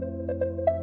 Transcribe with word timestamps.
Thank 0.00 0.40
you. 0.40 0.79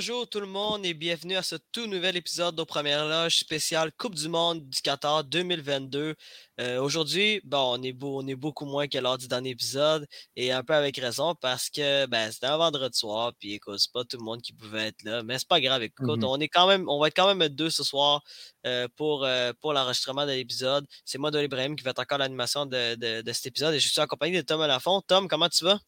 Bonjour 0.00 0.26
tout 0.26 0.40
le 0.40 0.46
monde 0.46 0.86
et 0.86 0.94
bienvenue 0.94 1.36
à 1.36 1.42
ce 1.42 1.56
tout 1.72 1.86
nouvel 1.86 2.16
épisode 2.16 2.56
de 2.56 2.62
Première 2.62 3.04
Loge 3.06 3.36
spéciale 3.36 3.92
Coupe 3.98 4.14
du 4.14 4.30
Monde 4.30 4.66
du 4.66 4.80
Qatar 4.80 5.24
2022. 5.24 6.14
Euh, 6.58 6.80
aujourd'hui, 6.80 7.42
bon, 7.44 7.76
on, 7.78 7.82
est 7.82 7.94
on 8.02 8.26
est 8.26 8.34
beaucoup 8.34 8.64
moins 8.64 8.88
que 8.88 8.96
lors 8.96 9.18
du 9.18 9.28
dernier 9.28 9.50
épisode 9.50 10.06
et 10.36 10.52
un 10.52 10.62
peu 10.64 10.72
avec 10.72 10.96
raison 10.96 11.34
parce 11.34 11.68
que 11.68 12.06
ben, 12.06 12.32
c'était 12.32 12.46
un 12.46 12.56
vendredi 12.56 12.98
soir 12.98 13.32
puis 13.38 13.52
écoute, 13.52 13.78
c'est 13.78 13.92
pas 13.92 14.02
tout 14.04 14.16
le 14.16 14.24
monde 14.24 14.40
qui 14.40 14.54
pouvait 14.54 14.86
être 14.86 15.02
là, 15.04 15.22
mais 15.22 15.38
c'est 15.38 15.46
pas 15.46 15.60
grave. 15.60 15.82
Écoute, 15.82 16.20
Mhm. 16.20 16.24
on 16.24 16.40
est 16.40 16.48
quand 16.48 16.66
même, 16.66 16.88
on 16.88 16.98
va 16.98 17.08
être 17.08 17.14
quand 17.16 17.34
même 17.34 17.46
deux 17.50 17.68
ce 17.68 17.84
soir 17.84 18.22
euh, 18.66 18.88
pour, 18.96 19.26
euh, 19.26 19.52
pour 19.60 19.74
l'enregistrement 19.74 20.24
de 20.24 20.32
l'épisode. 20.32 20.86
C'est 21.04 21.18
moi, 21.18 21.30
Dolly 21.30 21.44
Ibrahim, 21.44 21.76
qui 21.76 21.84
va 21.84 21.90
être 21.90 21.98
encore 22.00 22.16
l'animation 22.16 22.64
de, 22.64 22.94
de- 22.94 23.20
de 23.20 23.32
cet 23.34 23.44
épisode 23.48 23.74
et 23.74 23.78
je 23.78 23.86
suis 23.86 24.00
accompagné 24.00 24.38
de 24.38 24.46
Tom 24.46 24.62
Lafont. 24.62 25.02
Tom, 25.06 25.28
comment 25.28 25.50
tu 25.50 25.62
vas? 25.62 25.78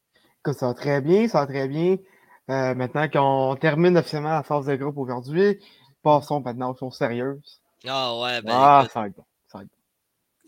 Écoute, 0.44 0.58
ça 0.58 0.66
va 0.66 0.74
très 0.74 1.00
bien, 1.00 1.26
ça 1.28 1.38
va 1.40 1.46
très 1.46 1.66
bien. 1.66 1.96
Euh, 2.52 2.74
maintenant 2.74 3.08
qu'on 3.08 3.56
termine 3.56 3.96
officiellement 3.96 4.30
la 4.30 4.42
phase 4.42 4.66
de 4.66 4.76
groupe 4.76 4.98
aujourd'hui, 4.98 5.58
passons 6.02 6.40
maintenant 6.40 6.72
aux 6.72 6.76
choses 6.76 6.96
sérieuses. 6.96 7.60
Ah 7.86 8.18
ouais, 8.18 8.42
ben 8.42 8.52
ah, 8.54 8.86
ça 8.92 9.00
va 9.00 9.06
être 9.06 9.16
bon. 9.16 9.24
Ça 9.50 9.58
va 9.58 9.64
être 9.64 9.70
bon. 9.70 9.74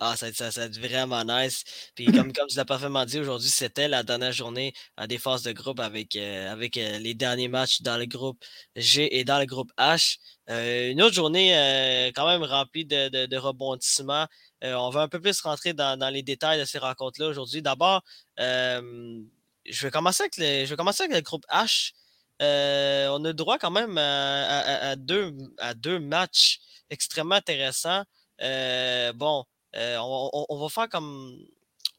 Ah, 0.00 0.16
ça, 0.16 0.30
ça, 0.32 0.50
ça 0.50 0.60
va 0.62 0.66
être 0.66 0.78
vraiment 0.78 1.24
nice. 1.24 1.64
Puis 1.94 2.06
comme, 2.06 2.32
comme 2.32 2.48
tu 2.48 2.56
l'as 2.56 2.64
parfaitement 2.66 3.06
dit, 3.06 3.20
aujourd'hui, 3.20 3.48
c'était 3.48 3.88
la 3.88 4.02
dernière 4.02 4.32
journée 4.32 4.74
euh, 5.00 5.06
des 5.06 5.18
phases 5.18 5.42
de 5.44 5.52
groupe 5.52 5.80
avec, 5.80 6.14
euh, 6.16 6.52
avec 6.52 6.76
euh, 6.76 6.98
les 6.98 7.14
derniers 7.14 7.48
matchs 7.48 7.80
dans 7.80 7.96
le 7.96 8.04
groupe 8.04 8.44
G 8.76 9.18
et 9.18 9.24
dans 9.24 9.38
le 9.38 9.46
groupe 9.46 9.72
H. 9.78 10.18
Euh, 10.50 10.90
une 10.90 11.00
autre 11.00 11.14
journée 11.14 11.52
quand 12.14 12.26
même 12.26 12.42
remplie 12.42 12.84
de, 12.84 13.08
de, 13.08 13.26
de 13.26 13.36
rebondissements. 13.38 14.26
On 14.62 14.90
va 14.90 15.02
un 15.02 15.08
peu 15.08 15.20
plus 15.20 15.40
rentrer 15.40 15.72
dans, 15.72 15.98
dans 15.98 16.10
les 16.10 16.22
détails 16.22 16.60
de 16.60 16.64
ces 16.66 16.78
rencontres-là 16.78 17.28
aujourd'hui. 17.28 17.62
D'abord, 17.62 18.02
je 19.66 19.86
vais 19.86 19.90
commencer 19.90 20.24
avec 20.24 20.36
le, 20.36 20.64
je 20.64 20.70
vais 20.70 20.76
commencer 20.76 21.04
avec 21.04 21.16
le 21.16 21.22
groupe 21.22 21.44
H. 21.50 21.92
Euh, 22.42 23.08
on 23.08 23.24
a 23.24 23.32
droit 23.32 23.58
quand 23.58 23.70
même 23.70 23.96
à, 23.98 24.96
deux, 24.96 25.98
matchs 26.00 26.60
extrêmement 26.90 27.36
intéressants. 27.36 28.04
Euh, 28.42 29.12
bon, 29.12 29.44
euh, 29.76 29.96
on, 30.00 30.58
va 30.58 30.68
faire 30.68 30.88
comme. 30.88 31.36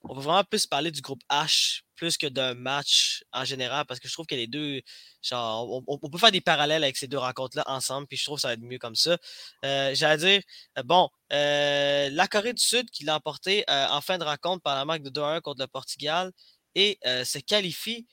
On 0.07 0.13
va 0.13 0.21
vraiment 0.21 0.43
plus 0.43 0.67
parler 0.67 0.91
du 0.91 1.01
groupe 1.01 1.21
H 1.31 1.81
plus 1.95 2.17
que 2.17 2.27
d'un 2.27 2.53
match 2.53 3.23
en 3.31 3.43
général 3.45 3.85
parce 3.87 3.99
que 3.99 4.07
je 4.07 4.13
trouve 4.13 4.27
que 4.27 4.35
les 4.35 4.47
deux. 4.47 4.81
Genre, 5.21 5.83
on, 5.87 5.97
on- 6.03 6.09
peut 6.09 6.19
faire 6.19 6.31
des 6.31 6.41
parallèles 6.41 6.83
avec 6.83 6.97
ces 6.97 7.07
deux 7.07 7.17
rencontres-là 7.17 7.63
ensemble, 7.65 8.05
puis 8.07 8.17
je 8.17 8.25
trouve 8.25 8.35
que 8.37 8.41
ça 8.41 8.49
va 8.49 8.53
être 8.53 8.59
mieux 8.61 8.77
comme 8.77 8.95
ça. 8.95 9.17
J'allais 9.63 10.17
dire, 10.17 10.41
bon, 10.83 11.09
la 11.31 12.27
Corée 12.29 12.53
du 12.53 12.61
Sud 12.61 12.89
qui 12.91 13.05
l'a 13.05 13.15
emporté 13.15 13.63
en 13.67 14.01
fin 14.01 14.17
de 14.17 14.23
rencontre 14.23 14.61
par 14.61 14.75
la 14.75 14.85
marque 14.85 15.01
de 15.01 15.09
2-1 15.09 15.41
contre 15.41 15.61
le 15.61 15.67
Portugal 15.67 16.31
et 16.75 16.99
se 17.03 17.39
qualifie 17.39 18.05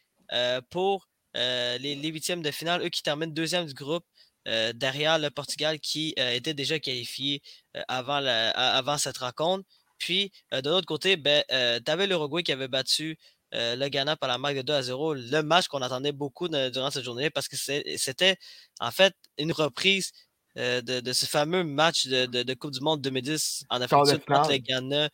pour 0.71 1.09
euh, 1.37 1.79
les, 1.79 1.95
les 1.95 2.09
huitièmes 2.09 2.43
de 2.43 2.51
finale, 2.51 2.83
eux 2.83 2.89
qui 2.91 3.03
terminent 3.03 3.33
deuxième 3.33 3.67
du 3.67 3.75
groupe. 3.75 4.05
euh, 4.49 4.73
derrière 4.73 5.21
le 5.21 5.31
Portugal 5.31 5.79
qui 5.79 6.15
euh, 6.19 6.33
était 6.33 6.53
déjà 6.55 6.81
qualifié 6.81 7.43
avant, 7.89 8.19
la- 8.21 8.51
avant 8.51 8.99
cette 8.99 9.19
rencontre. 9.19 9.65
Puis, 9.99 10.33
de 10.53 10.69
l'autre 10.69 10.87
côté, 10.87 11.17
ben, 11.17 11.45
tu 11.49 11.91
avais 11.93 12.09
l'Uruguay 12.09 12.43
qui 12.43 12.51
avait 12.51 12.67
battu 12.67 13.17
le 13.53 13.89
Ghana 13.89 14.17
par 14.17 14.29
la 14.29 14.39
marque 14.39 14.57
de 14.57 14.63
2 14.63 14.73
à 14.73 14.83
0. 14.83 15.15
Le 15.15 15.43
match 15.43 15.69
qu'on 15.69 15.81
attendait 15.83 16.11
beaucoup 16.11 16.49
de- 16.49 16.71
durant 16.71 16.91
cette 16.91 17.05
journée 17.05 17.31
parce 17.31 17.47
que 17.47 17.57
c'était 17.57 18.37
en 18.81 18.91
fait 18.91 19.15
une 19.39 19.53
reprise 19.53 20.11
de, 20.57 20.81
de 21.01 21.13
ce 21.13 21.25
fameux 21.27 21.63
match 21.63 22.07
de, 22.09 22.27
de- 22.27 22.55
Coupe 22.55 22.73
du 22.73 22.81
Monde 22.81 23.01
2010 23.01 23.63
en 23.71 23.81
Afrique 23.81 23.91
du 24.07 24.11
Sud 24.11 24.23
entre 24.41 24.51
le. 24.51 24.59
Ghana, 24.59 25.09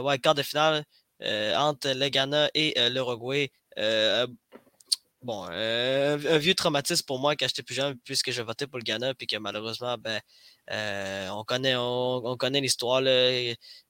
ouais, 0.00 0.18
quart 0.20 0.34
de 0.36 0.42
finale 0.42 0.84
entre 1.56 1.88
le 1.92 2.08
Ghana 2.08 2.50
et 2.54 2.74
l'Uruguay. 2.90 3.50
Euh, 3.78 4.28
Bon, 5.24 5.46
euh, 5.50 6.18
un 6.34 6.36
vieux 6.36 6.54
traumatisme 6.54 7.06
pour 7.06 7.18
moi 7.18 7.34
quand 7.34 7.46
j'étais 7.48 7.62
plus 7.62 7.74
jeune, 7.74 7.96
puisque 8.04 8.30
je 8.30 8.42
votais 8.42 8.66
pour 8.66 8.78
le 8.78 8.84
Ghana, 8.84 9.14
puis 9.14 9.26
que 9.26 9.36
malheureusement, 9.38 9.96
ben, 9.96 10.20
euh, 10.70 11.28
on 11.30 11.44
connaît, 11.44 11.74
on, 11.76 12.16
on 12.26 12.36
connaît 12.36 12.60
l'histoire, 12.60 13.00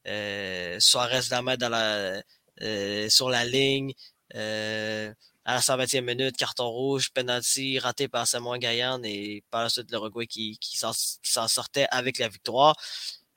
Euh, 0.07 0.77
Suarez 0.79 1.23
la 1.33 1.43
met 1.43 1.57
dans 1.57 1.71
la, 1.71 2.23
euh, 2.63 3.09
sur 3.11 3.31
la 3.31 3.45
ligne, 3.45 3.93
à 4.33 5.55
la 5.57 5.61
120e 5.61 6.05
minute, 6.05 6.37
carton 6.37 6.69
rouge, 6.71 7.11
penalty 7.13 7.81
raté 7.81 8.07
par 8.09 8.27
Samoa 8.29 8.59
Gayan 8.59 9.03
et 9.03 9.43
par 9.51 9.65
la 9.65 9.69
suite 9.71 9.91
l'Uruguay 9.91 10.27
qui, 10.29 10.57
qui 10.61 10.79
s'en 10.79 11.49
sortait 11.49 11.89
avec 11.91 12.19
la 12.19 12.29
victoire. 12.29 12.77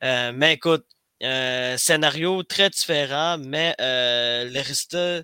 Mais 0.02 0.54
écoute, 0.54 0.86
scénario 1.22 2.44
très 2.44 2.70
différent, 2.70 3.38
mais 3.40 3.76
le 3.80 4.62
résultat 4.62 5.24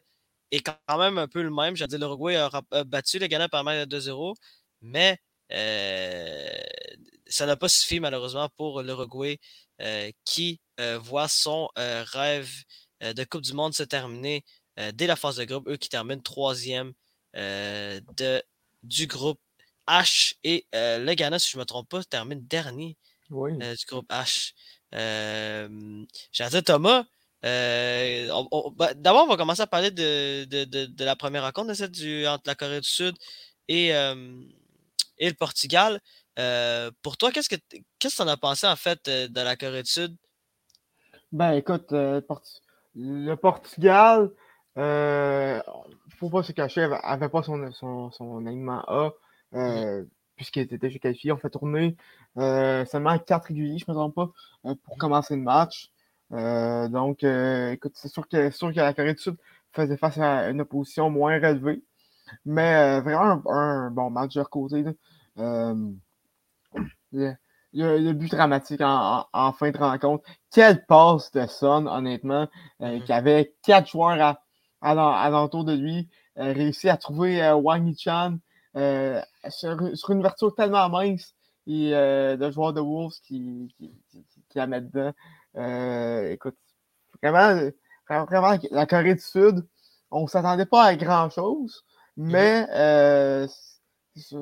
est 0.53 0.61
quand 0.61 0.97
même 0.97 1.17
un 1.17 1.27
peu 1.27 1.41
le 1.41 1.49
même. 1.49 1.75
Veux 1.75 1.87
dire, 1.87 1.99
l'Uruguay 1.99 2.35
a, 2.35 2.83
battu 2.83 3.19
le 3.19 3.27
Ghana 3.27 3.49
par 3.49 3.63
mal 3.63 3.87
de 3.87 3.99
2-0, 3.99 4.35
mais 4.81 5.17
euh, 5.51 6.47
ça 7.27 7.45
n'a 7.45 7.55
pas 7.55 7.69
suffi 7.69 7.99
malheureusement 7.99 8.49
pour 8.55 8.81
l'Uruguay 8.81 9.39
euh, 9.81 10.11
qui 10.25 10.59
euh, 10.79 10.99
voit 10.99 11.27
son 11.27 11.69
rêve 11.75 12.51
de 13.01 13.23
Coupe 13.25 13.41
du 13.41 13.53
Monde 13.53 13.73
se 13.73 13.83
terminer 13.83 14.45
dès 14.93 15.07
la 15.07 15.15
phase 15.15 15.37
de 15.37 15.43
groupe. 15.45 15.67
Eux 15.67 15.77
qui 15.77 15.89
terminent 15.89 16.21
troisième 16.21 16.93
de, 17.33 18.41
du 18.83 19.07
groupe 19.07 19.39
H 19.87 20.35
et 20.43 20.65
le 20.73 21.13
Ghana, 21.13 21.39
si 21.39 21.51
je 21.51 21.57
ne 21.57 21.61
me 21.61 21.65
trompe 21.65 21.89
pas, 21.89 22.03
termine 22.03 22.45
dernier 22.47 22.95
Oui. 23.29 23.57
du 23.57 23.85
groupe 23.85 24.09
H. 24.09 24.53
J'allais 26.31 26.49
dire, 26.49 26.63
Thomas, 26.63 27.05
euh, 27.45 28.27
ben, 28.77 28.93
d'abord, 28.95 29.25
on 29.25 29.27
va 29.29 29.37
commencer 29.37 29.61
à 29.61 29.67
parler 29.67 29.91
de, 29.91 30.45
de, 30.45 30.63
de- 30.65 30.85
de 30.85 31.03
la 31.05 31.15
première 31.15 31.43
rencontre 31.43 31.69
de 31.69 31.73
celle 31.73 31.91
du, 31.91 32.25
entre 32.27 32.43
la 32.47 32.55
Corée 32.55 32.81
du 32.81 32.87
Sud 32.89 33.15
et, 33.67 33.93
euh, 33.95 34.41
et 35.17 35.29
le 35.29 35.35
Portugal. 35.35 35.99
Euh, 36.39 36.89
pour 37.01 37.17
toi, 37.17 37.31
qu'est-ce 37.31 37.49
que 37.49 37.55
qu'est-ce 37.99 38.17
que 38.17 38.23
en 38.23 38.27
as 38.27 38.37
pensé 38.37 38.67
en 38.67 38.75
fait 38.75 39.05
de 39.09 39.41
la 39.41 39.55
Corée 39.55 39.83
du 39.83 39.91
Sud? 39.91 40.15
Ben 41.31 41.53
écoute, 41.53 41.91
le 41.91 43.35
Portugal, 43.35 44.29
faut 44.75 46.29
pas 46.29 46.43
se 46.43 46.51
cacher, 46.51 46.87
avait, 47.03 47.29
pas 47.29 47.43
son, 47.43 47.71
son, 47.71 48.11
son 48.11 48.45
alignement 48.45 48.83
A, 48.87 49.11
euh, 49.55 50.03
puisqu'il 50.35 50.61
était 50.61 50.77
déjà 50.77 50.99
qualifié. 50.99 51.31
On 51.31 51.37
fait 51.37 51.49
tourner 51.49 51.95
seulement 52.37 53.17
quatre 53.19 53.47
réguliers, 53.47 53.77
je 53.79 53.85
me 53.87 53.95
trompe 53.95 54.15
pas, 54.15 54.29
pour 54.83 54.97
commencer 54.97 55.35
le 55.35 55.41
match. 55.41 55.89
Euh, 56.33 56.87
donc, 56.89 57.23
euh, 57.23 57.71
écoute, 57.71 57.93
c'est 57.95 58.07
sûr 58.09 58.27
que, 58.27 58.49
c'est 58.49 58.57
sûr 58.57 58.71
que 58.71 58.77
la 58.77 58.93
Corée 58.93 59.13
du 59.13 59.21
Sud 59.21 59.37
faisait 59.71 59.97
face 59.97 60.17
à 60.17 60.49
une 60.49 60.61
opposition 60.61 61.09
moins 61.09 61.35
relevée, 61.35 61.83
mais 62.45 62.75
euh, 62.99 63.01
vraiment 63.01 63.43
un, 63.51 63.87
un 63.87 63.91
bon 63.91 64.09
match 64.11 64.33
de 64.35 64.39
leur 64.41 64.49
côté. 64.49 64.83
là. 64.83 64.93
Le, 67.11 67.33
le- 67.73 67.97
le 67.99 68.13
but 68.13 68.31
dramatique 68.31 68.81
en, 68.81 69.19
en- 69.21 69.25
en 69.33 69.53
fin 69.53 69.71
de 69.71 69.77
rencontre. 69.77 70.23
Quelle 70.51 70.85
passe 70.85 71.31
de 71.31 71.45
Son, 71.47 71.87
honnêtement, 71.87 72.47
Mhm. 72.79 73.03
qui 73.03 73.13
avait 73.13 73.55
quatre 73.63 73.89
joueurs 73.89 74.19
à, 74.21 74.41
à, 74.81 74.93
l'en- 74.95 75.11
à 75.13 75.29
l'entour 75.29 75.63
de 75.65 75.73
lui, 75.73 76.09
réussi 76.35 76.89
à 76.89 76.97
trouver 76.97 77.51
Wang 77.53 77.87
Yichan 77.87 78.37
euh, 78.75 79.21
sur, 79.49 79.77
sur 79.95 80.09
une 80.11 80.19
ouverture 80.19 80.53
tellement 80.55 80.89
mince 80.89 81.35
et 81.67 81.95
euh, 81.95 82.35
le 82.35 82.51
joueur 82.51 82.73
de 82.73 82.81
Wolves 82.81 83.13
qui, 83.23 83.73
qui, 83.77 83.91
qui- 84.09 84.25
qui 84.49 84.57
la 84.57 84.67
met 84.67 84.81
dedans. 84.81 85.11
Euh, 85.57 86.31
écoute, 86.31 86.57
vraiment, 87.21 87.69
vraiment, 88.09 88.57
la 88.71 88.85
Corée 88.85 89.15
du 89.15 89.21
Sud, 89.21 89.65
on 90.11 90.23
ne 90.23 90.27
s'attendait 90.27 90.65
pas 90.65 90.83
à 90.83 90.95
grand-chose, 90.95 91.85
mais 92.17 92.67
euh, 92.71 93.47
c'est 94.15 94.35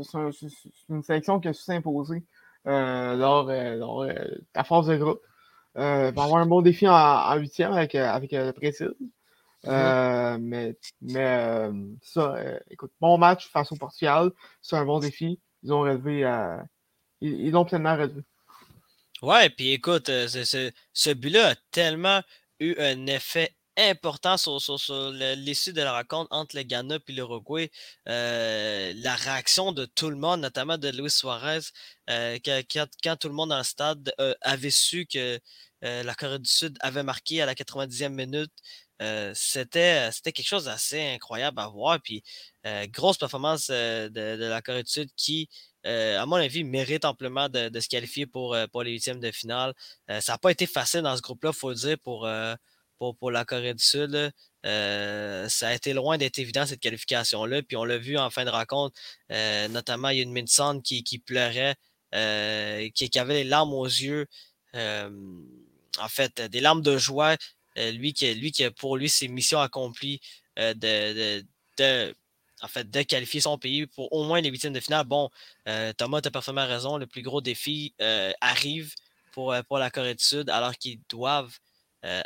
une 0.90 1.04
sélection 1.04 1.40
qui 1.40 1.48
a 1.48 1.54
su 1.54 1.64
s'imposer 1.64 2.24
euh, 2.68 3.16
lors, 3.16 3.50
euh, 3.50 3.76
lors, 3.76 4.06
de 4.06 4.44
la 4.56 4.64
phase 4.64 4.88
de 4.88 4.98
groupe. 4.98 5.22
Euh, 5.78 6.12
va 6.12 6.24
avoir 6.24 6.42
un 6.42 6.46
bon 6.46 6.62
défi 6.62 6.88
en, 6.88 7.36
huitième 7.36 7.72
avec, 7.72 7.96
avec 7.96 8.32
le 8.34 8.52
Brésil. 8.52 8.94
Euh, 9.68 10.38
mais 10.42 10.76
mais 11.02 11.26
euh, 11.26 11.72
ça, 12.02 12.36
euh, 12.36 12.60
écoute, 12.70 12.92
bon 13.00 13.18
match 13.18 13.48
face 13.50 13.72
au 13.72 13.76
Portugal. 13.76 14.32
C'est 14.62 14.76
un 14.76 14.86
bon 14.86 15.00
défi. 15.00 15.40
Ils 15.64 15.72
ont 15.72 15.82
relevé, 15.82 16.22
ils 17.22 17.48
ils 17.48 17.52
l'ont 17.52 17.66
pleinement 17.66 17.96
relevé. 17.96 18.22
Ouais, 19.22 19.50
puis 19.52 19.72
écoute, 19.72 20.10
euh, 20.10 20.28
ce, 20.94 21.14
but-là 21.14 21.50
a 21.50 21.56
tellement 21.72 22.22
eu 22.60 22.76
un 22.80 23.06
effet 23.06 23.56
important 23.78 24.36
sur, 24.38 24.60
sur- 24.60 24.80
sur 24.80 25.12
l'issue 25.12 25.74
de 25.74 25.82
la 25.82 25.94
rencontre 25.94 26.28
entre 26.32 26.56
le 26.56 26.64
Ghana 26.64 26.98
et 27.08 27.12
l'Uruguay. 27.12 27.70
Euh, 28.08 28.94
la 28.96 29.16
réaction 29.16 29.72
de 29.74 29.86
tout 29.86 30.10
le 30.10 30.16
monde, 30.16 30.42
notamment 30.42 30.78
de 30.80 30.90
Luis 30.90 31.12
Suarez, 31.12 31.60
euh, 32.10 32.40
quand, 32.44 33.16
tout 33.18 33.28
le 33.28 33.34
monde 33.36 33.50
dans 33.50 33.60
le 33.60 33.64
stade 33.64 34.12
avait 34.42 34.72
su 34.72 35.06
que 35.06 35.40
la 35.82 36.16
Corée 36.16 36.40
du 36.40 36.50
Sud 36.50 36.78
avait 36.82 37.04
marqué 37.04 37.42
à 37.42 37.46
la 37.46 37.54
90e 37.56 38.14
minute. 38.14 38.52
c'était, 39.36 40.12
c'était 40.12 40.32
quelque 40.32 40.48
chose 40.48 40.66
d'assez 40.66 41.02
incroyable 41.14 41.60
à 41.60 41.68
voir. 41.68 42.00
Puis, 42.02 42.24
grosse 42.88 43.18
performance 43.18 43.68
de, 43.70 44.36
la 44.38 44.62
Corée 44.62 44.84
du 44.84 44.92
Sud 44.92 45.10
qui, 45.16 45.50
à 45.86 46.26
mon 46.26 46.36
avis, 46.36 46.64
mérite 46.64 47.06
amplement 47.06 47.50
de, 47.50 47.80
se 47.80 47.88
qualifier 47.88 48.26
pour, 48.26 48.56
pour 48.72 48.84
les 48.84 48.92
huitièmes 48.92 49.20
de 49.20 49.32
finale. 49.32 49.74
ça 50.08 50.34
n'a 50.34 50.38
pas 50.38 50.52
été 50.52 50.66
facile 50.68 51.02
dans 51.02 51.16
ce 51.16 51.22
groupe-là, 51.22 51.52
il 51.54 51.58
faut 51.58 51.70
le 51.70 51.76
dire, 51.76 51.98
pour, 52.00 52.28
pour, 52.98 53.32
la 53.32 53.46
Corée 53.46 53.74
du 53.74 53.84
Sud. 53.84 54.32
ça 54.64 55.68
a 55.68 55.74
été 55.74 55.94
loin 55.94 56.18
d'être 56.18 56.40
évident 56.40 56.66
cette 56.66 56.80
qualification-là. 56.80 57.64
Puis 57.64 57.78
on 57.78 57.84
l'a 57.84 57.98
vu 57.98 58.18
en 58.18 58.30
fin 58.30 58.46
de 58.46 58.50
rencontre, 58.52 58.96
notamment 59.70 60.10
il 60.10 60.18
y 60.18 60.20
a 60.20 60.24
une 60.24 60.34
Minson 60.34 60.82
qui, 60.84 61.04
pleurait, 61.26 61.76
qui, 62.12 63.20
avait 63.20 63.44
les 63.44 63.44
larmes 63.44 63.74
aux 63.74 63.86
yeux 63.86 64.28
en 66.00 66.08
fait, 66.08 66.42
des 66.42 66.62
larmes 66.62 66.82
de 66.82 66.98
joie. 66.98 67.36
lui, 67.76 68.14
qui, 68.14 68.34
lui 68.34 68.54
pour 68.78 68.98
lui, 68.98 69.10
c'est 69.10 69.28
mission 69.28 69.60
accomplie 69.60 70.22
de, 70.58 71.44
de, 71.78 72.16
en 72.62 72.68
fait, 72.68 72.90
de 72.90 73.02
qualifier 73.04 73.42
son 73.42 73.58
pays 73.58 73.88
pour 73.88 74.12
au 74.14 74.24
moins 74.24 74.42
les 74.42 74.50
huitièmes 74.50 74.74
de 74.74 74.80
finale. 74.80 75.06
Bon, 75.06 75.30
Thomas, 75.98 76.22
tu 76.22 76.28
as 76.28 76.32
parfaitement 76.32 76.66
raison. 76.68 76.98
Le 76.98 77.08
plus 77.08 77.22
gros 77.22 77.42
défi 77.42 77.94
arrive 78.42 78.94
pour, 79.32 79.56
pour 79.68 79.78
la 79.78 79.90
Corée 79.90 80.16
du 80.16 80.24
Sud 80.24 80.50
alors 80.50 80.76
qu'ils 80.76 81.02
doivent 81.10 81.58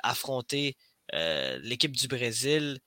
affronter 0.03 0.75
l'équipe 1.13 1.95
du 1.95 2.07
Brésil, 2.07 2.79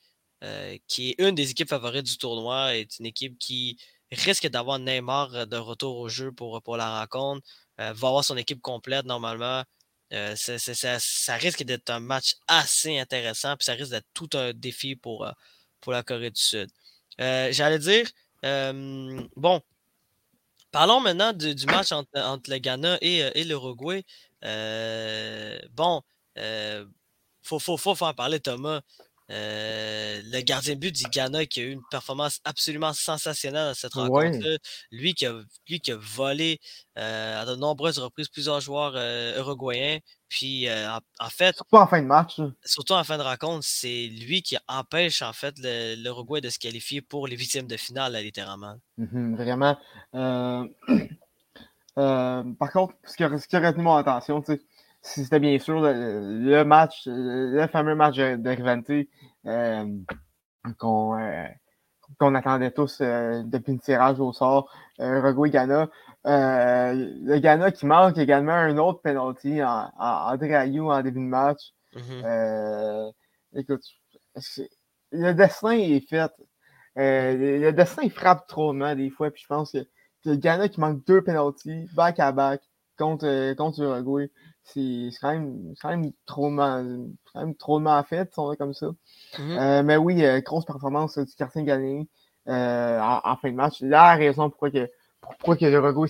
qui 0.86 1.10
est 1.10 1.14
une 1.18 1.34
des 1.34 1.50
équipes 1.50 1.68
favorites 1.68 2.06
du 2.06 2.18
tournoi, 2.18 2.76
est 2.76 2.98
une 2.98 3.06
équipe 3.06 3.38
qui 3.38 3.78
risque 4.12 4.46
d'avoir 4.48 4.78
Neymar 4.78 5.46
de 5.46 5.56
retour 5.56 5.98
au 5.98 6.08
jeu 6.08 6.32
pour, 6.32 6.62
pour 6.62 6.76
la 6.76 7.00
rencontre, 7.00 7.46
va 7.78 7.88
avoir 7.88 8.24
son 8.24 8.36
équipe 8.36 8.60
complète 8.60 9.06
normalement. 9.06 9.64
Euh, 10.12 10.34
ça, 10.36 11.36
risque 11.36 11.64
d'être 11.64 11.90
un 11.90 12.00
match 12.00 12.36
assez 12.46 12.98
intéressant, 12.98 13.56
puis 13.56 13.64
ça 13.66 13.74
risque 13.74 13.90
d'être 13.90 14.08
tout 14.14 14.30
un 14.34 14.52
défi 14.54 14.92
euh, 14.92 15.32
pour 15.80 15.92
la 15.92 16.02
Corée 16.02 16.30
du 16.30 16.40
Sud. 16.40 16.70
Euh, 17.20 17.48
j'allais 17.52 17.78
dire, 17.78 18.06
bon, 19.36 19.60
parlons 20.70 21.00
maintenant 21.00 21.32
du, 21.32 21.66
match 21.66 21.92
entre, 21.92 22.50
le 22.50 22.58
Ghana 22.58 22.98
et, 23.00 23.18
et 23.34 23.44
l'Uruguay. 23.44 24.04
bon, 24.42 26.02
il 26.36 26.86
faut, 27.42 27.58
faut, 27.58 27.76
faut, 27.76 28.04
en 28.04 28.14
parler, 28.14 28.40
Thomas. 28.40 28.82
Euh, 29.30 30.22
le 30.24 30.40
gardien 30.40 30.74
de 30.74 30.80
but 30.80 30.94
du 30.94 31.04
Ghana 31.04 31.44
qui 31.44 31.60
a 31.60 31.64
eu 31.64 31.72
une 31.72 31.82
performance 31.90 32.40
absolument 32.44 32.94
sensationnelle 32.94 33.68
dans 33.68 33.74
cette 33.74 33.94
rencontre-là. 33.94 34.56
Lui, 34.90 35.14
qui 35.14 35.26
a, 35.26 35.38
lui 35.68 35.80
qui 35.80 35.92
a 35.92 35.96
volé 35.96 36.60
euh, 36.96 37.42
à 37.42 37.44
de 37.44 37.54
nombreuses 37.54 37.98
reprises 37.98 38.28
plusieurs 38.28 38.60
joueurs 38.60 38.94
euh, 38.96 39.38
uruguayens. 39.38 39.98
Puis, 40.30 40.68
en, 40.70 41.00
fait. 41.30 41.56
Surtout 41.56 41.76
en 41.76 41.86
fin 41.86 42.02
de 42.02 42.06
match. 42.06 42.38
Surtout 42.62 42.92
en 42.92 43.02
fin 43.02 43.16
de 43.16 43.22
rencontre, 43.22 43.64
c'est 43.66 44.08
lui 44.08 44.42
qui 44.42 44.58
empêche 44.68 45.22
en 45.22 45.32
fait 45.32 45.54
l'Uruguay 45.58 46.42
de 46.42 46.50
se 46.50 46.58
qualifier 46.58 47.00
pour 47.00 47.26
les 47.26 47.34
huitièmes 47.34 47.66
de 47.66 47.78
finale, 47.78 48.14
littéralement. 48.16 48.74
Mm-hmm, 48.98 49.36
vraiment. 49.36 49.78
par 51.94 52.72
contre, 52.72 52.94
ce 53.06 53.16
qui, 53.16 53.24
a, 53.24 53.38
ce 53.38 53.48
qui 53.48 53.56
a 53.56 53.60
retenu 53.60 53.82
mon 53.82 53.96
attention, 53.96 54.42
tu 54.42 54.52
sais 54.52 54.60
c'était 55.08 55.40
bien 55.40 55.58
sûr 55.58 55.80
le, 55.80 56.62
match, 56.64 57.02
le 57.06 57.66
fameux 57.66 57.94
match 57.94 58.16
de 58.16 58.48
Rivante 58.48 58.90
euh, 58.90 59.86
euh, 60.82 61.48
qu'on 62.18 62.34
attendait 62.34 62.70
tous 62.70 63.00
euh, 63.00 63.42
depuis 63.44 63.72
le 63.72 63.78
tirage 63.78 64.20
au 64.20 64.32
sort, 64.32 64.70
Uruguay-Ghana. 64.98 65.88
le 66.24 67.38
Ghana 67.38 67.70
qui 67.72 67.86
manque 67.86 68.18
également 68.18 68.52
un 68.52 68.76
autre 68.78 69.00
penalty 69.00 69.62
en, 69.62 69.90
en 69.98 70.32
André 70.32 70.54
Ayou 70.54 70.90
en 70.90 71.02
début 71.02 71.20
de 71.20 71.24
match. 71.24 71.72
Mm-hmm. 71.94 73.12
écoute, 73.56 73.82
le 75.10 75.32
destin 75.32 75.72
est 75.72 76.06
fait. 76.08 76.30
le 76.96 77.70
destin 77.70 78.02
il 78.02 78.10
frappe 78.10 78.46
trop 78.46 78.74
de 78.74 78.94
des 78.94 79.10
fois, 79.10 79.30
puis 79.30 79.42
je 79.42 79.46
pense 79.46 79.72
que, 79.72 79.86
le 80.24 80.34
Ghana 80.34 80.68
qui 80.68 80.80
manque 80.80 81.04
deux 81.06 81.22
penalties 81.22 81.88
back 81.94 82.18
à 82.18 82.32
back 82.32 82.60
contre, 82.98 83.54
contre 83.54 83.80
Uruguay 83.80 84.30
c'est 84.74 85.10
quand 85.20 85.32
même, 85.32 85.74
quand 85.80 85.88
même 85.88 86.12
trop 86.26 86.50
mal, 86.50 87.06
quand 87.32 87.40
même 87.40 87.54
trop 87.54 87.78
mal 87.78 88.04
fait, 88.04 88.32
si 88.32 88.38
on 88.38 88.54
comme 88.54 88.74
ça. 88.74 88.86
Mm-hmm. 89.38 89.58
Euh, 89.58 89.82
mais 89.82 89.96
oui, 89.96 90.24
euh, 90.24 90.40
grosse 90.40 90.64
performance 90.64 91.18
du 91.18 91.34
quartier 91.34 91.64
gagné 91.64 92.08
euh, 92.48 93.00
en, 93.00 93.36
fin 93.36 93.50
de 93.50 93.56
match. 93.56 93.80
La 93.80 94.14
raison 94.14 94.50
pourquoi 94.50 94.70
que, 94.70 94.90
pourquoi 95.20 95.56
que 95.56 95.64
le 95.64 95.78
Rego 95.78 96.06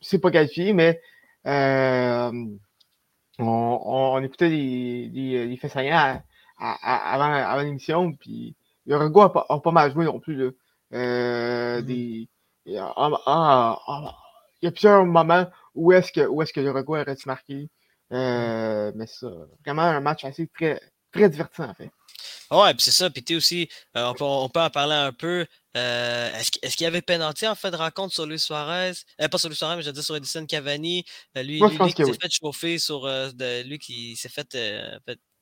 c'est 0.00 0.18
pas 0.20 0.30
qualifié, 0.30 0.72
mais 0.72 1.00
on, 1.44 2.58
on, 3.38 4.22
écoutait 4.22 4.50
des, 4.50 5.08
des, 5.08 5.56
faits 5.56 5.72
saillants 5.72 6.22
avant, 6.58 7.32
avant 7.32 7.62
l'émission, 7.62 8.12
puis 8.12 8.56
le 8.86 8.96
Rego 8.96 9.22
a, 9.22 9.60
pas 9.60 9.72
mal 9.72 9.92
joué 9.92 10.04
non 10.04 10.20
plus. 10.20 10.34
Là. 10.34 10.50
Mm-hmm. 10.92 11.82
des, 11.82 12.28
il 14.60 14.66
y 14.66 14.68
a 14.68 14.72
plusieurs 14.72 15.04
moments 15.04 15.46
où 15.74 15.92
est-ce 15.92 16.12
que, 16.12 16.26
où 16.26 16.42
est-ce 16.42 16.52
que 16.52 16.60
le 16.60 16.68
Uruguay 16.68 17.00
aurait 17.00 17.16
marqué. 17.26 17.68
Euh, 18.12 18.92
mais 18.94 19.06
ça, 19.06 19.28
vraiment 19.64 19.82
un 19.82 20.00
match 20.00 20.24
assez 20.24 20.48
très, 20.48 20.80
très 21.12 21.28
divertissant 21.28 21.68
en 21.68 21.74
fait. 21.74 21.90
Ouais, 22.50 22.72
puis 22.74 22.82
c'est 22.82 22.90
ça. 22.90 23.10
Puis 23.10 23.22
tu 23.22 23.36
aussi, 23.36 23.68
euh, 23.96 24.06
on, 24.06 24.14
peut, 24.14 24.24
on, 24.24 24.48
peut, 24.48 24.60
en 24.60 24.70
parler 24.70 24.94
un 24.94 25.12
peu. 25.12 25.46
Euh, 25.76 26.38
est-ce, 26.62 26.76
qu'il 26.76 26.84
y 26.84 26.86
avait 26.86 27.02
pénalty 27.02 27.46
en 27.46 27.54
fait 27.54 27.70
de 27.70 27.76
rencontre 27.76 28.14
sur 28.14 28.26
Luis 28.26 28.38
Suarez? 28.38 28.92
Pas 29.30 29.38
sur 29.38 29.48
Luis 29.48 29.56
Suarez, 29.56 29.76
mais 29.76 29.82
je 29.82 29.90
dire 29.90 30.02
sur 30.02 30.16
Edison 30.16 30.46
Cavani. 30.46 31.04
lui, 31.36 31.60
lui, 31.60 31.92
qui 31.92 32.04
s'est 32.04 32.12
fait 32.12 32.32
chauffer 32.32 32.78
sur. 32.78 33.02
De, 33.02 33.62
lui 33.62 33.78
qui 33.78 34.16
s'est 34.16 34.30
fait, 34.30 34.48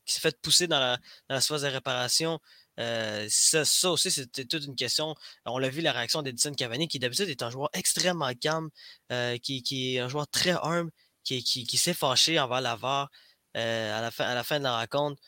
qui 0.04 0.14
s'est 0.14 0.20
fait 0.20 0.40
pousser 0.42 0.66
dans 0.66 0.80
la, 0.80 0.96
dans 1.28 1.36
la 1.36 1.40
phase 1.40 1.62
de 1.62 1.68
réparation. 1.68 2.40
Euh, 2.78 3.26
ça, 3.30 3.90
aussi, 3.90 4.10
c'était 4.10 4.44
toute 4.44 4.64
une 4.64 4.76
question. 4.76 5.14
On 5.44 5.58
l'a 5.58 5.68
vu, 5.68 5.80
la 5.80 5.92
réaction 5.92 6.22
d'Edison 6.22 6.52
Cavani, 6.52 6.88
qui 6.88 6.98
d'habitude 6.98 7.28
est 7.28 7.42
un 7.42 7.50
joueur 7.50 7.70
extrêmement 7.72 8.32
calme, 8.34 8.68
euh, 9.12 9.38
qui, 9.38 9.62
est 9.96 10.00
un 10.00 10.08
joueur 10.08 10.28
très 10.28 10.52
humble, 10.62 10.90
qui, 11.24 11.42
qui, 11.42 11.76
s'est 11.76 11.94
fâché 11.94 12.38
envers 12.38 12.60
la 12.60 12.76
VAR 12.76 13.10
euh, 13.56 13.98
à, 13.98 14.00
la 14.00 14.10
fin, 14.10 14.24
à 14.24 14.34
la 14.34 14.44
fin 14.44 14.58
de 14.58 14.64
la 14.64 14.78
rencontre. 14.78 15.20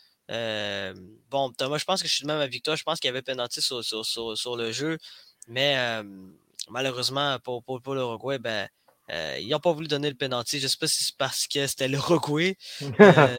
bon, 1.31 1.53
Thomas, 1.53 1.79
je 1.79 1.85
pense 1.85 2.03
que 2.03 2.09
je 2.09 2.15
suis 2.15 2.23
de 2.23 2.29
même 2.29 2.41
avec 2.41 2.63
toi. 2.63 2.77
Je 2.77 2.83
pense 2.83 3.01
qu'il 3.01 3.09
y 3.09 3.11
avait 3.11 3.23
pénalité 3.23 3.61
sur, 3.61 3.83
sur, 3.85 4.57
le 4.57 4.73
jeu, 4.73 4.99
mais 5.49 6.03
malheureusement, 6.69 7.39
pour, 7.41 7.65
pour, 7.65 7.81
pour 7.83 7.95
l'Uruguay, 7.95 8.39
ben, 8.39 8.69
euh, 9.11 9.39
ils 9.41 9.49
n'ont 9.49 9.59
pas 9.59 9.73
voulu 9.73 9.89
donner 9.89 10.09
le 10.11 10.15
penalty. 10.15 10.59
Je 10.59 10.65
ne 10.65 10.69
sais 10.69 10.77
pas 10.79 10.87
si 10.87 11.05
c'est 11.05 11.17
parce 11.17 11.47
que 11.47 11.67
c'était 11.67 11.89
le 11.89 11.99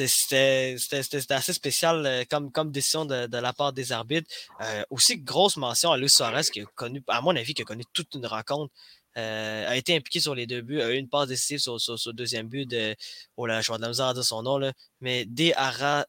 Euh, 0.00 0.76
c'était 0.78 1.32
assez 1.32 1.52
spécial 1.52 2.06
euh, 2.06 2.24
comme, 2.28 2.50
comme 2.50 2.70
décision 2.70 3.04
de, 3.04 3.26
de, 3.26 3.38
la 3.38 3.52
part 3.52 3.72
des 3.72 3.92
arbitres. 3.92 4.28
Euh, 4.60 4.82
aussi, 4.90 5.18
grosse 5.18 5.56
mention 5.56 5.92
à 5.92 5.98
Luis 5.98 6.08
Suarez, 6.08 6.42
qui 6.52 6.60
a 6.60 6.64
connu, 6.74 7.02
à 7.08 7.20
mon 7.20 7.36
avis, 7.36 7.54
qui 7.54 7.62
a 7.62 7.64
connu 7.64 7.84
toute 7.92 8.14
une 8.14 8.26
rencontre. 8.26 8.72
a 9.16 9.76
été 9.76 9.94
impliqué 9.94 10.20
sur 10.20 10.34
les 10.34 10.46
deux 10.46 10.62
buts, 10.62 10.80
a 10.80 10.90
eu 10.90 10.96
une 10.96 11.08
passe 11.08 11.28
décisive 11.28 11.58
sur, 11.58 11.80
sur, 11.80 11.96
le 12.06 12.12
deuxième 12.12 12.48
but 12.48 12.66
de. 12.66 12.94
Oh 13.36 13.46
là, 13.46 13.60
je 13.60 13.68
vois 13.68 13.76
de 13.78 13.82
la 13.82 13.88
misère 13.88 14.06
à 14.06 14.14
dire 14.14 14.24
son 14.24 14.42
nom, 14.42 14.58
là. 14.58 14.72
Mais 15.00 15.24
Dearas 15.26 16.04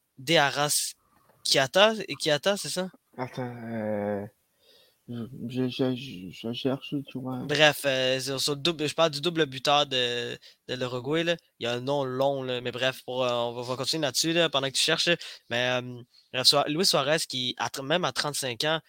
Kiata, 1.44 1.94
Kiata 2.20 2.58
c'est 2.58 2.70
ça? 2.70 2.90
Attends. 3.18 4.28
Je, 5.08 5.68
je, 5.68 6.54
cherche, 6.54 6.94
tu 7.08 7.20
vois. 7.20 7.40
Bref, 7.44 7.82
euh, 7.86 8.38
sur, 8.38 8.56
double, 8.56 8.88
je 8.88 8.94
parle 8.94 9.12
du 9.12 9.20
double 9.20 9.46
buteur 9.46 9.86
de, 9.86 10.38
de 10.68 10.76
l'Uruguay. 10.76 11.36
Il 11.60 11.64
y 11.64 11.68
a 11.68 11.74
un 11.74 11.82
nom 11.82 12.06
long, 12.06 12.44
là, 12.44 12.62
mais 12.62 12.72
bref, 12.72 13.02
pour, 13.06 13.24
euh, 13.26 13.30
on, 13.32 13.62
va, 13.62 13.76
continuer 13.76 14.04
là-dessus 14.04 14.36
pendant 14.52 14.68
que 14.68 14.74
tu 14.74 14.82
cherches. 14.82 15.10
Mais 15.50 15.82
euh, 16.34 16.64
Luis 16.68 16.86
Suarez, 16.86 17.18
qui, 17.28 17.56
même 17.84 18.06
à 18.06 18.12
35 18.12 18.64
ans, 18.66 18.80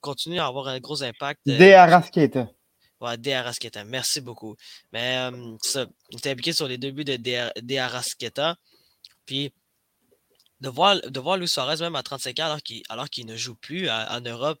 continue 0.00 0.40
à 0.40 0.46
avoir 0.46 0.68
un 0.68 0.80
gros 0.80 1.02
impact. 1.02 1.40
De 1.46 1.72
Arasqueta. 1.72 2.48
Ouais, 3.00 3.16
De 3.16 3.30
Arasqueta. 3.30 3.84
Merci 3.84 4.20
beaucoup. 4.20 4.56
Mais 4.92 5.30
ça, 5.62 5.86
il 6.10 6.18
était 6.18 6.30
impliqué 6.30 6.52
sur 6.52 6.66
les 6.66 6.78
deux 6.78 6.90
buts 6.90 7.04
de 7.04 7.16
De 7.16 7.76
Arasqueta. 7.76 8.56
Puis, 9.24 9.52
de 10.60 10.68
voir, 10.68 11.00
de 11.00 11.20
voir 11.20 11.36
Luis 11.36 11.48
Suarez, 11.48 11.76
même 11.80 11.96
à 11.96 12.02
35 12.02 12.38
ans, 12.40 12.44
alors 12.44 12.62
qu'il 12.62 12.82
alors 12.88 13.08
qu'il 13.08 13.26
ne 13.26 13.36
joue 13.36 13.54
plus 13.54 13.90
en 13.90 14.20
Europe, 14.20 14.58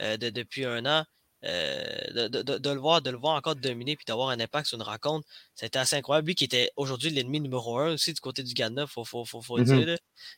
euh, 0.00 0.16
depuis 0.16 0.64
un 0.64 0.84
an, 0.86 1.04
euh, 1.44 2.28
de, 2.28 2.70
le 2.70 2.78
voir, 2.78 3.02
de 3.02 3.10
le 3.10 3.16
voir 3.16 3.34
encore 3.34 3.56
dominer 3.56 3.96
puis 3.96 4.04
d'avoir 4.06 4.28
un 4.28 4.38
impact 4.38 4.68
sur 4.68 4.76
une 4.76 4.84
rencontre, 4.84 5.26
c'était 5.56 5.80
assez 5.80 5.96
incroyable. 5.96 6.28
Lui 6.28 6.34
qui 6.36 6.44
était 6.44 6.70
aujourd'hui 6.76 7.10
l'ennemi 7.10 7.40
numéro 7.40 7.78
un 7.78 7.94
aussi 7.94 8.12
du 8.12 8.20
côté 8.20 8.44
du 8.44 8.54
Ghana, 8.54 8.82
il 8.82 8.88
faut, 8.88 9.04
faut, 9.04 9.24
faut, 9.24 9.58
le 9.58 9.64
mm-hmm. 9.64 9.84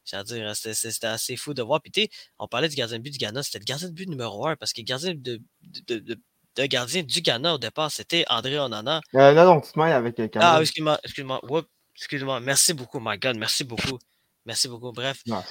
dire. 0.04 0.64
c'était 0.64 1.06
assez 1.06 1.36
fou 1.36 1.52
de 1.52 1.62
voir. 1.62 1.82
Puis 1.82 2.08
on 2.38 2.48
parlait 2.48 2.68
du 2.68 2.76
gardien 2.76 2.96
de 2.96 3.02
but 3.02 3.10
du 3.10 3.18
Ghana, 3.18 3.42
c'était 3.42 3.58
le 3.58 3.64
gardien 3.64 3.88
de 3.88 3.92
but 3.92 4.08
numéro 4.08 4.46
un 4.46 4.56
parce 4.56 4.72
que 4.72 4.80
le 4.80 4.86
gardien 4.86 5.12
de, 5.14 5.40
de, 5.88 6.66
gardien 6.66 7.02
du 7.02 7.20
Ghana 7.20 7.54
au 7.54 7.58
départ, 7.58 7.90
c'était 7.90 8.24
André 8.30 8.58
Onana. 8.58 9.02
Euh, 9.14 9.34
non, 9.34 9.44
non, 9.44 9.60
tu 9.60 9.72
te 9.72 9.80
avec 9.80 10.18
Ah, 10.36 10.58
excuse-moi, 10.60 10.98
excuse-moi. 11.04 11.40
excuse-moi. 11.96 12.40
Merci 12.40 12.72
beaucoup, 12.72 12.98
my 13.00 13.18
God, 13.18 13.36
merci 13.36 13.64
beaucoup. 13.64 13.98
Merci 14.46 14.68
beaucoup. 14.68 14.92
Bref. 14.92 15.22
Non, 15.26 15.42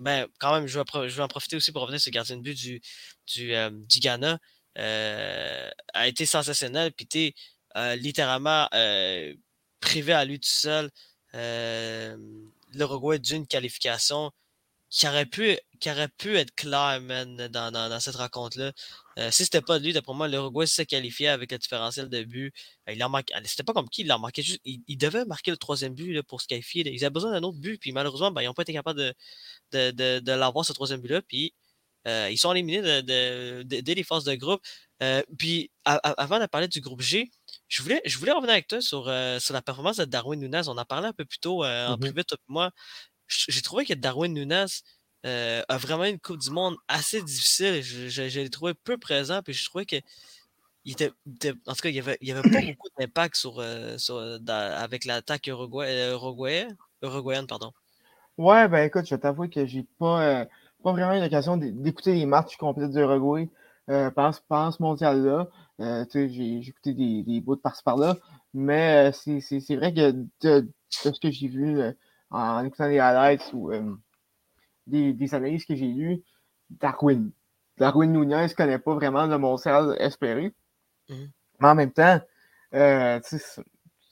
ben, 0.00 0.26
quand 0.38 0.54
même, 0.54 0.66
je 0.66 0.78
vais, 0.78 1.22
en 1.22 1.28
profiter 1.28 1.56
aussi 1.56 1.72
pour 1.72 1.82
revenir 1.82 2.00
sur 2.00 2.10
le 2.10 2.14
gardien 2.14 2.36
de 2.36 2.42
but 2.42 2.54
du, 2.54 2.80
du, 3.26 3.54
euh, 3.54 3.70
du 3.70 4.00
Ghana. 4.00 4.38
Euh, 4.78 5.70
a 5.92 6.06
été 6.06 6.24
sensationnel, 6.24 6.92
puis 6.92 7.06
tu 7.06 7.32
euh, 7.76 7.96
littéralement 7.96 8.68
privé 9.80 10.12
à 10.12 10.24
lui 10.24 10.38
tout 10.38 10.48
seul 10.48 10.90
l'Uruguay 12.72 13.18
d'une 13.18 13.46
qualification 13.46 14.30
qui 14.90 15.08
aurait 15.08 15.26
pu, 15.26 15.58
qui 15.80 15.90
aurait 15.90 16.08
pu 16.08 16.36
être 16.36 16.54
clair, 16.54 17.00
man, 17.02 17.36
dans, 17.48 17.70
dans, 17.72 18.00
cette 18.00 18.16
rencontre-là. 18.16 18.72
Euh, 19.18 19.30
si 19.30 19.44
c'était 19.44 19.60
pas 19.60 19.78
lui, 19.78 19.92
d'après 19.92 20.14
moi, 20.14 20.28
l'Uruguay 20.28 20.66
s'est 20.66 20.86
qualifié 20.86 21.28
avec 21.28 21.50
le 21.50 21.58
différentiel 21.58 22.08
de 22.08 22.22
but. 22.22 22.54
Euh, 22.88 22.92
il 22.92 23.02
a 23.02 23.08
marqué. 23.08 23.34
C'était 23.44 23.64
pas 23.64 23.72
comme 23.72 23.88
qui, 23.88 24.02
il 24.02 24.10
a 24.10 24.18
marqué 24.18 24.42
juste. 24.42 24.60
Il, 24.64 24.96
devait 24.96 25.24
marquer 25.24 25.50
le 25.50 25.56
troisième 25.56 25.94
but 25.94 26.12
là, 26.12 26.22
pour 26.22 26.40
se 26.40 26.46
qualifier. 26.46 26.88
Ils 26.92 27.04
avaient 27.04 27.10
besoin 27.10 27.32
d'un 27.32 27.42
autre 27.42 27.58
but, 27.58 27.78
puis 27.80 27.92
malheureusement, 27.92 28.30
ben, 28.30 28.42
ils 28.42 28.46
n'ont 28.46 28.54
pas 28.54 28.62
été 28.62 28.72
capables 28.72 28.98
de, 28.98 29.14
de, 29.72 29.90
de, 29.90 30.20
de 30.20 30.32
l'avoir, 30.32 30.64
ce 30.64 30.72
troisième 30.72 31.00
but-là. 31.00 31.22
Puis 31.22 31.54
euh, 32.06 32.28
ils 32.30 32.38
sont 32.38 32.52
éliminés 32.52 32.82
de, 33.02 33.62
dès 33.62 33.94
les 33.94 34.04
phases 34.04 34.24
de 34.24 34.34
groupe. 34.34 34.62
puis 35.38 35.70
avant 35.84 36.38
de 36.40 36.46
parler 36.46 36.68
du 36.68 36.80
groupe 36.80 37.00
G, 37.00 37.30
je 37.68 37.82
voulais, 37.82 38.00
je 38.04 38.18
voulais 38.18 38.32
revenir 38.32 38.52
avec 38.52 38.68
toi 38.68 38.80
sur, 38.80 39.12
sur 39.40 39.54
la 39.54 39.62
performance 39.62 39.96
de 39.96 40.04
Darwin 40.04 40.40
Nunez. 40.40 40.62
On 40.68 40.78
en 40.78 40.84
parlait 40.84 41.08
un 41.08 41.12
peu 41.12 41.24
plus 41.24 41.38
tôt 41.38 41.64
en 41.64 41.66
mm-hmm. 41.66 42.00
privé, 42.00 42.24
toi 42.24 42.38
et 42.40 42.52
moi 42.52 42.72
j'ai 43.28 43.62
trouvé 43.62 43.84
que 43.84 43.94
Darwin 43.94 44.32
Nunes 44.32 44.66
euh, 45.26 45.62
a 45.68 45.78
vraiment 45.78 46.04
une 46.04 46.18
Coupe 46.18 46.38
du 46.38 46.50
Monde 46.50 46.76
assez 46.88 47.22
difficile. 47.22 47.82
Je, 47.82 48.22
l'ai 48.22 48.50
trouvé 48.50 48.74
peu 48.74 48.96
présent, 48.98 49.40
puis 49.42 49.52
je 49.52 49.68
trouvais 49.68 49.86
que 49.86 49.96
il 50.84 50.92
était, 50.92 51.10
en 51.66 51.74
tout 51.74 51.82
cas, 51.82 51.88
il 51.90 51.94
n'y 51.94 51.98
avait, 51.98 52.18
avait 52.30 52.48
pas 52.48 52.60
beaucoup 52.60 52.88
d'impact 52.98 53.36
sur, 53.36 53.58
euh, 53.58 53.98
sur 53.98 54.16
avec 54.48 55.04
l'attaque 55.04 55.48
uruguayenne. 55.48 56.76
Pardon. 57.46 57.72
Ouais, 58.38 58.68
ben 58.68 58.84
écoute, 58.84 59.04
je 59.06 59.14
vais 59.14 59.20
t'avouer 59.20 59.50
que 59.50 59.66
j'ai 59.66 59.84
pas, 59.98 60.22
euh, 60.22 60.44
pas 60.82 60.92
vraiment 60.92 61.14
eu 61.14 61.20
l'occasion 61.20 61.56
d'écouter 61.56 62.14
les 62.14 62.24
matchs 62.24 62.56
complets 62.56 62.88
du 62.88 62.98
Uruguay 62.98 63.50
pendant, 63.86 64.32
ce 64.32 64.82
mondial-là. 64.82 65.48
j'ai 65.78 66.58
écouté 66.58 66.94
des, 66.94 67.22
des 67.22 67.40
bouts 67.40 67.56
de 67.56 67.60
par-ci 67.60 67.82
par-là, 67.82 68.16
mais 68.54 69.12
c'est 69.12 69.76
vrai 69.76 69.92
que 69.92 70.12
de 70.42 70.68
ce 70.88 71.10
que 71.10 71.30
j'ai 71.30 71.48
vu 71.48 71.82
en 72.30 72.64
écoutant 72.64 72.88
des 72.88 72.98
highlights 72.98 73.50
ou 73.52 73.72
euh, 73.72 73.94
des, 74.88 75.12
des, 75.12 75.34
analyses 75.34 75.64
que 75.64 75.74
j'ai 75.74 75.86
lues, 75.86 76.22
Darwin. 76.70 77.30
Darwin 77.76 78.12
Nunez 78.12 78.46
ne 78.48 78.54
connaît 78.54 78.78
pas 78.78 78.94
vraiment 78.94 79.26
le 79.26 79.38
Montréal 79.38 79.96
espéré. 79.98 80.52
Mhm. 81.08 81.30
Mais 81.60 81.68
en 81.68 81.74
même 81.74 81.92
temps, 81.92 82.20
euh, 82.74 83.20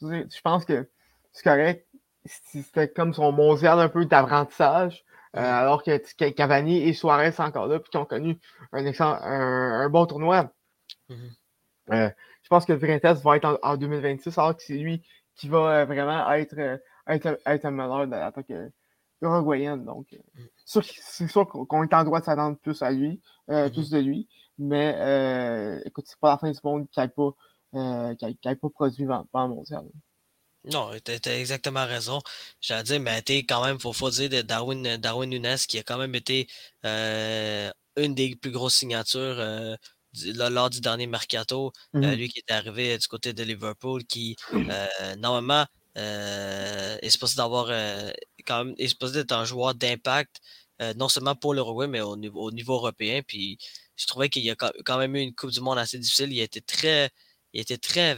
je 0.00 0.40
pense 0.42 0.64
que 0.64 0.88
c'est 1.32 1.42
correct. 1.42 1.86
C'était 2.24 2.88
comme 2.88 3.14
son 3.14 3.32
mondial 3.32 3.78
un 3.78 3.88
peu 3.88 4.04
d'apprentissage. 4.04 5.04
Euh, 5.36 5.40
mhm. 5.40 5.46
alors 5.46 5.82
que 5.82 6.30
Cavani 6.30 6.88
et 6.88 6.94
Suarez 6.94 7.32
sont 7.32 7.42
encore 7.42 7.66
là, 7.66 7.78
puis 7.78 7.90
qui 7.90 7.96
ont 7.98 8.06
connu 8.06 8.38
un, 8.72 8.86
un, 9.00 9.88
bon 9.90 10.06
tournoi. 10.06 10.50
Mhm. 11.08 11.30
je 11.90 12.48
pense 12.48 12.64
que 12.64 12.72
le 12.72 12.78
vrai 12.78 12.98
test 13.00 13.22
va 13.22 13.36
être 13.36 13.44
en, 13.44 13.58
en 13.62 13.76
2026, 13.76 14.38
alors 14.38 14.56
que 14.56 14.62
c'est 14.62 14.74
lui 14.74 15.02
qui 15.34 15.48
va 15.48 15.84
vraiment 15.84 16.32
être 16.32 16.80
être, 17.06 17.38
être 17.46 17.64
un 17.64 17.70
meneur 17.70 18.06
de 18.06 18.12
l'attaque 18.12 18.50
euh, 18.50 18.68
uruguayenne. 19.22 19.84
Donc, 19.84 20.06
euh, 20.12 20.18
mm. 20.34 20.46
Sûr 20.66 21.46
qu'on 21.46 21.84
est 21.84 21.94
en 21.94 22.04
droit 22.04 22.20
de 22.20 22.24
s'attendre 22.24 22.58
plus 22.58 22.82
à 22.82 22.90
lui, 22.90 23.20
euh, 23.50 23.68
mm-hmm. 23.68 23.72
plus 23.72 23.90
de 23.90 23.98
lui. 23.98 24.28
Mais 24.58 25.82
écoute, 25.84 26.06
c'est 26.08 26.18
pas 26.18 26.30
la 26.30 26.38
fin 26.38 26.50
du 26.50 26.58
monde 26.64 26.88
qu'il 26.90 27.02
n'ait 27.02 27.08
pas, 27.08 28.54
pas 28.54 28.68
produit 28.70 29.06
pendant 29.06 29.48
mon 29.48 29.56
mondial. 29.56 29.84
Non, 30.64 30.90
tu 31.04 31.28
as 31.28 31.38
exactement 31.38 31.86
raison. 31.86 32.20
J'allais 32.60 32.82
dire, 32.82 33.00
mais 33.00 33.22
tu 33.22 33.34
quand 33.34 33.64
même, 33.64 33.76
il 33.76 33.80
faut, 33.80 33.92
faut 33.92 34.10
dire 34.10 34.28
de 34.28 34.42
Darwin, 34.42 34.96
Darwin 34.96 35.30
Nunes, 35.30 35.56
qui 35.68 35.78
a 35.78 35.82
quand 35.82 35.98
même 35.98 36.14
été 36.14 36.48
une 36.82 38.14
des 38.14 38.34
plus 38.34 38.50
grosses 38.50 38.76
signatures 38.76 39.36
lors 40.24 40.70
du 40.70 40.80
dernier 40.80 41.06
mercato. 41.06 41.70
Mm-hmm. 41.94 42.16
lui 42.16 42.28
qui 42.30 42.40
est 42.40 42.52
arrivé 42.52 42.98
du 42.98 43.06
côté 43.06 43.32
de 43.34 43.42
Liverpool, 43.44 44.04
qui, 44.04 44.36
normalement, 45.18 45.66
euh, 45.96 46.98
est 47.00 47.08
supposé 47.08 47.36
d'avoir 47.36 47.68
euh, 47.70 48.10
quand 48.46 48.64
même 48.64 48.74
est 48.78 48.88
supposé 48.88 49.20
d'être 49.20 49.32
un 49.32 49.44
joueur 49.44 49.74
d'impact, 49.74 50.40
euh, 50.82 50.94
non 50.94 51.08
seulement 51.08 51.34
pour 51.34 51.54
l'Uruguay, 51.54 51.86
mais 51.88 52.00
au 52.00 52.16
niveau, 52.16 52.40
au 52.40 52.50
niveau 52.52 52.74
européen. 52.74 53.22
Puis 53.26 53.58
je 53.96 54.06
trouvais 54.06 54.28
qu'il 54.28 54.48
a 54.50 54.54
quand 54.56 54.98
même 54.98 55.16
eu 55.16 55.20
une 55.20 55.34
Coupe 55.34 55.50
du 55.50 55.60
Monde 55.60 55.78
assez 55.78 55.98
difficile. 55.98 56.32
Il 56.32 56.40
était 56.40 56.60
très. 56.60 57.10
Il 57.52 57.60
était 57.60 57.78
très 57.78 58.14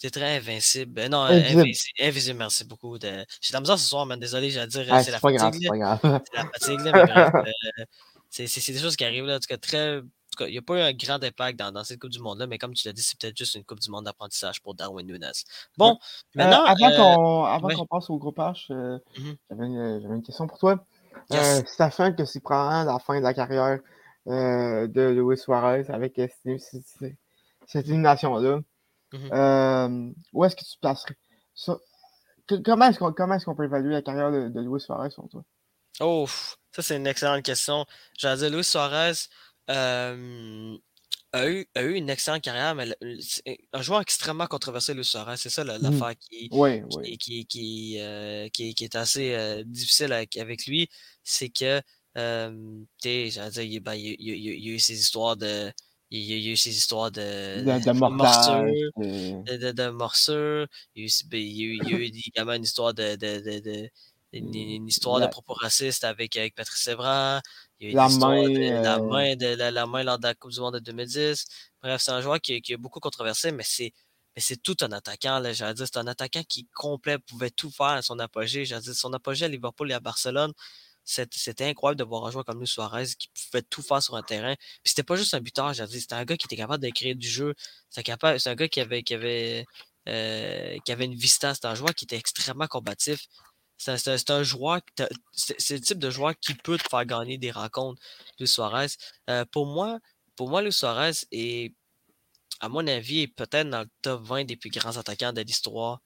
c'était 0.00 0.18
très 0.18 0.36
invincible. 0.38 0.92
Ben 0.92 1.10
non, 1.10 1.24
invisible. 1.24 2.00
invisible. 2.00 2.38
merci 2.38 2.64
beaucoup. 2.64 2.98
De... 2.98 3.26
J'ai 3.42 3.50
de 3.50 3.52
la 3.52 3.60
misère 3.60 3.78
ce 3.78 3.86
soir, 3.86 4.06
mais 4.06 4.16
désolé, 4.16 4.50
j'allais 4.50 4.66
dire, 4.66 4.86
ah, 4.90 5.04
c'est 5.04 5.10
la, 5.10 5.20
fatigue. 5.20 5.38
C'est 6.58 6.76
la 6.76 7.06
fatigue. 7.06 8.48
C'est 8.48 8.72
des 8.72 8.78
choses 8.78 8.96
qui 8.96 9.04
arrivent, 9.04 9.26
là, 9.26 9.36
en 9.36 9.40
tout 9.40 9.46
cas, 9.46 9.58
très 9.58 10.00
il 10.46 10.52
n'y 10.52 10.58
a 10.58 10.62
pas 10.62 10.78
eu 10.78 10.80
un 10.80 10.92
grand 10.92 11.22
impact 11.22 11.58
dans, 11.58 11.84
cette 11.84 12.00
Coupe 12.00 12.10
du 12.10 12.20
Monde-là, 12.20 12.46
mais 12.46 12.58
comme 12.58 12.74
tu 12.74 12.86
l'as 12.86 12.92
dit, 12.92 13.02
c'est 13.02 13.18
peut-être 13.18 13.36
juste 13.36 13.54
une 13.54 13.64
Coupe 13.64 13.80
du 13.80 13.90
Monde 13.90 14.04
d'apprentissage 14.04 14.60
pour 14.62 14.74
Darwin 14.74 15.06
Nunes. 15.06 15.30
Bon, 15.76 15.98
maintenant. 16.34 16.64
Euh, 16.64 17.44
avant 17.44 17.68
qu'on 17.68 17.86
passe 17.86 18.10
au 18.10 18.18
groupe 18.18 18.38
H, 18.38 18.66
euh, 18.70 18.98
mmh 19.18 19.30
j'avais 19.50 19.66
une, 19.66 20.22
question 20.22 20.46
pour 20.46 20.58
toi. 20.58 20.84
Yes. 21.30 21.64
Euh, 21.80 22.10
que 22.10 22.24
c'est 22.24 22.40
probablement 22.40 22.92
la 22.92 22.98
fin 22.98 23.18
de 23.18 23.24
la 23.24 23.34
carrière 23.34 23.78
de 24.26 25.10
Luis 25.10 25.38
Suarez 25.38 25.84
avec 25.88 26.20
cette, 27.66 27.86
élimination-là. 27.86 28.60
Mmh 29.12 30.12
où 30.32 30.44
est-ce 30.44 30.56
que 30.56 30.64
tu 30.64 30.78
placerais? 30.80 31.16
Comment 32.64 32.86
est-ce 32.86 33.44
qu'on 33.44 33.54
peut 33.54 33.64
évaluer 33.64 33.92
la 33.92 34.02
carrière 34.02 34.30
de, 34.30 34.60
Luis 34.60 34.80
Suarez 34.80 35.10
selon 35.10 35.28
toi? 35.28 35.42
Oh, 36.00 36.26
ça 36.72 36.82
c'est 36.82 36.96
une 36.96 37.06
excellente 37.06 37.44
question. 37.44 37.84
J'allais 38.18 38.38
dire 38.38 38.50
Luis 38.50 38.64
Suarez, 38.64 39.12
a, 41.32 41.48
eu, 41.48 41.66
a 41.74 41.82
eu 41.82 41.94
une 41.94 42.10
excellente 42.10 42.42
carrière, 42.42 42.74
mais 42.74 42.88
un 43.72 43.82
joueur 43.82 44.00
extrêmement 44.00 44.46
controversé, 44.46 44.94
le 44.94 45.02
Suarez. 45.02 45.36
C'est 45.36 45.50
ça 45.50 45.64
mmh. 45.64 45.78
l'affaire 45.80 46.12
qui, 46.18 46.48
qui, 47.18 47.46
qui, 47.46 47.96
euh, 48.00 48.48
qui, 48.48 48.74
est 48.78 48.96
assez 48.96 49.34
euh, 49.34 49.62
difficile 49.64 50.12
avec, 50.12 50.36
avec 50.36 50.66
lui. 50.66 50.88
C'est 51.22 51.48
que, 51.50 51.80
euh, 52.18 52.82
tu 53.02 53.30
sais, 53.30 53.50
dire, 53.50 53.62
il, 53.62 53.80
ben, 53.80 53.94
il, 53.94 54.16
il, 54.18 54.34
il, 54.34 54.66
y 54.66 54.70
a 54.70 54.74
eu 54.74 54.78
ces 54.78 54.98
histoires 54.98 55.36
de. 55.36 55.72
Il 56.12 56.22
y 56.22 56.48
a 56.48 56.52
eu 56.52 56.56
ces 56.56 56.76
histoires 56.76 57.12
de, 57.12 57.20
de, 57.20 57.64
de. 57.64 57.70
Il 60.94 61.02
y 61.02 61.02
a 61.02 61.06
eu, 61.06 61.10
ben, 61.26 61.38
il 61.38 61.52
y 61.52 61.62
a 61.62 61.66
eu, 61.66 61.78
il 61.82 61.90
y 61.90 61.94
a 61.94 61.98
eu 61.98 62.10
également 62.26 62.54
une 62.54 62.64
histoire 62.64 62.92
de, 62.94 63.16
une, 64.32 64.88
histoire 64.88 65.20
de 65.20 65.26
propos 65.26 65.54
racistes 65.54 66.04
avec, 66.04 66.36
avec 66.36 66.54
Patrice 66.54 66.88
Evra. 66.88 67.40
Il 67.80 67.86
y 67.86 67.88
a 67.88 67.92
eu 67.92 67.96
la, 67.96 68.08
main, 68.08 68.42
de, 68.48 68.82
la, 68.82 68.96
euh 68.96 69.02
main 69.02 69.36
de, 69.36 69.46
la, 69.46 69.86
main 69.86 70.02
lors 70.02 70.18
de 70.18 70.26
la 70.26 70.34
Coupe 70.34 70.52
du 70.52 70.60
Monde 70.60 70.74
de 70.74 70.80
2010. 70.80 71.46
Bref, 71.82 72.02
c'est 72.02 72.10
un 72.10 72.20
joueur 72.20 72.40
qui, 72.40 72.60
qui 72.60 72.74
a 72.74 72.76
beaucoup 72.76 73.00
controversé, 73.00 73.52
mais 73.52 73.64
c'est 73.64 73.92
mais 74.36 74.42
c'est 74.42 74.62
tout 74.62 74.76
un 74.82 74.92
attaquant. 74.92 75.38
Là, 75.40 75.52
dire, 75.52 75.86
c'est 75.86 75.96
un 75.96 76.06
attaquant 76.06 76.42
qui 76.48 76.68
complet 76.74 77.18
pouvait 77.18 77.50
tout 77.50 77.70
faire 77.70 77.86
à 77.86 78.02
son 78.02 78.18
apogée. 78.18 78.64
J'allais 78.64 78.82
dire, 78.82 78.94
son 78.94 79.12
apogée 79.12 79.44
à 79.46 79.48
Liverpool 79.48 79.90
et 79.90 79.94
à 79.94 80.00
Barcelone, 80.00 80.52
c'était 81.04 81.64
incroyable 81.64 81.98
de 81.98 82.04
voir 82.04 82.26
un 82.26 82.30
joueur 82.30 82.44
comme 82.44 82.58
Luis 82.60 82.68
Suarez 82.68 83.06
qui 83.18 83.28
pouvait 83.28 83.62
tout 83.62 83.82
faire 83.82 84.02
sur 84.02 84.16
un 84.16 84.22
terrain. 84.22 84.54
Puis 84.56 84.90
c'était 84.90 85.02
pas 85.02 85.16
juste 85.16 85.34
un 85.34 85.40
buteur, 85.40 85.74
c'était 85.74 86.14
un 86.14 86.24
gars 86.24 86.36
qui 86.36 86.46
était 86.46 86.56
capable 86.56 86.84
de 86.84 86.90
créer 86.90 87.14
du 87.14 87.28
jeu. 87.28 87.54
C'est 87.90 88.08
un 88.08 88.54
gars 88.54 88.68
qui 88.68 88.80
avait, 88.80 89.02
qui 89.02 89.14
avait, 89.14 89.66
euh, 90.08 90.78
qui 90.84 90.92
avait 90.92 91.06
une 91.06 91.16
vista. 91.16 91.54
C'était 91.54 91.66
un 91.68 91.74
joueur 91.74 91.94
qui 91.94 92.04
était 92.04 92.16
extrêmement 92.16 92.66
combatif. 92.68 93.26
C'est 93.80 94.30
un, 94.30 94.42
joueur, 94.42 94.82
c'est 95.32 95.70
le 95.70 95.80
type 95.80 95.98
de 95.98 96.10
joueur 96.10 96.38
qui 96.38 96.52
peut 96.54 96.76
te 96.76 96.86
faire 96.86 97.06
gagner 97.06 97.38
des 97.38 97.50
rencontres, 97.50 97.98
Luis 98.38 98.46
Suarez. 98.46 98.88
Euh, 99.30 99.46
pour 99.50 99.64
moi, 99.64 99.98
pour 100.36 100.50
moi, 100.50 100.60
Luis 100.60 100.72
Suarez 100.72 101.12
est, 101.32 101.74
à 102.60 102.68
mon 102.68 102.86
avis, 102.86 103.26
peut-être 103.28 103.70
dans 103.70 103.80
le 103.80 103.88
top 104.02 104.22
20 104.22 104.44
des 104.44 104.56
plus 104.56 104.68
grands 104.68 104.98
attaquants 104.98 105.32
de 105.32 105.40
l'histoire 105.40 106.00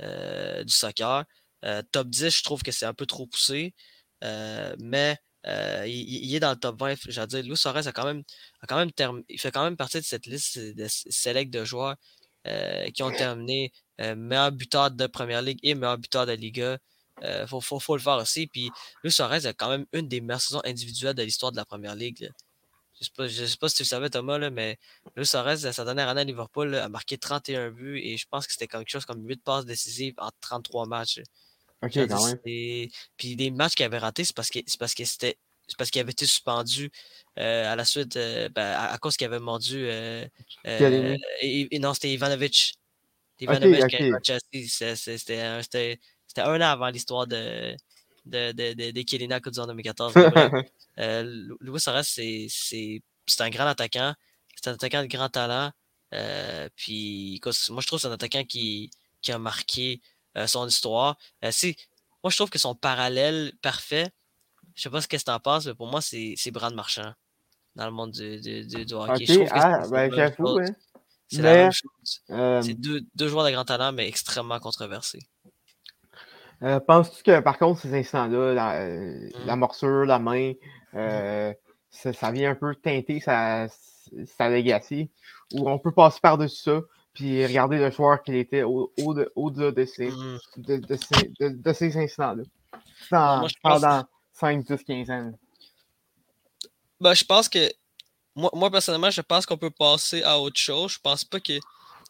euh, 0.00 0.64
du 0.64 0.72
soccer. 0.72 1.26
Euh, 1.66 1.82
top 1.92 2.08
10, 2.08 2.30
je 2.30 2.42
trouve 2.42 2.62
que 2.62 2.72
c'est 2.72 2.86
un 2.86 2.94
peu 2.94 3.04
trop 3.04 3.26
poussé, 3.26 3.74
mais 4.78 5.18
il, 5.44 6.34
est 6.34 6.40
dans 6.40 6.52
le 6.52 6.56
top 6.58 6.80
20. 6.80 6.94
J'allais 7.08 7.26
dire, 7.26 7.42
Luis 7.42 7.58
Suarez 7.58 7.86
a 7.86 7.92
quand 7.92 8.06
même, 8.06 8.22
a 8.62 8.66
quand 8.66 8.78
même 8.78 9.22
il 9.28 9.38
fait 9.38 9.50
quand 9.50 9.64
même 9.64 9.76
partie 9.76 9.98
de 9.98 10.06
cette 10.06 10.24
liste 10.24 10.58
de 10.58 10.86
select 10.88 11.52
de 11.52 11.66
joueurs 11.66 11.96
qui 12.94 13.02
ont 13.02 13.12
terminé 13.12 13.72
meilleur 13.98 14.52
buteur 14.52 14.90
de 14.90 15.06
Première 15.06 15.42
Ligue 15.42 15.60
et 15.62 15.74
meilleur 15.74 15.98
buteur 15.98 16.24
de 16.24 16.32
Liga. 16.32 16.78
Il 17.22 17.26
euh, 17.26 17.46
faut, 17.46 17.60
faut, 17.60 17.96
le 17.96 18.02
faire 18.02 18.16
aussi. 18.16 18.46
Puis 18.46 18.70
Luis 19.02 19.12
Suarez 19.12 19.46
a 19.46 19.52
quand 19.52 19.68
même 19.68 19.86
une 19.92 20.08
des 20.08 20.20
meilleures 20.20 20.40
saisons 20.40 20.62
individuelles 20.64 21.14
de 21.14 21.22
l'histoire 21.22 21.52
de 21.52 21.56
la 21.56 21.64
première 21.64 21.94
ligue. 21.94 22.30
Je 23.00 23.22
ne 23.22 23.28
sais, 23.28 23.56
pas 23.56 23.68
si 23.68 23.76
tu 23.76 23.82
le 23.82 23.86
savais, 23.88 24.10
Thomas, 24.10 24.36
là, 24.36 24.50
mais 24.50 24.78
Luis 25.16 25.26
Suarez, 25.26 25.56
sa 25.72 25.84
dernière 25.84 26.08
année 26.08 26.20
à 26.20 26.24
Liverpool, 26.24 26.74
a 26.74 26.88
marqué 26.88 27.16
31 27.16 27.70
buts 27.70 27.98
et 28.02 28.16
je 28.18 28.26
pense 28.28 28.46
que 28.46 28.52
c'était 28.52 28.68
quelque 28.68 28.90
chose 28.90 29.06
comme 29.06 29.26
8 29.26 29.42
passes 29.42 29.64
décisives 29.64 30.14
en 30.18 30.30
33 30.40 30.86
matchs. 30.86 31.20
Ok, 31.82 31.94
quand 31.94 32.26
même. 32.26 32.38
Puis 33.16 33.36
les 33.36 33.50
matchs 33.50 33.74
qu'il 33.74 33.86
avait 33.86 33.98
ratés, 33.98 34.24
c'est 34.24 34.36
parce 34.36 34.50
que 34.50 34.58
parce 34.78 34.94
que 34.94 35.04
c'était 35.04 35.38
parce 35.78 35.90
qu'il 35.90 36.00
avait 36.00 36.10
été 36.10 36.26
suspendu 36.26 36.90
euh, 37.38 37.72
à 37.72 37.76
la 37.76 37.84
suite 37.84 38.16
euh, 38.16 38.48
ben, 38.48 38.74
à, 38.76 38.98
cause 38.98 39.16
qu'il 39.16 39.26
avait 39.26 39.38
mordu 39.38 39.86
et, 39.88 41.78
non 41.78 41.94
c'était 41.94 42.12
Ivanovic 42.12 42.74
Ivanovic 43.38 43.84
okay, 43.84 44.12
c'était 44.66 45.98
c'était 46.30 46.42
un 46.42 46.60
an 46.60 46.70
avant 46.70 46.90
l'histoire 46.90 47.26
de, 47.26 47.74
de, 48.24 48.52
de, 48.52 48.72
de, 48.74 48.90
de 48.92 49.02
Kelina 49.02 49.40
en 49.44 49.66
2014. 49.66 50.14
euh, 51.00 51.48
Louis 51.58 51.80
Suarez, 51.80 52.04
c'est 52.04 53.02
un 53.40 53.50
grand 53.50 53.66
attaquant. 53.66 54.14
C'est 54.54 54.70
un 54.70 54.74
attaquant 54.74 55.02
de 55.02 55.08
grand 55.08 55.28
talent. 55.28 55.72
Euh, 56.14 56.68
puis, 56.76 57.40
moi, 57.70 57.80
je 57.80 57.86
trouve 57.88 57.98
que 57.98 58.02
c'est 58.02 58.06
un 58.06 58.12
attaquant 58.12 58.44
qui, 58.44 58.92
qui 59.20 59.32
a 59.32 59.40
marqué 59.40 60.00
son 60.46 60.68
histoire. 60.68 61.16
moi, 61.42 62.30
je 62.30 62.36
trouve 62.36 62.48
que 62.50 62.60
son 62.60 62.76
parallèle 62.76 63.52
parfait, 63.60 64.12
je 64.76 64.82
sais 64.82 64.90
pas 64.90 65.00
ce 65.00 65.08
que 65.08 65.16
tu 65.16 65.30
en 65.32 65.40
penses, 65.40 65.66
mais 65.66 65.74
pour 65.74 65.88
moi, 65.88 66.00
c'est 66.00 66.50
Brad 66.52 66.74
Marchand 66.74 67.12
dans 67.74 67.86
le 67.86 67.90
monde 67.90 68.12
du, 68.12 68.40
du, 68.40 68.94
hockey. 68.94 69.48
ah, 69.50 69.82
ben, 69.90 70.08
C'est 71.26 71.42
la 71.42 71.54
même 71.54 71.72
chose. 71.72 72.22
C'est 72.64 72.74
deux, 72.74 73.00
deux, 73.16 73.26
joueurs 73.26 73.46
de 73.46 73.50
grand 73.50 73.64
talent, 73.64 73.90
mais 73.90 74.06
extrêmement 74.06 74.60
controversés. 74.60 75.26
Euh, 76.62 76.78
penses-tu 76.80 77.22
que, 77.22 77.40
par 77.40 77.58
contre, 77.58 77.80
ces 77.80 77.94
instants-là, 77.94 78.52
la, 78.52 78.80
euh, 78.82 79.30
la, 79.46 79.56
mmh. 79.56 79.58
morsure, 79.58 80.04
la 80.04 80.18
main, 80.18 80.52
euh, 80.94 81.52
ça, 81.90 82.30
vient 82.30 82.50
un 82.50 82.54
peu 82.54 82.74
teinter 82.74 83.20
sa, 83.20 83.66
sa 84.26 84.48
legacy, 84.50 85.10
ou 85.54 85.68
on 85.70 85.78
peut 85.78 85.92
passer 85.92 86.20
par-dessus 86.20 86.62
ça, 86.62 86.80
puis 87.14 87.44
regarder 87.46 87.78
le 87.78 87.90
joueur 87.90 88.22
qu'il 88.22 88.34
était 88.34 88.62
au-delà 88.62 89.26
au, 89.36 89.50
de, 89.50 89.70
de, 89.70 89.84
ces, 89.84 90.10
mmh. 90.10 90.38
de, 90.58 90.76
de, 90.76 90.96
ces, 90.96 91.32
de, 91.40 91.72
ces 91.72 91.96
instants-là? 91.96 92.42
Pendant, 93.08 93.48
pendant 93.62 94.04
5, 94.34 94.64
10, 94.64 94.84
15 94.84 95.10
ans. 95.10 95.32
Ben, 97.00 97.14
je 97.14 97.24
pense 97.24 97.48
que 97.48 97.70
moi, 98.36 98.50
moi 98.54 98.70
personnellement, 98.70 99.10
je 99.10 99.22
pense 99.22 99.46
qu'on 99.46 99.56
peut 99.56 99.70
passer 99.70 100.22
à 100.22 100.38
autre 100.38 100.58
chose. 100.58 100.92
Je 100.92 100.98
pense 101.02 101.24
pas 101.24 101.40
que 101.40 101.54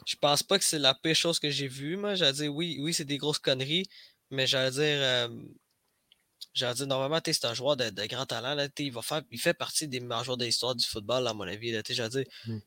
je 0.06 0.16
pense 0.16 0.42
pas 0.42 0.58
que 0.58 0.64
c'est 0.64 0.78
la 0.78 0.94
pire 0.94 1.14
chose 1.14 1.38
que 1.38 1.50
j'ai 1.50 1.68
vue. 1.68 1.96
Moi, 1.96 2.14
j'allais 2.14 2.32
dire 2.32 2.54
oui, 2.54 2.78
oui, 2.80 2.94
c'est 2.94 3.04
des 3.04 3.18
grosses 3.18 3.38
conneries, 3.38 3.86
mais 4.30 4.46
j'allais 4.46 4.70
dire 4.70 4.80
euh, 4.82 5.28
j'allais 6.54 6.74
dire 6.74 6.86
normalement, 6.86 7.20
c'est 7.24 7.44
un 7.44 7.54
joueur 7.54 7.76
de, 7.76 8.06
grand 8.06 8.26
talent. 8.26 8.54
Là, 8.54 8.68
il 8.78 8.92
va 8.92 9.02
faire. 9.02 9.22
Il 9.30 9.40
fait 9.40 9.54
partie 9.54 9.88
des 9.88 10.00
meilleurs 10.00 10.24
joueurs 10.24 10.36
de 10.36 10.44
l'histoire 10.44 10.74
du 10.74 10.86
football, 10.86 11.26
à 11.26 11.34
mon 11.34 11.44
avis. 11.44 11.70
J'allais 11.70 12.08
dire, 12.08 12.24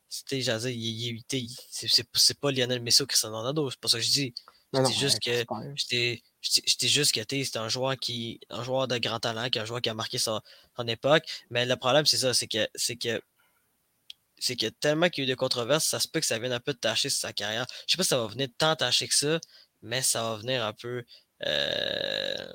j'allais 0.10 0.62
dire, 0.62 2.06
c'est 2.14 2.40
pas 2.40 2.52
Lionel 2.52 2.82
Messi 2.82 3.04
ou 3.04 3.06
Cristiano 3.06 3.38
Ronaldo, 3.38 3.70
c'est 3.70 3.80
pas 3.80 3.88
ça 3.88 3.98
que 3.98 4.04
je 4.04 4.12
dis. 4.12 4.34
Juste 4.98 5.20
que. 5.20 5.46
J'étais 5.76 6.88
juste 6.88 7.14
que 7.14 7.22
c'est 7.30 7.58
un 7.58 7.70
joueur 7.70 7.98
qui. 7.98 8.40
un 8.50 8.64
joueur 8.64 8.88
de 8.88 8.98
grand 8.98 9.20
talent, 9.20 9.50
qui 9.50 9.60
un 9.60 9.66
joueur 9.66 9.82
qui 9.82 9.90
a 9.90 9.94
marqué 9.94 10.18
son, 10.18 10.42
époque. 10.88 11.24
Mais 11.50 11.66
le 11.66 11.76
problème, 11.76 12.06
c'est 12.06 12.18
ça, 12.18 12.34
c'est 12.34 12.48
que 12.48 12.68
c'est 12.76 12.96
que 12.96 13.22
c'est 14.40 14.56
que 14.58 14.68
tellement 14.68 15.10
qu'il 15.10 15.24
y 15.24 15.28
a 15.28 15.30
eu 15.30 15.32
de 15.32 15.36
controverses, 15.36 15.86
ça 15.86 16.00
se 16.00 16.08
peut 16.08 16.20
que 16.20 16.26
ça 16.26 16.38
vienne 16.40 16.52
un 16.52 16.60
peu 16.60 16.74
tâcher 16.74 17.10
sa 17.10 17.32
carrière. 17.32 17.66
Je 17.88 17.94
sais 17.94 17.98
pas 17.98 18.04
si 18.04 18.10
ça 18.10 18.18
va 18.18 18.28
venir 18.28 18.50
tant 18.58 18.76
tâcher 18.76 19.08
que 19.08 19.16
ça, 19.16 19.40
mais 19.82 20.02
ça 20.02 20.24
va 20.24 20.36
venir 20.38 20.66
un 20.66 20.74
peu. 20.74 21.04
Euh, 21.46 22.54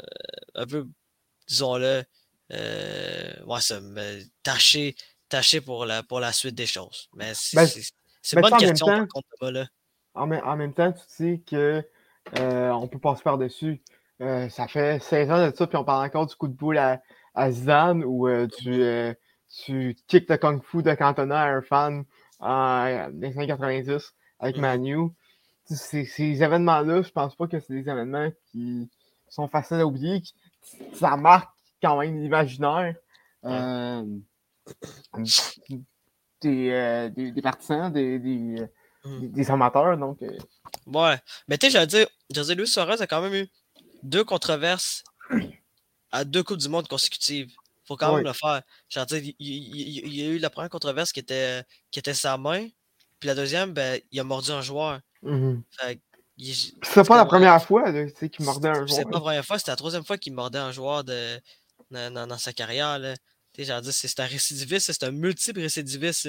un 0.54 0.66
peu, 0.66 0.86
disons-le. 1.48 2.04
Euh, 2.52 3.44
ouais, 3.44 3.60
ça 3.60 3.80
me 3.80 4.22
tâcher, 4.42 4.94
tâcher 5.28 5.60
pour 5.60 5.84
la, 5.84 6.02
pour 6.02 6.20
la 6.20 6.32
suite 6.32 6.54
des 6.54 6.66
choses. 6.66 7.08
Mais 7.14 7.32
c'est 7.34 7.56
ben, 7.56 7.66
une 8.34 8.40
bonne 8.40 8.58
question, 8.58 8.86
par 8.86 9.08
contre, 9.08 9.50
là. 9.50 9.66
En, 10.14 10.30
en, 10.32 10.56
même 10.56 10.74
temps, 10.74 10.92
tu 10.92 11.00
sais 11.06 11.42
que 11.46 11.84
euh, 12.38 12.70
on 12.70 12.88
peut 12.88 12.98
passer 12.98 13.22
par-dessus. 13.22 13.80
Euh, 14.20 14.48
ça 14.48 14.66
fait 14.66 15.00
16 15.00 15.30
ans 15.30 15.50
de 15.50 15.54
ça, 15.54 15.66
puis 15.66 15.76
on 15.76 15.84
parle 15.84 16.06
encore 16.06 16.26
du 16.26 16.34
coup 16.34 16.48
de 16.48 16.54
boule 16.54 16.78
à, 16.78 17.00
à 17.34 17.50
Zidane 17.52 18.02
où 18.04 18.26
euh, 18.26 18.48
tu, 18.48 19.14
tu 19.64 19.96
kicks 20.08 20.28
le 20.28 20.36
kung 20.36 20.62
fu 20.62 20.82
de 20.82 20.92
Cantona 20.94 21.42
à 21.42 21.48
un 21.48 21.62
fan 21.62 22.04
en 22.40 23.10
1990 23.10 24.14
avec 24.40 24.56
mm. 24.56 24.60
Manu. 24.60 25.10
Ces, 25.68 26.04
ces 26.04 26.42
événements-là, 26.42 27.02
je 27.02 27.10
pense 27.10 27.36
pas 27.36 27.46
que 27.46 27.60
c'est 27.60 27.74
des 27.74 27.88
événements 27.90 28.30
qui 28.50 28.88
sont 29.28 29.48
faciles 29.48 29.78
à 29.78 29.86
oublier. 29.86 30.22
ça 30.94 31.16
marque 31.16 31.50
quand 31.82 32.00
même 32.00 32.20
l'imaginaire 32.20 32.94
des, 36.40 37.10
des, 37.14 37.32
des, 37.32 37.42
partisans, 37.42 37.92
des, 37.92 38.18
des, 38.18 38.66
mm. 39.04 39.28
des 39.28 39.50
amateurs. 39.50 39.98
Donc, 39.98 40.20
Ouais. 40.86 41.18
Mais 41.46 41.58
tu 41.58 41.66
sais, 41.66 41.70
j'allais 41.70 41.86
dire, 41.86 42.06
José 42.34 42.54
Luis 42.54 42.66
Suarez 42.66 43.00
a 43.00 43.06
quand 43.06 43.20
même 43.20 43.34
eu 43.34 43.48
deux 44.02 44.24
controverses 44.24 45.04
à 46.10 46.24
deux 46.24 46.42
Coupes 46.42 46.58
du 46.58 46.68
Monde 46.68 46.88
consécutives. 46.88 47.52
Faut 47.84 47.96
quand 47.96 48.14
même 48.14 48.24
le 48.24 48.32
faire. 48.32 48.62
Dire, 49.06 49.22
il, 49.22 49.34
il, 49.38 50.14
y 50.14 50.22
a 50.22 50.30
eu 50.30 50.38
la 50.38 50.50
première 50.50 50.68
controverse 50.70 51.12
qui 51.12 51.20
était, 51.20 51.62
qui 51.90 51.98
était 51.98 52.14
sa 52.14 52.36
main. 52.36 52.68
Puis 53.18 53.26
la 53.26 53.34
deuxième, 53.34 53.72
ben, 53.72 54.00
il 54.10 54.20
a 54.20 54.24
mordu 54.24 54.50
un 54.50 54.60
joueur. 54.60 55.00
Mm 55.22 55.60
C'est 56.82 57.06
pas 57.06 57.16
la 57.16 57.24
première 57.24 57.62
fois 57.62 57.92
qu'il 57.92 58.44
mordait 58.44 58.68
un 58.68 58.74
joueur. 58.74 58.88
C'est 58.88 59.04
pas 59.04 59.10
la 59.10 59.20
première 59.20 59.44
fois, 59.44 59.58
c'était 59.58 59.72
la 59.72 59.76
troisième 59.76 60.04
fois 60.04 60.18
qu'il 60.18 60.34
mordait 60.34 60.58
un 60.58 60.72
joueur 60.72 61.04
de, 61.04 61.40
dans, 61.90 62.26
dans, 62.26 62.38
sa 62.38 62.52
carrière. 62.52 62.98
Là. 62.98 63.14
C'est 63.56 64.20
un 64.20 64.26
récidiviste, 64.26 64.92
c'est 64.92 65.04
un 65.04 65.10
multiple 65.10 65.60
récidiviste. 65.60 66.28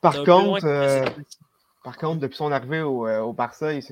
Par 0.00 0.22
contre, 0.22 0.60
par 1.82 1.96
contre, 1.96 2.20
depuis 2.20 2.36
son 2.36 2.52
arrivée 2.52 2.82
au, 2.82 3.06
euh, 3.06 3.20
au 3.20 3.32
Barça, 3.32 3.72
il, 3.72 3.82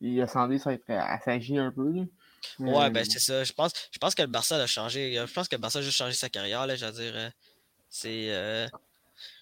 il 0.00 0.20
a 0.20 0.26
semblé 0.26 0.58
s'agir 0.58 1.62
un 1.62 1.70
peu. 1.70 2.06
Ouais, 2.58 2.90
ben 2.90 3.04
c'est 3.04 3.18
ça. 3.18 3.44
Je 3.44 3.52
pense, 3.52 3.72
je 3.90 3.98
pense 3.98 4.14
que 4.14 4.22
le 4.22 4.28
Barça 4.28 4.56
a 4.56 4.66
changé. 4.66 5.14
Je 5.14 5.32
pense 5.32 5.48
que 5.48 5.56
le 5.56 5.60
Barça 5.60 5.78
a 5.78 5.82
juste 5.82 5.96
changé 5.96 6.14
sa 6.14 6.28
carrière. 6.28 6.66
Là, 6.66 6.76
je 6.76 6.84
veux 6.84 6.92
dire, 6.92 7.12
euh, 7.14 7.30
c'est. 7.88 8.26
Euh, 8.30 8.66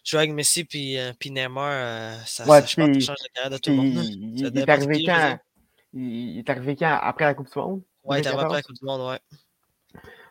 jouer 0.04 0.20
avec 0.20 0.32
Messi 0.32 0.64
puis, 0.64 0.98
euh, 0.98 1.12
puis 1.18 1.30
Neymar, 1.30 2.16
ça, 2.26 2.44
ouais, 2.44 2.60
ça 2.60 2.66
je 2.66 2.76
pense 2.76 3.04
change 3.04 3.16
la 3.22 3.28
carrière 3.34 3.50
de 3.50 3.58
tout 3.58 3.70
le 3.70 3.76
monde. 3.76 4.04
Il, 4.04 4.40
il, 4.40 4.58
est 4.58 4.68
arrivé 4.68 5.04
quand, 5.04 5.38
il, 5.92 6.38
est 6.38 6.50
arrivé 6.50 6.76
quand? 6.76 6.98
Après 7.00 7.24
la 7.24 7.34
Coupe 7.34 7.52
du 7.52 7.58
Monde? 7.58 7.82
Ouais, 8.04 8.20
il 8.20 8.24
est 8.24 8.26
arrivé 8.26 8.42
après 8.42 8.56
la 8.56 8.62
Coupe 8.62 8.76
du 8.76 8.84
Monde, 8.84 9.10
ouais. 9.10 9.20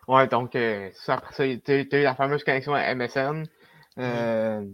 Ouais, 0.08 0.28
donc, 0.28 0.58
ça, 0.94 1.14
après 1.14 1.34
ça, 1.34 1.44
tu 1.64 1.72
as 1.92 2.00
eu 2.00 2.04
la 2.04 2.16
fameuse 2.16 2.44
connexion 2.44 2.74
à 2.74 2.94
MSN. 2.96 3.46
Euh, 3.98 4.66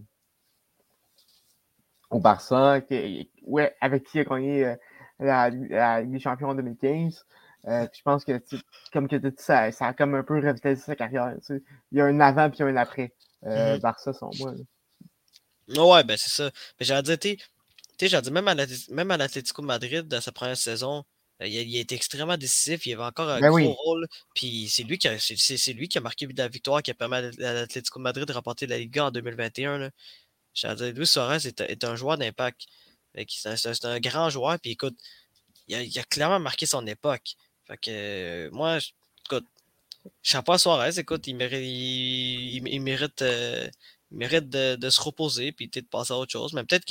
au 2.10 2.20
Barça, 2.20 2.82
qui, 2.82 3.30
ouais, 3.44 3.76
avec 3.82 4.06
qui 4.06 4.18
il 4.18 4.22
a 4.22 4.24
gagné 4.24 4.66
euh, 4.66 4.76
la, 5.20 5.50
la, 5.50 6.02
Ligue 6.02 6.12
des 6.14 6.20
Champions 6.20 6.50
en 6.50 6.56
2015. 6.56 7.26
Euh, 7.68 7.86
je 7.92 8.02
pense 8.02 8.24
que, 8.24 8.40
comme 8.94 9.08
tu 9.08 9.20
dit, 9.20 9.32
ça, 9.38 9.72
ça 9.72 9.88
a 9.88 9.94
comme 9.94 10.16
un 10.16 10.24
peu 10.24 10.36
revitalisé 10.36 10.82
sa 10.82 10.96
carrière. 10.96 11.36
Il 11.50 11.98
y 11.98 12.02
a 12.02 12.06
un 12.06 12.20
avant 12.20 12.50
puis 12.50 12.64
un 12.64 12.76
après. 12.78 13.14
Euh, 13.46 13.78
mm-hmm. 13.78 13.82
Barça, 13.82 14.14
sans 14.14 14.32
moi. 14.38 14.54
Ouais, 15.70 16.04
ben 16.04 16.18
c'est 16.18 16.30
ça. 16.30 16.52
Mais 16.80 16.86
j'ai 16.86 17.02
dit, 17.02 17.38
tu 17.38 17.38
sais, 18.00 18.08
j'ai 18.08 18.22
dit, 18.22 18.32
même 18.32 18.48
à 19.12 19.18
l'Atlético 19.18 19.62
Madrid, 19.62 20.08
dans 20.08 20.22
sa 20.22 20.32
première 20.32 20.58
saison, 20.58 21.04
il 21.40 21.58
a, 21.58 21.62
il 21.62 21.78
a, 21.78 21.80
été 21.82 21.96
extrêmement 21.96 22.38
décisif. 22.38 22.86
Il 22.86 22.94
avait 22.94 23.04
encore 23.04 23.30
un 23.30 23.40
ben 23.40 23.50
gros 23.50 23.74
rôle. 23.74 24.08
Puis 24.34 24.70
c'est 24.70 24.84
lui, 24.84 24.98
qui 24.98 25.08
a, 25.08 25.18
lui 25.74 25.88
qui 25.88 25.98
a 25.98 26.02
marqué 26.02 26.28
la 26.36 26.48
victoire 26.48 26.82
qui 26.82 26.92
a 26.92 26.94
permis 26.94 27.16
à 27.16 27.22
l'Atlético 27.22 28.00
Madrid 28.00 28.26
de 28.26 28.34
remporter 28.34 28.66
la 28.66 28.78
Liga 28.78 29.06
en 29.06 29.12
2021. 29.12 29.78
Là. 29.78 29.92
Dire, 30.76 30.94
Luis 30.94 31.08
Suarez 31.08 31.46
est, 31.46 31.84
un 31.84 31.96
joueur 31.96 32.18
d'impact. 32.18 32.66
C'est 33.28 33.86
un, 33.86 34.00
grand 34.00 34.30
joueur, 34.30 34.60
puis 34.60 34.72
écoute, 34.72 34.98
il 35.68 36.00
a, 36.00 36.04
clairement 36.04 36.40
marqué 36.40 36.66
son 36.66 36.86
époque. 36.88 37.36
Fait 37.66 37.78
que 37.78 37.90
euh, 37.92 38.50
moi, 38.52 38.78
écoute, 38.78 38.97
chapeau 40.22 40.58
Suarez, 40.58 41.00
écoute, 41.00 41.28
il 41.28 41.36
mérite, 41.36 41.62
il, 41.64 42.82
mérite, 42.82 43.22
euh, 43.22 43.68
mérite 44.12 44.50
de, 44.50 44.90
se 44.90 45.02
reposer, 45.02 45.52
puis 45.52 45.68
peut-être 45.68 45.86
de 45.86 45.90
passer 45.90 46.14
à 46.14 46.18
autre 46.18 46.32
chose. 46.32 46.54
Mais 46.54 46.64
peut-être 46.64 46.86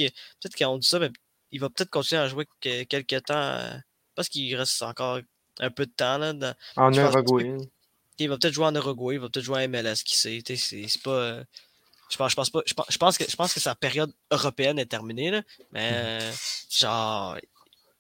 qu'on 0.56 0.78
dit 0.78 0.86
ça, 0.86 0.98
mais 0.98 1.10
il 1.50 1.60
va 1.60 1.68
peut-être 1.68 1.90
continuer 1.90 2.22
à 2.22 2.28
jouer 2.28 2.46
quelques 2.60 3.24
temps, 3.24 3.34
euh, 3.34 3.76
parce 4.14 4.28
qu'il 4.28 4.54
reste 4.56 4.82
encore 4.82 5.20
un 5.60 5.70
peu 5.70 5.86
de 5.86 5.92
temps. 5.92 6.18
Là, 6.18 6.54
en 6.76 6.92
Uruguay. 6.92 7.56
Il 8.18 8.30
va 8.30 8.38
peut-être 8.38 8.54
jouer 8.54 8.66
en 8.66 8.74
Uruguay, 8.74 9.16
il 9.16 9.20
va 9.20 9.28
peut-être 9.28 9.44
jouer 9.44 9.64
en 9.64 9.68
MLS, 9.68 10.02
qui 10.04 10.16
sait. 10.16 10.42
C'est 10.46 11.02
pas. 11.02 11.42
Je 12.08 12.16
pense, 12.16 12.30
je 12.30 12.36
pense 12.36 12.50
pas. 12.50 12.62
Je 12.66 12.96
pense, 12.98 13.18
que, 13.18 13.24
je 13.28 13.36
pense 13.36 13.52
que 13.52 13.60
sa 13.60 13.74
période 13.74 14.12
européenne 14.30 14.78
est 14.78 14.86
terminée, 14.86 15.30
là, 15.30 15.42
mais 15.72 16.18
mhm. 16.18 16.34
genre. 16.70 17.36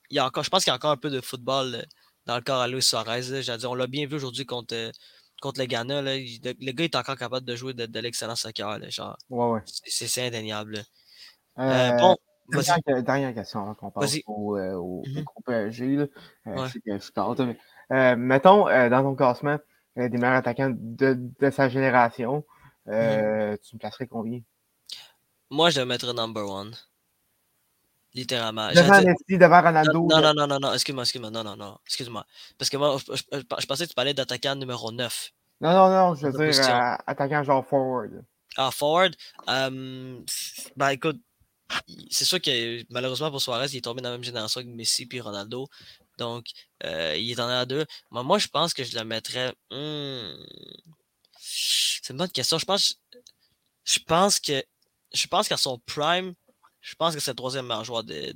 Il 0.08 0.16
y 0.16 0.18
a 0.20 0.26
encore, 0.26 0.44
je 0.44 0.50
pense 0.50 0.62
qu'il 0.62 0.70
y 0.70 0.72
a 0.72 0.76
encore 0.76 0.92
un 0.92 0.96
peu 0.96 1.10
de 1.10 1.20
football 1.20 1.74
euh, 1.74 1.82
dans 2.26 2.36
le 2.36 2.42
corps 2.42 2.60
à 2.60 2.68
Luis 2.68 2.82
Suarez. 2.82 3.22
On 3.64 3.74
l'a 3.74 3.86
bien 3.86 4.06
vu 4.06 4.16
aujourd'hui 4.16 4.46
contre, 4.46 4.74
euh, 4.74 4.90
contre 5.40 5.60
le 5.60 5.66
Ghana. 5.66 6.02
Là. 6.02 6.16
Le, 6.16 6.72
gars 6.72 6.84
est 6.84 6.96
encore 6.96 7.16
capable 7.16 7.46
de 7.46 7.56
jouer 7.56 7.74
de, 7.74 7.86
de 7.86 8.00
l'excellent 8.00 8.36
soccer. 8.36 8.78
Là, 8.78 8.88
genre, 8.90 9.16
ouais, 9.30 9.50
ouais. 9.50 9.60
C'est 9.66 10.26
indéniable. 10.26 10.82
Euh, 11.58 11.92
bon, 11.96 12.16
dernière, 12.50 13.02
dernière, 13.02 13.34
question 13.34 13.60
avant 13.60 13.74
qu'on 13.74 13.90
passe 13.90 14.16
au, 14.26 14.58
au, 14.58 15.02
mm 15.06 15.10
-hmm. 15.10 15.24
groupe 15.24 15.70
G. 15.70 15.96
Là. 15.96 16.06
Ouais. 17.90 18.16
Mettons, 18.16 18.64
dans 18.66 19.02
ton 19.02 19.14
classement, 19.14 19.58
des 19.96 20.08
meilleurs 20.18 20.36
attaquants 20.36 20.74
de, 20.76 21.16
de 21.40 21.50
sa 21.50 21.68
génération, 21.68 22.44
Mmh. 22.86 22.92
Euh, 22.92 23.56
tu 23.62 23.74
me 23.74 23.78
placerais 23.80 24.06
combien? 24.06 24.40
Moi, 25.50 25.70
je 25.70 25.80
le 25.80 25.86
mettrais 25.86 26.12
number 26.12 26.48
one. 26.48 26.74
Littéralement. 28.16 28.68
Devant 28.72 29.02
Messi, 29.02 29.36
devant 29.38 29.60
Ronaldo. 29.60 30.06
Non, 30.08 30.22
non, 30.22 30.32
non, 30.32 30.46
non, 30.46 30.58
non, 30.58 30.72
excuse-moi, 30.72 31.02
excuse-moi, 31.02 31.30
non, 31.30 31.44
non, 31.44 31.54
non, 31.54 31.76
excuse-moi. 31.84 32.24
Parce 32.56 32.70
que 32.70 32.78
moi, 32.78 32.96
je, 32.96 33.14
je, 33.14 33.38
je, 33.60 33.66
pensais 33.66 33.84
que 33.84 33.90
tu 33.90 33.94
parlais 33.94 34.14
d'attaquant 34.14 34.54
numéro 34.54 34.90
9. 34.90 35.32
Non, 35.60 35.70
non, 35.72 35.90
non, 35.90 36.14
je 36.14 36.26
veux 36.28 36.50
dire 36.50 36.64
euh, 36.66 36.94
attaquant 37.06 37.42
genre 37.42 37.66
forward. 37.66 38.24
Ah, 38.56 38.70
forward? 38.70 39.14
Um, 39.46 40.24
ben 40.76 40.88
écoute, 40.88 41.20
c'est 42.10 42.24
sûr 42.24 42.40
que 42.40 42.90
malheureusement 42.90 43.30
pour 43.30 43.42
Suarez, 43.42 43.66
il 43.72 43.76
est 43.76 43.80
tombé 43.82 44.00
dans 44.00 44.08
la 44.08 44.16
même 44.16 44.24
génération 44.24 44.62
que 44.62 44.66
Messi 44.68 45.06
et 45.12 45.20
Ronaldo. 45.20 45.68
Donc, 46.16 46.46
euh, 46.84 47.14
il 47.18 47.30
est 47.32 47.40
en 47.40 47.48
a 47.48 47.66
deux. 47.66 47.84
Moi, 48.10 48.22
moi, 48.22 48.38
je 48.38 48.48
pense 48.48 48.72
que 48.72 48.82
je 48.82 48.98
le 48.98 49.04
mettrais. 49.04 49.52
Hmm, 49.70 50.32
c'est 51.38 52.08
une 52.10 52.16
bonne 52.16 52.30
question. 52.30 52.56
Je 52.58 52.64
pense, 52.64 52.98
je 53.84 53.98
pense 53.98 54.40
que 54.40 54.62
je 55.12 55.26
pense 55.26 55.48
qu'à 55.48 55.58
son 55.58 55.78
prime, 55.80 56.34
je 56.86 56.94
pense 56.94 57.14
que 57.16 57.20
c'est 57.20 57.32
le 57.32 57.36
troisième 57.36 57.66
meilleur 57.66 57.84
joueur 57.84 58.04
de, 58.04 58.32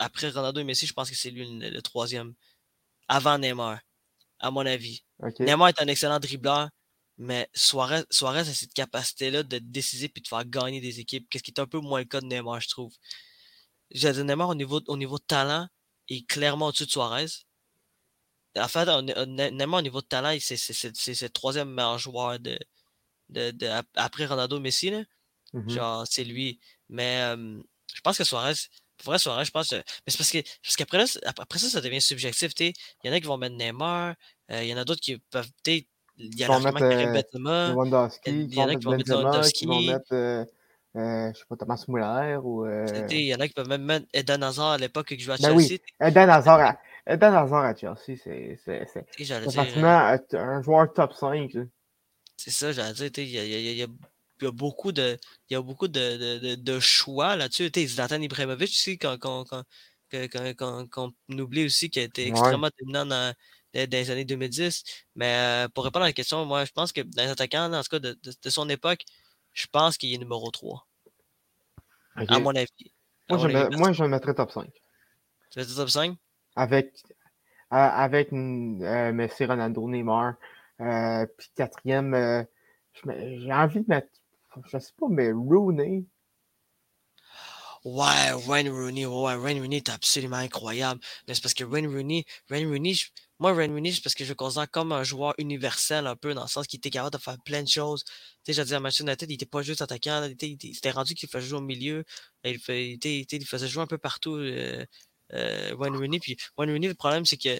après 0.00 0.28
Ronaldo 0.28 0.60
et 0.60 0.64
Messi, 0.64 0.86
je 0.88 0.92
pense 0.92 1.08
que 1.08 1.14
c'est 1.14 1.30
lui 1.30 1.46
le, 1.60 1.82
troisième. 1.82 2.34
avant 3.06 3.38
Neymar, 3.38 3.78
à 4.40 4.50
mon 4.50 4.66
avis. 4.66 5.04
Neymar 5.38 5.68
est 5.68 5.80
un 5.80 5.86
excellent 5.86 6.18
dribbleur, 6.18 6.68
mais 7.16 7.48
Suarez, 7.54 8.02
Suarez 8.10 8.40
a 8.40 8.44
cette 8.44 8.74
capacité-là 8.74 9.44
de 9.44 9.58
décider 9.58 10.08
puis 10.08 10.20
de 10.20 10.26
faire 10.26 10.44
gagner 10.44 10.80
des 10.80 10.98
équipes, 10.98 11.28
qu'est-ce 11.30 11.44
qui 11.44 11.52
est 11.52 11.60
un 11.60 11.66
peu 11.66 11.78
moins 11.78 12.00
le 12.00 12.04
cas 12.04 12.20
de 12.20 12.26
Neymar, 12.26 12.60
je 12.60 12.68
trouve. 12.70 12.92
J'ai 13.92 14.12
dit 14.12 14.24
Neymar 14.24 14.48
au 14.48 14.56
niveau, 14.56 14.80
au 14.88 14.96
niveau 14.96 15.18
de 15.18 15.24
talent 15.24 15.68
est 16.08 16.26
clairement 16.26 16.66
au-dessus 16.66 16.86
de 16.86 16.90
Suarez. 16.90 17.26
En 18.56 18.66
fait, 18.66 18.88
Neymar 19.26 19.78
au 19.78 19.82
niveau 19.82 20.00
de 20.00 20.06
talent, 20.06 20.36
c'est 20.40 20.56
le 20.56 21.28
troisième 21.28 21.70
meilleur 21.70 21.98
joueur 21.98 22.40
de, 22.40 22.58
de, 23.28 23.68
après 23.94 24.26
Ronaldo 24.26 24.58
Messi. 24.58 24.90
Là. 24.90 25.04
Mmh 25.52 25.70
Genre, 25.70 26.04
c'est 26.08 26.24
lui. 26.24 26.58
Mais 26.88 27.36
je 27.94 28.00
pense 28.00 28.18
que 28.18 28.24
Suarez, 28.24 28.54
pour 28.98 29.06
vrai, 29.06 29.18
Suarez, 29.18 29.44
je 29.44 29.50
pense. 29.50 29.72
mais 29.72 29.82
c'est 30.06 30.18
parce 30.18 30.30
que 30.30 30.38
parce 30.62 30.76
qu'après 30.76 31.04
après 31.38 31.58
ça, 31.58 31.68
ça 31.68 31.80
devient 31.80 32.00
subjectif. 32.00 32.52
Il 32.60 32.72
y 33.04 33.10
en 33.10 33.12
a 33.12 33.20
qui 33.20 33.26
vont 33.26 33.38
mettre 33.38 33.56
Neymar, 33.56 34.14
il 34.50 34.64
y 34.64 34.74
en 34.74 34.78
a 34.78 34.84
d'autres 34.84 35.00
qui 35.00 35.18
peuvent 35.30 35.50
peut-être. 35.62 35.86
Il 36.18 36.38
y 36.38 36.46
en 36.46 36.64
a 36.64 36.72
qui 36.72 36.82
mettent 36.82 37.32
Benzema. 37.32 37.74
Il 38.26 38.54
y 38.54 38.60
en 38.60 38.68
a 38.68 38.76
qui 38.76 38.84
vont 38.84 38.96
mettre 38.96 39.10
Lewandowski. 39.10 39.60
Qui 39.60 39.66
vont 39.66 39.80
mettre, 39.80 40.14
euh, 40.14 40.44
je 40.94 41.38
sais 41.38 41.44
pas, 41.48 41.56
Thomas 41.56 41.82
Muller 41.88 42.36
ou. 42.42 42.66
Il 43.10 43.20
y 43.20 43.34
en 43.34 43.40
a 43.40 43.48
qui 43.48 43.54
peuvent 43.54 43.68
même 43.68 43.84
mettre 43.84 44.06
Eden 44.12 44.42
Hazard 44.42 44.72
à 44.72 44.78
l'époque 44.78 45.08
qui 45.08 45.18
jouait 45.18 45.34
à 45.34 45.36
Chelsea. 45.38 45.52
Ben 45.54 45.56
oui, 45.56 45.80
Eden 46.00 46.30
Hazard 46.30 46.60
à, 46.60 46.78
Eden 47.06 47.34
Hazard 47.34 47.64
à 47.64 47.74
Chelsea, 47.74 48.20
c'est. 48.22 48.58
C'est 48.64 49.52
pratiquement 49.52 50.16
un 50.32 50.62
joueur 50.62 50.92
top 50.92 51.14
5. 51.14 51.50
C'est 52.36 52.50
ça, 52.50 52.72
j'allais 52.72 53.10
dire. 53.10 53.24
Il 53.24 53.28
y 53.28 53.72
y, 53.72 53.78
y 53.78 53.82
a 53.82 53.86
il 54.42 54.46
y 54.46 54.48
a 54.48 54.52
beaucoup 54.52 54.92
de, 54.92 55.18
il 55.48 55.54
y 55.54 55.56
a 55.56 55.62
beaucoup 55.62 55.88
de, 55.88 56.38
de, 56.38 56.54
de 56.54 56.80
choix 56.80 57.36
là-dessus. 57.36 57.70
Zlatan 57.74 58.20
Ibrahimovic 58.20 58.68
aussi, 58.68 58.98
qu'on 58.98 59.44
oublie 61.30 61.64
aussi 61.64 61.90
qu'il 61.90 62.02
a 62.02 62.04
été 62.04 62.28
extrêmement 62.28 62.68
dominant 62.78 63.06
dans, 63.06 63.34
les 63.72 64.10
années 64.10 64.24
2010. 64.24 64.82
Mais 65.16 65.64
euh, 65.64 65.68
pour 65.68 65.84
répondre 65.84 66.04
à 66.04 66.08
la 66.08 66.12
question, 66.12 66.44
moi, 66.44 66.64
je 66.64 66.72
pense 66.72 66.92
que 66.92 67.00
dans 67.00 67.22
les 67.22 67.30
attaquants, 67.30 67.68
dans 67.68 67.82
ce 67.82 67.88
cas 67.88 67.98
de, 67.98 68.18
de, 68.22 68.50
son 68.50 68.68
époque, 68.68 69.04
je 69.52 69.66
pense 69.70 69.96
qu'il 69.96 70.12
est 70.12 70.18
numéro 70.18 70.50
3. 70.50 70.86
À 72.16 72.38
mon 72.40 72.54
avis. 72.54 72.68
Moi, 73.30 73.38
je, 73.38 73.56
avis, 73.56 73.76
moi 73.76 73.92
je 73.92 74.02
le 74.02 74.08
mettrais 74.10 74.34
top 74.34 74.50
5. 74.50 74.68
Tu 75.50 75.58
mettrais 75.58 75.74
top 75.74 75.88
5? 75.88 76.16
Avec, 76.56 76.92
euh, 77.72 77.76
avec 77.76 78.32
euh, 78.32 79.12
Messi, 79.12 79.46
Ronaldo, 79.46 79.88
Neymar. 79.88 80.34
Euh, 80.80 81.26
puis 81.38 81.50
quatrième, 81.54 82.14
euh, 82.14 82.42
j'ai 83.04 83.52
envie 83.52 83.80
de 83.80 83.88
mettre 83.88 84.08
je 84.66 84.78
sais 84.78 84.92
pas, 84.98 85.06
mais 85.08 85.32
Rooney. 85.32 86.04
Ouais, 87.84 88.32
Wayne 88.46 88.68
Rooney, 88.68 89.06
ouais, 89.06 89.34
Wayne 89.34 89.58
Rooney 89.60 89.78
est 89.78 89.88
absolument 89.88 90.36
incroyable. 90.36 91.00
Mais 91.26 91.34
c'est 91.34 91.42
parce 91.42 91.54
que 91.54 91.64
Wayne 91.64 91.88
Rooney, 91.88 92.24
Wayne 92.48 92.68
Rooney, 92.68 92.94
moi, 93.40 93.52
Wayne 93.54 93.72
Rooney, 93.72 93.90
c'est 93.90 94.02
parce 94.02 94.14
que 94.14 94.24
je 94.24 94.28
le 94.30 94.34
considère 94.36 94.70
comme 94.70 94.92
un 94.92 95.02
joueur 95.02 95.34
universel 95.38 96.06
un 96.06 96.14
peu, 96.14 96.32
dans 96.32 96.42
le 96.42 96.48
sens 96.48 96.68
qu'il 96.68 96.78
était 96.78 96.90
capable 96.90 97.16
de 97.16 97.20
faire 97.20 97.38
plein 97.44 97.60
de 97.62 97.68
choses. 97.68 98.04
Tu 98.04 98.12
sais, 98.46 98.52
j'ai 98.52 98.64
dit 98.64 98.74
à 98.74 98.78
Manchester 98.78 99.02
United, 99.04 99.30
il 99.30 99.34
était 99.34 99.46
pas 99.46 99.62
juste 99.62 99.82
attaquant, 99.82 100.22
il 100.24 100.32
était, 100.32 100.90
rendu 100.92 101.14
qu'il 101.14 101.28
faisait 101.28 101.48
jouer 101.48 101.58
au 101.58 101.62
milieu, 101.62 102.04
il, 102.44 102.60
il, 102.68 103.46
faisait 103.46 103.66
jouer 103.66 103.82
un 103.82 103.88
peu 103.88 103.98
partout, 103.98 104.36
euh, 104.36 104.86
euh, 105.32 105.74
Wayne 105.74 105.96
Rooney. 105.96 106.20
Puis 106.20 106.36
Wayne 106.56 106.70
Rooney, 106.70 106.86
le 106.86 106.94
problème, 106.94 107.24
c'est 107.24 107.36
que, 107.36 107.58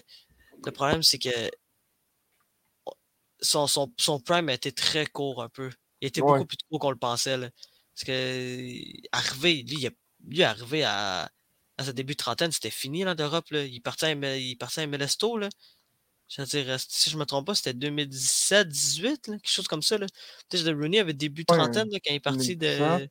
le 0.65 0.71
problème, 0.71 1.03
c'est 1.03 1.19
que 1.19 1.51
son, 3.41 3.67
son, 3.67 3.93
son 3.97 4.19
prime 4.21 4.49
été 4.49 4.71
très 4.71 5.05
court 5.05 5.43
un 5.43 5.49
peu. 5.49 5.69
Il 6.03 6.07
était 6.07 6.19
beaucoup 6.19 6.45
plus 6.45 6.57
tôt 6.57 6.79
qu'on 6.79 6.91
le 6.91 6.97
pensait. 6.97 7.37
Là. 7.37 7.49
Parce 7.95 8.03
que 8.03 8.67
arrivé, 9.13 9.63
lui, 9.63 9.89
il, 10.29 10.41
est 10.41 10.43
arrivé 10.43 10.83
à, 10.83 11.31
à 11.77 11.83
ce 11.85 11.91
début 11.91 12.11
de 12.11 12.17
trentaine, 12.17 12.51
c'était 12.51 12.69
fini 12.69 13.05
là, 13.05 13.15
d'Europe. 13.15 13.45
Il 13.51 13.79
partait 13.81 14.07
à, 14.07 14.37
il 14.37 14.57
partait 14.57 14.81
à 14.81 14.87
Melesto. 14.87 15.37
Là. 15.37 15.47
Je 16.27 16.41
veux 16.41 16.47
dire, 16.47 16.77
si 16.77 17.09
je 17.09 17.15
ne 17.15 17.21
me 17.21 17.25
trompe 17.25 17.45
pas, 17.45 17.55
c'était 17.55 17.71
2017-18, 17.71 19.21
quelque 19.21 19.47
chose 19.47 19.67
comme 19.67 19.81
ça. 19.81 19.97
Là. 19.97 20.07
Peut-être 20.49 20.65
que 20.65 20.71
Rooney 20.71 20.99
avait 20.99 21.13
début 21.13 21.43
de 21.43 21.53
trentaine 21.53 21.87
quand 21.89 21.99
il 22.09 22.15
est 22.15 22.19
parti 22.19 22.57
de. 22.57 23.07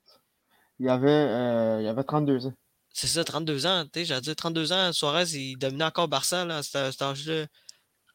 Il 0.78 0.88
avait, 0.90 1.10
euh, 1.10 1.80
il 1.80 1.88
avait 1.88 2.04
32 2.04 2.48
ans. 2.48 2.54
C'est 2.90 3.06
ça, 3.06 3.24
32 3.24 3.64
ans. 3.66 3.86
J'allais 3.94 4.20
dire 4.20 4.36
32 4.36 4.72
ans, 4.72 4.92
Suarez, 4.92 5.30
il 5.32 5.56
dominait 5.56 5.84
encore 5.84 6.08
Barça 6.08 6.44
là, 6.44 6.58
à 6.58 6.62
cet, 6.62 7.00
âge-là. 7.00 7.46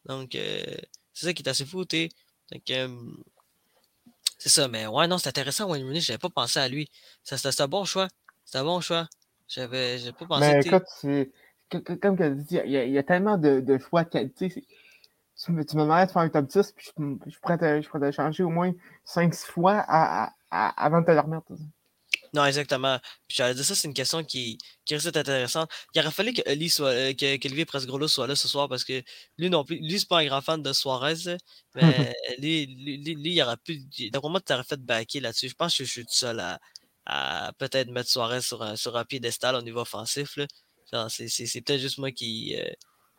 Donc, 0.04 0.36
euh, 0.36 0.62
c'est 1.14 1.26
ça 1.26 1.32
qui 1.32 1.42
est 1.42 1.48
assez 1.48 1.64
fou. 1.64 1.84
Donc, 1.84 2.70
euh, 2.70 2.88
c'est 4.38 4.48
ça, 4.48 4.68
mais 4.68 4.86
ouais, 4.86 5.08
non, 5.08 5.18
c'est 5.18 5.28
intéressant, 5.28 5.68
Wayne 5.68 5.84
Rooney, 5.84 6.00
j'avais 6.00 6.18
pas 6.18 6.30
pensé 6.30 6.60
à 6.60 6.68
lui. 6.68 6.88
C'est 7.24 7.60
un 7.60 7.68
bon 7.68 7.84
choix. 7.84 8.08
C'est 8.44 8.58
un 8.58 8.64
bon 8.64 8.80
choix. 8.80 9.08
J'avais 9.48 9.98
pas 10.18 10.26
pensé 10.26 10.52
Mais 10.52 10.60
écoute, 10.60 10.84
c'est. 11.00 11.32
Comme 12.00 12.16
tu 12.16 12.34
dit, 12.44 12.58
il 12.64 12.70
y, 12.70 12.98
a, 12.98 13.02
tellement 13.02 13.36
de, 13.36 13.60
de 13.60 13.76
choix 13.76 14.04
de 14.04 14.08
qualité. 14.08 14.48
Tu 14.48 15.52
me, 15.52 15.64
tu 15.64 15.76
me 15.76 15.82
demandais 15.82 16.06
de 16.06 16.10
faire 16.10 16.22
un 16.22 16.28
top 16.30 16.46
10, 16.46 16.72
puis 16.72 16.86
je, 16.86 17.30
je, 17.30 17.38
pourrais 17.40 17.58
te, 17.58 17.82
je 17.82 17.88
pourrais 17.88 18.10
te 18.10 18.16
changer 18.16 18.42
au 18.42 18.48
moins 18.48 18.72
5-6 19.06 19.46
fois 19.46 19.84
à, 19.86 20.32
à, 20.50 20.84
avant 20.84 21.00
de 21.02 21.06
te 21.06 21.10
le 21.10 21.20
remettre. 21.20 21.46
Non, 22.34 22.44
exactement. 22.44 22.98
Puis 23.26 23.36
j'allais 23.36 23.54
dire 23.54 23.64
ça, 23.64 23.74
c'est 23.74 23.88
une 23.88 23.94
question 23.94 24.22
qui, 24.24 24.58
qui 24.84 24.94
risque 24.94 25.06
d'être 25.06 25.16
intéressante. 25.16 25.70
Il 25.94 26.00
aurait 26.00 26.10
fallu 26.10 26.32
que 26.32 26.42
Oli 26.50 26.68
soit, 26.68 26.88
euh, 26.88 27.12
que, 27.12 27.36
qu'Olivier 27.36 27.64
Presgrolo 27.64 28.08
soit 28.08 28.26
là 28.26 28.36
ce 28.36 28.48
soir 28.48 28.68
parce 28.68 28.84
que 28.84 29.02
lui 29.38 29.50
non 29.50 29.64
plus, 29.64 29.76
lui 29.76 29.98
c'est 29.98 30.08
pas 30.08 30.18
un 30.18 30.26
grand 30.26 30.40
fan 30.40 30.62
de 30.62 30.72
Suarez, 30.72 31.36
mais 31.74 32.14
lui, 32.38 32.66
lui, 32.66 33.14
lui, 33.14 33.34
il 33.34 33.42
aurait 33.42 33.56
pu, 33.56 33.80
d'après 34.10 34.30
moi, 34.30 34.40
tu 34.40 34.52
aurais 34.52 34.64
fait 34.64 34.80
backer 34.80 35.20
là-dessus. 35.20 35.48
Je 35.48 35.54
pense 35.54 35.76
que 35.76 35.84
je 35.84 35.90
suis 35.90 36.02
tout 36.04 36.12
seul 36.12 36.40
à, 36.40 36.58
à 37.06 37.52
peut-être 37.58 37.90
mettre 37.90 38.10
Suarez 38.10 38.42
sur 38.42 38.62
un, 38.62 38.76
sur 38.76 38.96
un 38.96 39.04
piédestal 39.04 39.54
au 39.54 39.62
niveau 39.62 39.80
offensif. 39.80 40.36
Là. 40.92 41.08
c'est, 41.08 41.28
c'est, 41.28 41.46
c'est 41.46 41.60
peut-être 41.62 41.80
juste 41.80 41.98
moi 41.98 42.12
qui, 42.12 42.56
euh, 42.58 42.70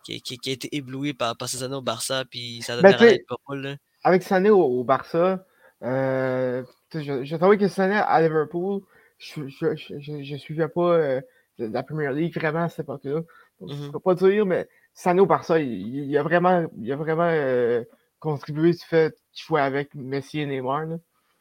qui, 0.06 0.22
qui, 0.22 0.38
qui, 0.38 0.50
a 0.50 0.54
été 0.54 0.76
ébloui 0.76 1.13
par, 1.13 1.36
par 1.36 1.50
ses 1.50 1.63
années 1.63 1.76
au 1.76 1.82
Barça, 1.82 2.26
puis 2.30 2.62
ça 2.62 2.80
donne 2.80 2.84
ben, 2.84 3.78
Avec 4.04 4.32
années 4.32 4.50
au, 4.50 4.62
au 4.62 4.84
Barça, 4.84 5.43
euh, 5.84 6.63
je, 6.93 7.24
je 7.24 7.36
trouvais 7.36 7.58
que 7.58 7.82
année 7.82 7.95
à 7.95 8.22
Liverpool, 8.22 8.82
je 9.19 10.34
ne 10.34 10.38
suivais 10.38 10.69
pas 10.69 10.93
euh, 10.93 11.21
la 11.58 11.84
Premier 11.84 12.12
League 12.13 12.34
vraiment 12.34 12.63
à 12.63 12.69
cette 12.69 12.82
époque-là. 12.82 13.21
Je 13.62 13.65
ne 13.65 13.88
mmh 13.88 13.91
peux 13.91 13.99
pas 13.99 14.15
dire, 14.15 14.45
mais 14.45 14.67
Sano 14.93 15.25
par 15.25 15.43
ça, 15.43 15.60
il, 15.60 16.10
il, 16.10 16.17
a 16.17 16.23
vraiment, 16.23 16.65
il 16.77 16.91
a 16.91 16.95
vraiment 16.95 17.29
euh, 17.29 17.84
contribué 18.19 18.71
du 18.71 18.79
fait 18.79 19.15
qu'il 19.34 19.45
jouait 19.45 19.62
avec 19.62 19.93
Messi 19.93 20.39
et 20.39 20.45
Neymar. 20.45 20.86
Là. 20.86 20.95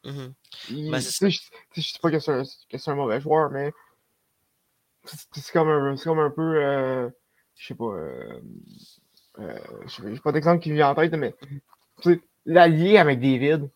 Mmh 0.04 0.28
ben, 0.70 1.00
je 1.00 1.26
ne 1.26 1.30
sais 1.30 1.98
pas 2.02 2.10
que 2.10 2.18
c'est 2.18 2.88
un, 2.88 2.94
mauvais 2.94 3.20
joueur, 3.20 3.50
mais 3.50 3.72
c'est 5.04 5.52
comme, 5.52 5.68
un, 5.68 5.96
comme 5.96 6.18
un 6.18 6.30
peu. 6.30 6.56
Euh, 6.56 7.08
je 7.54 7.66
sais 7.68 7.74
pas. 7.74 7.94
Je 9.86 10.02
n'ai 10.02 10.18
pas 10.18 10.32
d'exemple 10.32 10.62
qui 10.62 10.70
me 10.70 10.74
vient 10.74 10.90
en 10.90 10.94
tête, 10.94 11.12
mais 11.14 11.34
mmh 12.04 12.14
l'allié 12.46 12.96
avec 12.96 13.20
David, 13.20 13.68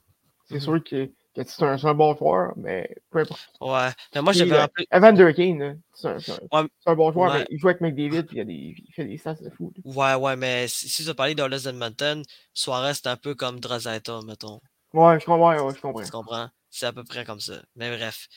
c'est 0.46 0.60
sûr 0.60 0.82
que 0.82 1.10
c'est 1.34 1.62
un, 1.62 1.76
un, 1.82 1.94
bon 1.94 2.14
joueur, 2.16 2.52
mais 2.56 2.94
peu 3.10 3.20
importe. 3.20 3.50
Ouais, 3.60 3.90
mais 4.14 4.22
moi 4.22 4.32
j'avais 4.32 4.58
un 4.58 4.68
peu. 4.68 4.84
Evander 4.90 5.32
Kane, 5.34 5.80
c'est 5.94 6.08
un, 6.08 6.16
ouais. 6.16 6.68
un, 6.86 6.94
bon 6.94 7.12
joueur, 7.12 7.32
mais 7.32 7.46
il 7.50 7.58
joue 7.58 7.68
avec 7.68 7.80
McDavid, 7.80 8.24
puis 8.24 8.36
il, 8.36 8.40
a 8.40 8.44
des, 8.44 8.74
il 8.76 8.92
fait 8.94 9.04
des 9.04 9.16
stats 9.18 9.34
de 9.34 9.50
fou. 9.50 9.72
Ouais, 9.84 10.14
ouais, 10.14 10.36
mais 10.36 10.68
si, 10.68 10.88
si 10.88 11.04
tu 11.04 11.10
as 11.10 11.14
parlé 11.14 11.34
d'Orles 11.34 11.66
Edmonton, 11.66 12.22
Suarez 12.52 12.94
c'est 12.94 13.06
un 13.06 13.16
peu 13.16 13.34
comme 13.34 13.60
Drazeta, 13.60 14.20
mettons. 14.26 14.60
Ouais, 14.92 15.18
je 15.18 15.24
comprends, 15.24 15.64
ouais, 15.64 15.74
je 15.74 15.80
comprends. 15.80 16.02
Tu 16.02 16.10
comprends? 16.10 16.48
C'est 16.74 16.86
à 16.86 16.92
peu 16.92 17.04
près 17.04 17.26
comme 17.26 17.38
ça. 17.38 17.62
Mais 17.76 17.94
bref. 17.94 18.28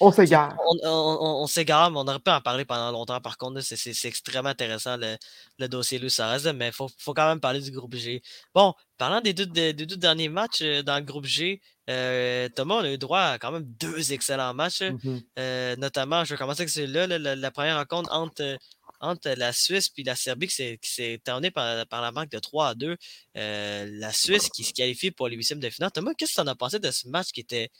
On 0.00 0.10
s'égare. 0.10 0.56
On, 0.58 0.88
on, 0.88 1.42
on 1.42 1.46
s'égare, 1.46 1.88
mais 1.92 1.98
on 1.98 2.08
aurait 2.08 2.18
pu 2.18 2.32
en 2.32 2.40
parler 2.40 2.64
pendant 2.64 2.90
longtemps. 2.90 3.20
Par 3.20 3.38
contre, 3.38 3.60
c'est 3.60 4.08
extrêmement 4.08 4.48
intéressant 4.48 4.96
le, 4.96 5.16
le 5.60 5.68
dossier 5.68 6.00
Luis 6.00 6.10
Suarez, 6.10 6.52
mais 6.52 6.66
il 6.66 6.72
faut, 6.72 6.88
faut, 6.98 7.14
quand 7.14 7.28
même 7.28 7.38
parler 7.38 7.60
du 7.60 7.70
groupe 7.70 7.94
G. 7.94 8.20
Bon, 8.52 8.74
parlant 8.98 9.20
des 9.20 9.32
deux, 9.32 9.46
des, 9.46 9.72
deux 9.72 9.96
derniers 9.96 10.28
matchs 10.28 10.62
euh, 10.62 10.82
dans 10.82 10.96
le 10.96 11.04
groupe 11.04 11.26
G, 11.26 11.60
euh, 11.88 12.48
Thomas, 12.56 12.76
on 12.76 12.84
a 12.84 12.90
eu 12.90 12.98
droit 12.98 13.20
à 13.20 13.38
quand 13.38 13.52
même 13.52 13.66
deux 13.78 14.12
excellents 14.12 14.52
matchs. 14.52 14.82
Mm-hmm. 14.82 15.22
euh, 15.38 15.76
notamment, 15.76 16.24
je 16.24 16.34
vais 16.34 16.38
commencer 16.38 16.62
avec 16.62 16.70
celui-là, 16.70 17.06
la, 17.06 17.36
la, 17.36 17.50
première 17.52 17.76
rencontre 17.76 18.12
entre 18.12 18.58
entre 19.00 19.30
la 19.36 19.52
Suisse 19.52 19.90
et 19.96 20.02
la 20.02 20.14
Serbie 20.14 20.46
qui 20.46 20.78
s'est 20.82 21.20
terminée 21.24 21.50
par, 21.50 21.86
par, 21.86 22.02
la 22.02 22.12
manque 22.12 22.30
de 22.30 22.38
3 22.38 22.68
à 22.68 22.74
2. 22.74 22.96
Euh, 23.36 23.88
la 23.92 24.12
Suisse 24.12 24.48
qui 24.50 24.64
se 24.64 24.72
qualifie 24.72 25.10
pour 25.10 25.28
les 25.28 25.36
huitièmes 25.36 25.60
de 25.60 25.70
finale. 25.70 25.90
Thomas, 25.90 26.12
qu'est-ce 26.16 26.32
que 26.32 26.36
tu 26.36 26.40
en 26.40 26.46
as 26.46 26.54
pensé 26.54 26.78
de 26.78 26.90
ce 26.90 27.08
match 27.08 27.32
qui 27.32 27.40
était 27.40 27.70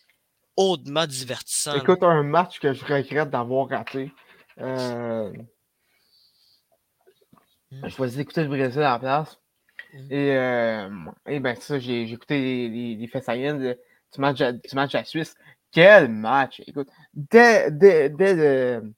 hautement 0.57 1.07
divertissant? 1.07 1.75
Écoute, 1.75 2.03
un 2.03 2.23
match 2.23 2.59
que 2.59 2.73
je 2.73 2.85
regrette 2.85 3.31
d'avoir 3.31 3.69
raté. 3.69 4.13
Euh... 4.61 5.33
Mmh. 7.71 7.83
Je 7.85 7.89
choisi 7.89 8.17
d'écouter 8.17 8.43
le 8.43 8.49
Brésil 8.49 8.83
à 8.83 8.93
la 8.93 8.99
place. 8.99 9.39
Mmh. 9.93 10.13
Et, 10.13 10.37
euh, 10.37 10.89
et 11.27 11.41
ben 11.41 11.55
ça, 11.57 11.79
j'ai 11.79 12.03
écouté 12.03 12.41
les, 12.41 12.69
les, 12.69 12.95
les 12.97 13.07
faits 13.07 13.29
du 13.29 14.21
match, 14.21 14.39
du 14.39 14.75
match 14.75 14.95
à 14.95 14.99
la 14.99 15.05
Suisse. 15.05 15.35
Quel 15.73 16.09
match! 16.09 16.61
Écoute, 16.67 16.89
dès, 17.15 17.71
dès, 17.71 18.11
dès, 18.11 18.35
le, 18.35 18.93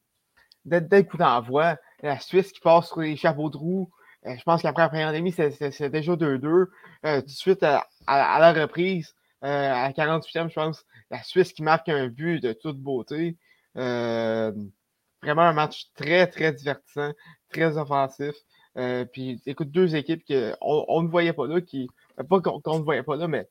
dès, 0.65 0.81
dès 0.81 0.99
le 0.99 1.03
coup 1.05 1.19
d'envoi, 1.19 1.77
la 2.03 2.19
Suisse 2.19 2.53
qui 2.53 2.61
passe 2.61 2.89
sur 2.89 3.01
les 3.01 3.17
chapeaux 3.17 3.51
de 3.51 3.57
roue. 3.57 3.91
Euh, 4.27 4.37
je 4.37 4.43
pense 4.43 4.63
qu'après 4.63 4.83
la 4.83 4.89
première 4.89 5.13
demi, 5.13 5.33
c'est 5.33 5.91
déjà 5.91 6.17
2-2. 6.17 6.67
Euh, 7.05 7.21
tout 7.21 7.27
de 7.27 7.31
suite, 7.31 7.63
à, 7.63 7.87
la 8.07 8.53
reprise, 8.53 9.15
euh, 9.45 9.73
à 9.73 9.89
la 9.89 9.93
48e, 9.93 10.49
je 10.49 10.55
pense, 10.55 10.85
la 11.11 11.23
Suisse 11.23 11.53
qui 11.53 11.63
marque 11.63 11.89
un 11.89 12.09
but 12.09 12.41
de 12.41 12.53
toute 12.53 12.79
beauté. 12.79 13.37
vraiment 13.75 15.43
un 15.43 15.53
match 15.53 15.91
très, 15.95 16.27
très 16.27 16.53
divertissant, 16.53 17.13
très 17.51 17.77
offensif. 17.79 18.35
puis 19.13 19.41
écoute, 19.47 19.71
deux 19.71 19.95
équipes 19.97 20.25
qu'on 20.27 20.85
on 20.89 21.03
ne 21.03 21.09
voyait 21.09 21.33
pas 21.33 21.47
là, 21.47 21.61
qui. 21.61 21.89
Pas 22.29 22.41
qu'on 22.41 22.79
ne 22.79 22.85
voyait 22.85 23.03
pas 23.03 23.17
là, 23.17 23.27
mais 23.27 23.49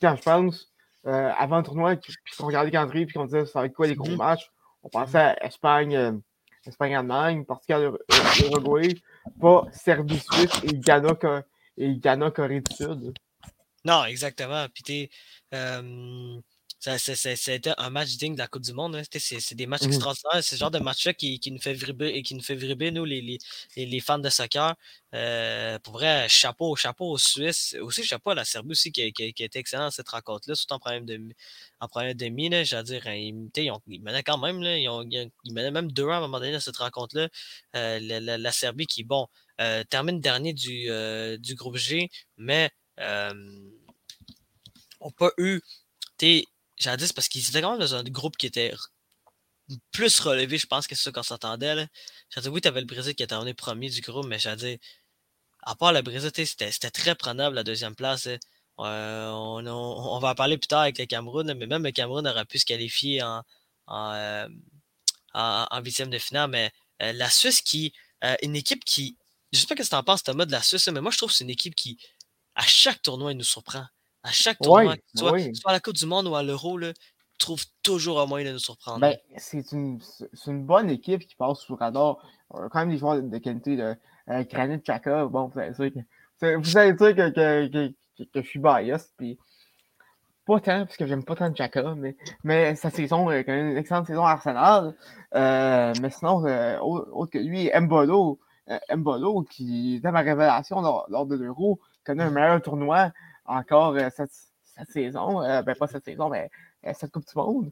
quand 0.00 0.16
je 0.16 0.22
pense, 0.22 0.72
avant 1.04 1.58
le 1.58 1.62
tournoi, 1.62 1.96
puis 1.96 2.14
qu'on 2.36 2.46
regardait 2.46 2.66
le 2.66 2.72
calendrier, 2.72 3.06
puis 3.06 3.14
qu'on 3.14 3.26
disait 3.26 3.46
ça 3.46 3.60
va 3.60 3.66
être 3.66 3.74
quoi 3.74 3.86
les 3.86 3.94
gros 3.94 4.08
mm-hmm. 4.08 4.16
matchs, 4.16 4.50
on 4.82 4.88
pensait 4.88 5.18
à 5.18 5.44
Espagne, 5.46 6.20
Espagne-Allemagne, 6.66 7.44
Portugal, 7.44 7.92
Uruguay, 8.40 8.94
pas 9.40 9.66
Serbie-Suisse 9.72 10.62
et 10.64 10.78
Ghana, 10.78 11.16
et 11.76 11.96
Ghana, 11.96 12.30
Corée 12.30 12.60
du 12.60 12.74
Sud. 12.74 13.14
Non, 13.84 14.04
exactement. 14.04 14.66
Puis 14.72 15.10
euh, 15.54 16.40
ça, 16.82 16.94
a 16.94 17.52
été 17.52 17.72
un 17.78 17.90
match 17.90 18.16
digne 18.16 18.34
de 18.34 18.40
la 18.40 18.48
Coupe 18.48 18.62
du 18.62 18.72
Monde. 18.72 18.96
Hein. 18.96 19.02
C'est 19.12 19.54
des 19.54 19.66
matchs 19.66 19.82
mmh 19.82 19.92
extraordinaires. 19.92 20.42
C'est 20.42 20.56
ce 20.56 20.58
genre 20.58 20.72
de 20.72 20.80
match-là 20.80 21.14
qui, 21.14 21.40
nous 21.52 21.60
fait 21.60 21.74
vibrer 21.74 22.08
et 22.08 22.22
qui 22.22 22.34
nous 22.34 22.42
fait 22.42 22.56
vibrer, 22.56 22.90
nous, 22.90 23.04
les, 23.04 23.38
les, 23.76 24.00
fans 24.00 24.18
de 24.18 24.28
soccer. 24.28 24.74
Euh, 25.14 25.78
pour 25.78 25.94
vrai, 25.94 26.26
chapeau, 26.28 26.74
chapeau 26.74 27.12
aux 27.12 27.18
Suisses. 27.18 27.76
Aussi, 27.80 28.02
chapeau 28.02 28.30
à 28.30 28.34
la 28.34 28.44
Serbie 28.44 28.72
aussi 28.72 28.90
qui, 28.90 29.12
qui, 29.12 29.32
qui 29.32 29.42
a 29.44 29.46
été 29.46 29.60
excellent 29.60 29.84
dans 29.84 29.90
cette 29.92 30.08
rencontre-là, 30.08 30.56
surtout 30.56 30.74
en 30.74 30.80
première 30.80 31.02
demi. 31.02 31.34
En 31.78 31.86
première 31.86 32.16
demi, 32.16 32.50
je 32.64 32.82
dire, 32.82 33.06
hein, 33.06 33.14
ils, 33.14 34.00
menaient 34.00 34.24
quand 34.24 34.38
même. 34.38 34.60
Là, 34.60 34.76
ils, 34.76 35.30
menaient 35.52 35.70
même 35.70 35.92
2 35.92 36.08
à 36.08 36.16
un 36.16 36.20
moment 36.20 36.40
donné 36.40 36.52
dans 36.52 36.60
cette 36.60 36.78
rencontre-là. 36.78 37.28
Euh, 37.76 38.00
la, 38.00 38.52
Serbie 38.52 38.86
qui, 38.86 39.04
bon, 39.04 39.28
termine 39.88 40.20
dernier 40.20 40.52
du, 40.52 40.88
du 41.38 41.54
groupe 41.54 41.76
G, 41.76 42.10
mais 42.38 42.70
n'ont 42.98 43.70
pas 45.16 45.30
eu. 45.38 45.60
J'ai 46.82 46.96
dit, 46.96 47.12
parce 47.14 47.28
qu'ils 47.28 47.48
étaient 47.48 47.60
quand 47.62 47.72
même 47.72 47.80
dans 47.80 47.94
un 47.94 48.02
groupe 48.04 48.36
qui 48.36 48.46
était 48.46 48.74
plus 49.92 50.18
relevé, 50.20 50.58
je 50.58 50.66
pense, 50.66 50.86
que 50.86 50.94
ce 50.94 51.10
qu'on 51.10 51.22
s'attendait. 51.22 51.88
Dit, 52.36 52.48
oui, 52.48 52.60
tu 52.60 52.68
avais 52.68 52.80
le 52.80 52.86
Brésil 52.86 53.14
qui 53.14 53.22
était 53.22 53.30
terminé 53.30 53.54
premier 53.54 53.88
du 53.88 54.00
groupe, 54.00 54.26
mais 54.26 54.38
dit, 54.56 54.80
à 55.62 55.74
part 55.76 55.92
le 55.92 56.02
Brésil, 56.02 56.30
c'était 56.34 56.90
très 56.90 57.14
prenable 57.14 57.56
la 57.56 57.64
deuxième 57.64 57.94
place. 57.94 58.28
on, 58.78 60.18
va 60.20 60.30
en 60.30 60.34
parler 60.34 60.58
plus 60.58 60.68
tard 60.68 60.82
avec 60.82 60.98
le 60.98 61.06
Cameroun, 61.06 61.54
mais 61.54 61.66
même 61.66 61.84
le 61.84 61.92
Cameroun 61.92 62.26
aurait 62.26 62.44
pu 62.44 62.58
se 62.58 62.64
qualifier 62.66 63.22
en, 63.22 63.42
en, 63.86 64.12
euh, 64.12 65.80
huitième 65.84 66.10
de 66.10 66.18
finale. 66.18 66.50
Mais 66.50 66.72
euh, 67.02 67.12
la 67.12 67.30
Suisse, 67.30 67.62
qui 67.62 67.92
euh, 68.24 68.36
une 68.42 68.56
équipe 68.56 68.84
qui. 68.84 69.16
Je 69.52 69.58
sais 69.58 69.66
pas 69.66 69.74
ce 69.76 69.82
que 69.82 69.88
tu 69.88 69.94
en 69.94 70.02
penses, 70.02 70.22
Thomas, 70.22 70.46
de 70.46 70.52
la 70.52 70.62
Suisse, 70.62 70.88
mais 70.88 71.00
moi, 71.00 71.10
je 71.10 71.18
trouve 71.18 71.30
que 71.30 71.36
c'est 71.36 71.44
une 71.44 71.50
équipe 71.50 71.74
qui, 71.74 71.98
à 72.54 72.62
chaque 72.62 73.02
tournoi, 73.02 73.32
elle 73.32 73.36
nous 73.36 73.44
surprend. 73.44 73.84
À 74.24 74.30
chaque 74.30 74.58
tournoi, 74.58 74.94
soit, 75.14 75.36
à 75.66 75.72
la 75.72 75.80
Coupe 75.80 75.94
du 75.94 76.06
Monde 76.06 76.28
ou 76.28 76.34
à 76.34 76.42
l'Euro, 76.42 76.78
trouve 77.38 77.64
toujours 77.82 78.20
un 78.20 78.26
moyen 78.26 78.48
de 78.48 78.52
nous 78.52 78.58
surprendre. 78.58 79.00
Ben, 79.00 79.16
c'est 79.36 79.72
une, 79.72 79.98
une, 80.46 80.64
bonne 80.64 80.90
équipe 80.90 81.26
qui 81.26 81.34
passe 81.34 81.58
sous 81.60 81.74
radar. 81.74 82.18
On 82.50 82.62
a 82.62 82.68
quand 82.68 82.80
même 82.80 82.90
des 82.90 82.98
joueurs 82.98 83.20
de 83.20 83.38
qualité 83.38 83.76
de 83.76 83.96
euh, 84.30 84.44
Granit 84.44 84.80
Chaka. 84.86 85.26
Bon, 85.26 85.46
vous 85.48 85.54
savez 85.54 85.90
dire 85.90 86.04
que, 86.40 86.54
vous 86.56 86.64
savez 86.64 86.92
dire 86.92 87.16
que, 87.16 87.30
que, 87.30 87.68
que, 87.68 88.24
que, 88.24 88.42
je 88.42 88.46
suis 88.46 88.60
biased. 88.60 89.08
Puis, 89.16 89.38
pas 90.46 90.60
tant, 90.60 90.84
parce 90.86 90.96
que 90.96 91.06
j'aime 91.06 91.24
pas 91.24 91.34
tant 91.34 91.54
Chaka, 91.54 91.94
mais, 91.96 92.16
mais 92.44 92.74
sa 92.76 92.90
saison 92.90 93.30
est 93.30 93.44
quand 93.44 93.52
même 93.52 93.70
une 93.70 93.76
excellente 93.76 94.06
saison 94.06 94.24
à 94.24 94.32
Arsenal. 94.32 94.94
Euh, 95.34 95.92
mais 96.00 96.10
sinon, 96.10 96.46
euh, 96.46 96.78
autre 96.78 97.32
que 97.32 97.38
lui, 97.38 97.70
Mbolo, 97.74 98.38
euh, 98.70 98.96
Mbolo, 98.96 99.42
qui 99.42 99.96
était 99.96 100.12
ma 100.12 100.20
révélation 100.20 100.80
lors, 100.80 101.06
lors 101.08 101.26
de 101.26 101.36
l'Euro, 101.36 101.80
connaît 102.04 102.24
un 102.24 102.30
meilleur 102.30 102.62
tournoi 102.62 103.12
encore 103.44 103.94
euh, 103.96 104.08
cette, 104.14 104.30
saison. 104.90 105.42
Euh, 105.42 105.62
ben, 105.62 105.74
pas 105.74 105.86
cette 105.86 106.04
saison, 106.04 106.28
mais 106.28 106.50
euh, 106.86 106.92
cette 106.98 107.12
Coupe 107.12 107.26
du 107.26 107.36
Monde. 107.36 107.70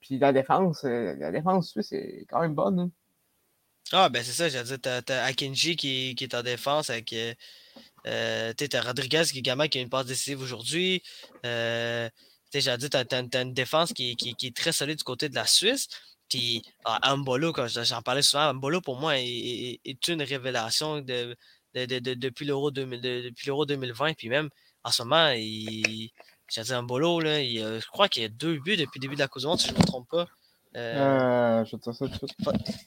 puis 0.00 0.18
la 0.18 0.32
défense, 0.32 0.84
la 0.84 1.30
défense 1.30 1.70
suisse 1.70 1.92
est 1.92 2.26
quand 2.28 2.40
même 2.40 2.54
bonne. 2.54 2.80
Hein. 2.80 2.90
Ah, 3.92 4.10
ben 4.10 4.22
c'est 4.22 4.32
ça, 4.32 4.50
j'ai 4.50 4.62
dit, 4.62 4.78
t'as 4.78 5.24
Akinji 5.24 5.74
qui, 5.76 6.14
qui, 6.14 6.24
est 6.24 6.34
en 6.34 6.42
défense 6.42 6.90
avec. 6.90 7.14
Euh, 8.06 8.52
t'as 8.52 8.82
Rodriguez 8.82 9.24
qui, 9.30 9.38
également, 9.38 9.66
qui 9.66 9.78
a 9.78 9.80
une 9.80 9.88
passe 9.88 10.06
décisive 10.06 10.40
aujourd'hui. 10.40 11.02
Euh, 11.46 12.08
dit, 12.52 12.90
t'as 12.90 13.04
as, 13.10 13.42
une 13.42 13.54
défense 13.54 13.92
qui, 13.92 14.16
qui, 14.16 14.46
est 14.46 14.56
très 14.56 14.72
solide 14.72 14.98
du 14.98 15.04
côté 15.04 15.28
de 15.28 15.34
la 15.34 15.46
Suisse. 15.46 15.88
Puis 16.28 16.62
ah, 16.84 17.12
Ambolo, 17.12 17.52
quand 17.52 17.66
j'en 17.68 18.02
parlais 18.02 18.22
souvent, 18.22 18.50
Ambolo 18.50 18.80
pour 18.80 18.98
moi 18.98 19.14
est, 19.18 20.08
une 20.08 20.22
révélation 20.22 21.00
de, 21.00 21.36
depuis 21.74 22.44
l'Euro 22.44 22.70
2020. 22.70 24.14
Puis 24.14 24.28
même 24.28 24.48
en 24.84 24.90
ce 24.90 25.02
moment, 25.02 25.30
il, 25.30 26.10
j'ai 26.48 26.62
dit 26.62 26.72
un 26.72 26.82
bolo, 26.82 27.20
là, 27.20 27.42
je 27.42 27.86
crois 27.88 28.08
qu'il 28.08 28.22
y 28.22 28.26
a 28.26 28.28
deux 28.28 28.58
buts 28.58 28.76
depuis 28.76 28.98
le 28.98 29.02
début 29.02 29.14
de 29.14 29.20
la 29.20 29.28
Coupe 29.28 29.42
du 29.42 29.46
Monde, 29.46 29.60
si 29.60 29.68
je 29.68 29.74
ne 29.74 29.78
me 29.78 29.84
trompe 29.84 30.08
pas. 30.08 30.26
Euh, 30.76 31.64
je 31.64 31.76
te 31.76 31.92
ça 31.92 32.06
tout 32.08 32.08
de 32.08 32.14
suite. 32.14 32.34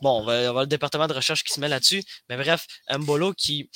Bon, 0.02 0.22
on 0.22 0.24
va, 0.24 0.50
avoir 0.50 0.64
le 0.64 0.68
département 0.68 1.08
de 1.08 1.14
recherche 1.14 1.44
qui 1.44 1.54
se 1.54 1.60
met 1.60 1.68
là-dessus. 1.68 2.04
Mais 2.30 2.38
bref, 2.38 2.66
Mbolo 2.90 3.34
qui, 3.34 3.70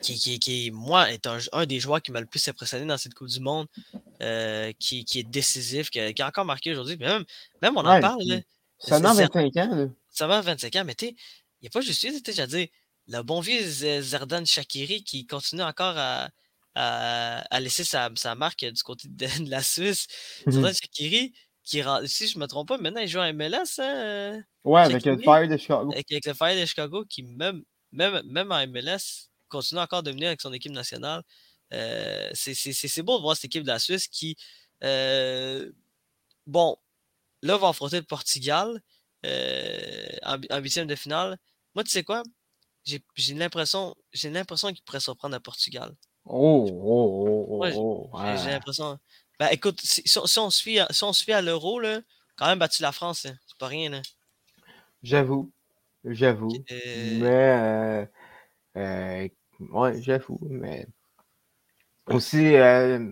qui, 0.00 0.14
qui, 0.18 0.38
qui, 0.38 0.70
moi, 0.70 1.10
est 1.10 1.26
un, 1.26 1.38
un, 1.52 1.66
des 1.66 1.80
joueurs 1.80 2.02
qui 2.02 2.12
m'a 2.12 2.20
le 2.20 2.26
plus 2.26 2.46
impressionné 2.48 2.86
dans 2.86 2.98
cette 2.98 3.14
Coupe 3.14 3.28
du 3.28 3.40
Monde, 3.40 3.66
euh, 4.22 4.72
qui, 4.78 5.04
qui, 5.04 5.20
est 5.20 5.28
décisif, 5.28 5.90
qui 5.90 6.00
a, 6.00 6.26
encore 6.26 6.44
marqué 6.44 6.72
aujourd'hui. 6.72 6.96
Même, 6.98 7.24
même 7.62 7.76
on 7.76 7.84
en 7.84 8.00
parle. 8.00 8.42
Ça 8.78 8.96
a 8.96 8.98
25 9.00 9.56
ans. 9.56 9.90
Ça 10.10 10.26
va 10.26 10.40
25 10.40 10.76
ans, 10.76 10.84
mais 10.84 10.94
tu 10.94 11.06
il 11.62 11.64
n'y 11.64 11.68
a 11.68 11.70
pas 11.70 11.82
juste 11.82 12.02
eu, 12.04 12.12
j'ai 12.26 12.46
dit, 12.46 12.70
le 13.10 13.22
bon 13.22 13.40
vieux 13.40 13.60
Zerdan 13.62 14.46
Shakiri 14.46 15.02
qui 15.02 15.26
continue 15.26 15.62
encore 15.62 15.94
à, 15.96 16.30
à, 16.74 17.60
laisser 17.60 17.84
sa, 17.84 18.08
sa, 18.14 18.34
marque 18.34 18.64
du 18.64 18.82
côté 18.82 19.08
de, 19.08 19.26
la 19.50 19.62
Suisse. 19.62 20.06
Mmh 20.46 20.50
Zerdan 20.52 20.72
Shakiri, 20.72 21.32
qui, 21.64 21.82
si 22.06 22.28
je 22.28 22.36
ne 22.36 22.42
me 22.42 22.46
trompe 22.46 22.68
pas, 22.68 22.78
maintenant 22.78 23.00
il 23.00 23.08
joue 23.08 23.18
à 23.18 23.32
MLS. 23.32 23.78
Hein, 23.78 24.42
ouais, 24.64 24.82
avec 24.82 25.04
le 25.04 25.18
Fire 25.18 25.48
de 25.48 25.56
Chicago. 25.56 25.90
Avec, 25.92 26.24
le 26.24 26.34
Fire 26.34 26.60
de 26.60 26.64
Chicago, 26.64 27.04
qui 27.04 27.24
même, 27.24 27.64
même, 27.92 28.22
même 28.24 28.52
en 28.52 28.64
MLS 28.68 29.28
continue 29.48 29.80
encore 29.80 30.04
de 30.04 30.12
venir 30.12 30.28
avec 30.28 30.40
son 30.40 30.52
équipe 30.52 30.72
nationale. 30.72 31.22
Euh, 31.72 32.30
c'est 32.34 33.02
beau 33.02 33.16
de 33.16 33.22
voir 33.22 33.34
cette 33.36 33.46
équipe 33.46 33.62
de 33.62 33.68
la 33.68 33.80
Suisse 33.80 34.06
qui, 34.06 34.36
euh, 34.84 35.70
bon, 36.46 36.76
là, 37.42 37.56
va 37.56 37.68
affronter 37.68 37.96
le 37.96 38.04
Portugal 38.04 38.80
euh, 39.26 40.16
en 40.22 40.58
huitième 40.58 40.86
de 40.86 40.94
finale. 40.94 41.36
Moi, 41.74 41.82
tu 41.82 41.90
sais 41.90 42.04
quoi? 42.04 42.22
J'ai 42.84 43.34
l'impression 43.34 43.94
j'ai 44.12 44.30
l'impression 44.30 44.72
qu'il 44.72 44.82
pourrait 44.82 45.00
surprendre 45.00 45.36
à 45.36 45.40
Portugal. 45.40 45.94
Oh, 46.24 46.66
oh, 46.70 47.46
oh, 47.48 47.70
oh, 47.74 48.10
oh 48.12 48.18
J'ai 48.42 48.50
l'impression. 48.50 48.98
Ben 49.38 49.48
écoute, 49.52 49.80
si, 49.82 50.02
si, 50.04 50.38
on 50.38 50.50
se 50.50 50.62
fie 50.62 50.78
à, 50.78 50.86
si 50.90 51.02
on 51.04 51.12
se 51.12 51.30
à 51.32 51.40
l'euro, 51.40 51.80
quand 52.36 52.46
même 52.46 52.58
battu 52.58 52.82
la 52.82 52.92
France, 52.92 53.26
hein. 53.26 53.34
c'est 53.46 53.58
pas 53.58 53.68
rien. 53.68 53.90
Là. 53.90 54.02
J'avoue. 55.02 55.50
J'avoue. 56.04 56.52
Mais 56.70 57.26
euh, 57.26 58.06
euh, 58.76 59.28
ouais, 59.60 60.02
j'avoue. 60.02 60.38
Mais 60.42 60.86
aussi 62.06 62.56
euh, 62.56 63.10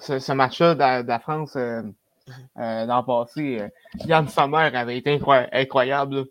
ce, 0.00 0.18
ce 0.18 0.32
match-là 0.32 1.02
de, 1.02 1.08
la 1.08 1.18
France 1.18 1.56
euh, 1.56 1.82
euh, 2.58 2.86
dans 2.86 2.98
le 3.00 3.06
passé, 3.06 3.68
Yann 4.04 4.28
Sommer 4.28 4.70
avait 4.74 4.98
été 4.98 5.20
incroyable. 5.52 6.26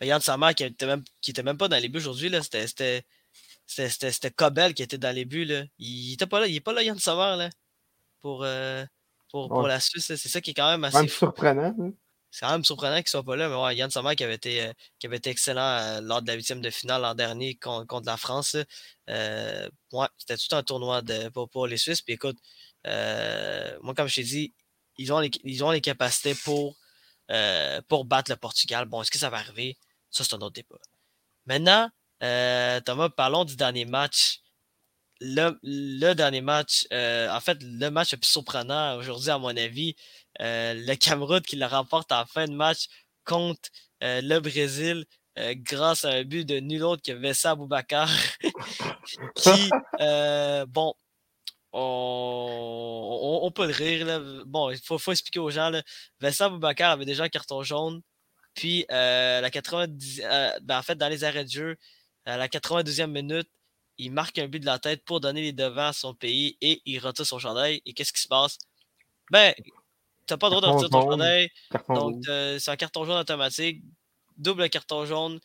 Yann 0.00 0.20
Samar 0.20 0.54
qui 0.54 0.64
était, 0.64 0.86
même, 0.86 1.02
qui 1.20 1.30
était 1.30 1.42
même 1.42 1.58
pas 1.58 1.68
dans 1.68 1.80
les 1.80 1.88
buts 1.88 1.98
aujourd'hui, 1.98 2.30
c'était 2.42 3.04
Cobel 4.36 4.74
qui 4.74 4.82
était 4.82 4.98
dans 4.98 5.14
les 5.14 5.24
buts. 5.24 5.44
Là. 5.44 5.64
Il 5.78 6.12
était 6.12 6.26
pas 6.26 6.40
là, 6.40 6.46
il 6.46 6.56
est 6.56 6.60
pas 6.60 6.72
là, 6.72 6.82
Yann 6.82 6.98
Samar, 6.98 7.36
là, 7.36 7.50
pour, 8.20 8.44
euh, 8.44 8.84
pour, 9.30 9.48
pour 9.48 9.66
la 9.66 9.80
Suisse. 9.80 10.06
C'est 10.06 10.28
ça 10.28 10.40
qui 10.40 10.50
est 10.50 10.54
quand 10.54 10.70
même 10.70 10.84
assez. 10.84 11.08
surprenant. 11.08 11.74
Hein. 11.78 11.92
C'est 12.30 12.46
quand 12.46 12.52
même 12.52 12.64
surprenant 12.64 12.96
qu'il 12.96 13.08
soit 13.08 13.22
pas 13.22 13.36
là, 13.36 13.48
mais 13.48 13.54
ouais, 13.54 13.76
Yann 13.76 13.90
Samar 13.90 14.16
qui 14.16 14.24
avait 14.24 14.34
été, 14.34 14.62
euh, 14.62 14.72
qui 14.98 15.06
avait 15.06 15.18
été 15.18 15.30
excellent 15.30 15.60
euh, 15.60 16.00
lors 16.00 16.20
de 16.20 16.26
la 16.26 16.34
huitième 16.34 16.60
de 16.60 16.70
finale 16.70 17.02
l'an 17.02 17.14
dernier 17.14 17.54
contre, 17.54 17.86
contre, 17.86 18.06
la 18.06 18.16
France. 18.16 18.56
Ouais, 19.06 20.08
c'était 20.18 20.36
tout 20.36 20.56
un 20.56 20.62
tournoi 20.64 21.02
de, 21.02 21.28
pour, 21.28 21.48
pour 21.48 21.66
les 21.66 21.76
Suisses. 21.76 22.02
Puis 22.02 22.14
écoute, 22.14 22.36
moi, 22.84 23.94
comme 23.94 24.08
je 24.08 24.16
t'ai 24.16 24.24
dit, 24.24 24.54
ils 24.98 25.12
ont 25.12 25.20
les, 25.20 25.30
ils 25.44 25.64
ont 25.64 25.70
les 25.70 25.80
capacités 25.80 26.34
pour 26.34 26.76
euh, 27.30 27.80
pour 27.88 28.04
battre 28.04 28.30
le 28.30 28.36
Portugal. 28.36 28.86
Bon, 28.86 29.02
est-ce 29.02 29.10
que 29.10 29.18
ça 29.18 29.30
va 29.30 29.38
arriver? 29.38 29.76
Ça, 30.10 30.24
c'est 30.24 30.34
un 30.34 30.40
autre 30.40 30.54
débat. 30.54 30.76
Maintenant, 31.46 31.88
euh, 32.22 32.80
Thomas, 32.80 33.08
parlons 33.08 33.44
du 33.44 33.56
dernier 33.56 33.84
match. 33.84 34.40
Le, 35.20 36.12
dernier 36.12 36.42
match, 36.42 36.86
euh, 36.92 37.30
en 37.30 37.40
fait, 37.40 37.58
le 37.62 37.88
match 37.88 38.12
le 38.12 38.18
plus 38.18 38.28
surprenant 38.28 38.96
aujourd'hui, 38.96 39.30
à 39.30 39.38
mon 39.38 39.56
avis, 39.56 39.96
le 40.38 40.94
Cameroun 40.96 41.40
qui 41.40 41.56
le 41.56 41.66
remporte 41.66 42.12
en 42.12 42.26
fin 42.26 42.46
de 42.46 42.52
match 42.52 42.88
contre 43.24 43.70
le 44.02 44.38
Brésil 44.40 45.06
grâce 45.36 46.04
à 46.04 46.10
un 46.10 46.24
but 46.24 46.44
de 46.44 46.60
nul 46.60 46.82
autre 46.82 47.02
que 47.02 47.12
Vessa 47.12 47.52
Aboubakar, 47.52 48.10
qui, 49.36 49.70
bon, 50.68 50.94
on, 51.76 53.50
peut 53.54 53.66
le 53.66 53.72
rire. 53.72 54.44
Bon, 54.46 54.70
il 54.70 54.78
faut, 54.78 54.98
expliquer 55.10 55.40
aux 55.40 55.50
gens. 55.50 55.70
Là. 55.70 55.82
Vincent 56.20 56.50
Boubacar 56.50 56.92
avait 56.92 57.04
déjà 57.04 57.24
un 57.24 57.28
carton 57.28 57.62
jaune. 57.62 58.00
Puis, 58.54 58.86
euh, 58.92 59.40
la 59.40 59.50
90, 59.50 60.22
euh, 60.24 60.50
ben, 60.62 60.78
en 60.78 60.82
fait, 60.82 60.94
dans 60.94 61.08
les 61.08 61.24
arrêts 61.24 61.44
de 61.44 61.50
jeu, 61.50 61.76
à 62.24 62.36
la 62.36 62.48
92e 62.48 63.08
minute, 63.08 63.48
il 63.98 64.12
marque 64.12 64.38
un 64.38 64.46
but 64.46 64.60
de 64.60 64.66
la 64.66 64.78
tête 64.78 65.04
pour 65.04 65.20
donner 65.20 65.42
les 65.42 65.52
devants 65.52 65.88
à 65.88 65.92
son 65.92 66.14
pays 66.14 66.56
et 66.60 66.80
il 66.84 66.98
retire 67.00 67.26
son 67.26 67.38
chandail. 67.38 67.82
Et 67.86 67.92
qu'est-ce 67.92 68.12
qui 68.12 68.22
se 68.22 68.28
passe? 68.28 68.58
Ben, 69.30 69.52
t'as 70.26 70.36
pas 70.36 70.48
le 70.48 70.56
droit 70.56 70.68
de 70.68 70.72
retirer 70.72 70.90
ton 70.90 71.10
chandail. 71.10 71.50
Donc, 71.88 72.22
euh, 72.28 72.58
c'est 72.58 72.70
un 72.70 72.76
carton 72.76 73.04
jaune 73.04 73.18
automatique. 73.18 73.82
Double 74.36 74.68
carton 74.70 75.04
jaune. 75.06 75.40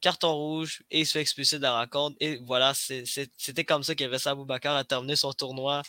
Carton 0.00 0.32
rouge 0.34 0.82
et 0.90 1.00
il 1.00 1.06
se 1.06 1.12
fait 1.12 1.20
expulser 1.20 1.58
de 1.58 1.62
la 1.62 1.78
rencontre. 1.78 2.16
Et 2.20 2.40
voilà, 2.46 2.72
c'était 2.74 3.64
comme 3.64 3.82
ça 3.82 3.94
qu'Evessa 3.94 4.34
Boubacar 4.34 4.76
a 4.76 4.84
terminé 4.84 5.16
son 5.16 5.32
tournoi. 5.32 5.82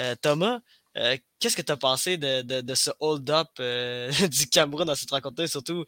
Euh, 0.00 0.14
Thomas, 0.20 0.60
euh, 0.98 1.16
qu'est-ce 1.38 1.56
que 1.56 1.62
tu 1.62 1.72
as 1.72 1.76
pensé 1.76 2.16
de, 2.16 2.74
ce 2.74 2.90
hold-up 3.00 3.48
euh, 3.60 4.10
du 4.28 4.48
Cameroun 4.48 4.86
dans 4.86 4.94
cette 4.94 5.10
rencontre-là, 5.10 5.46
surtout 5.46 5.84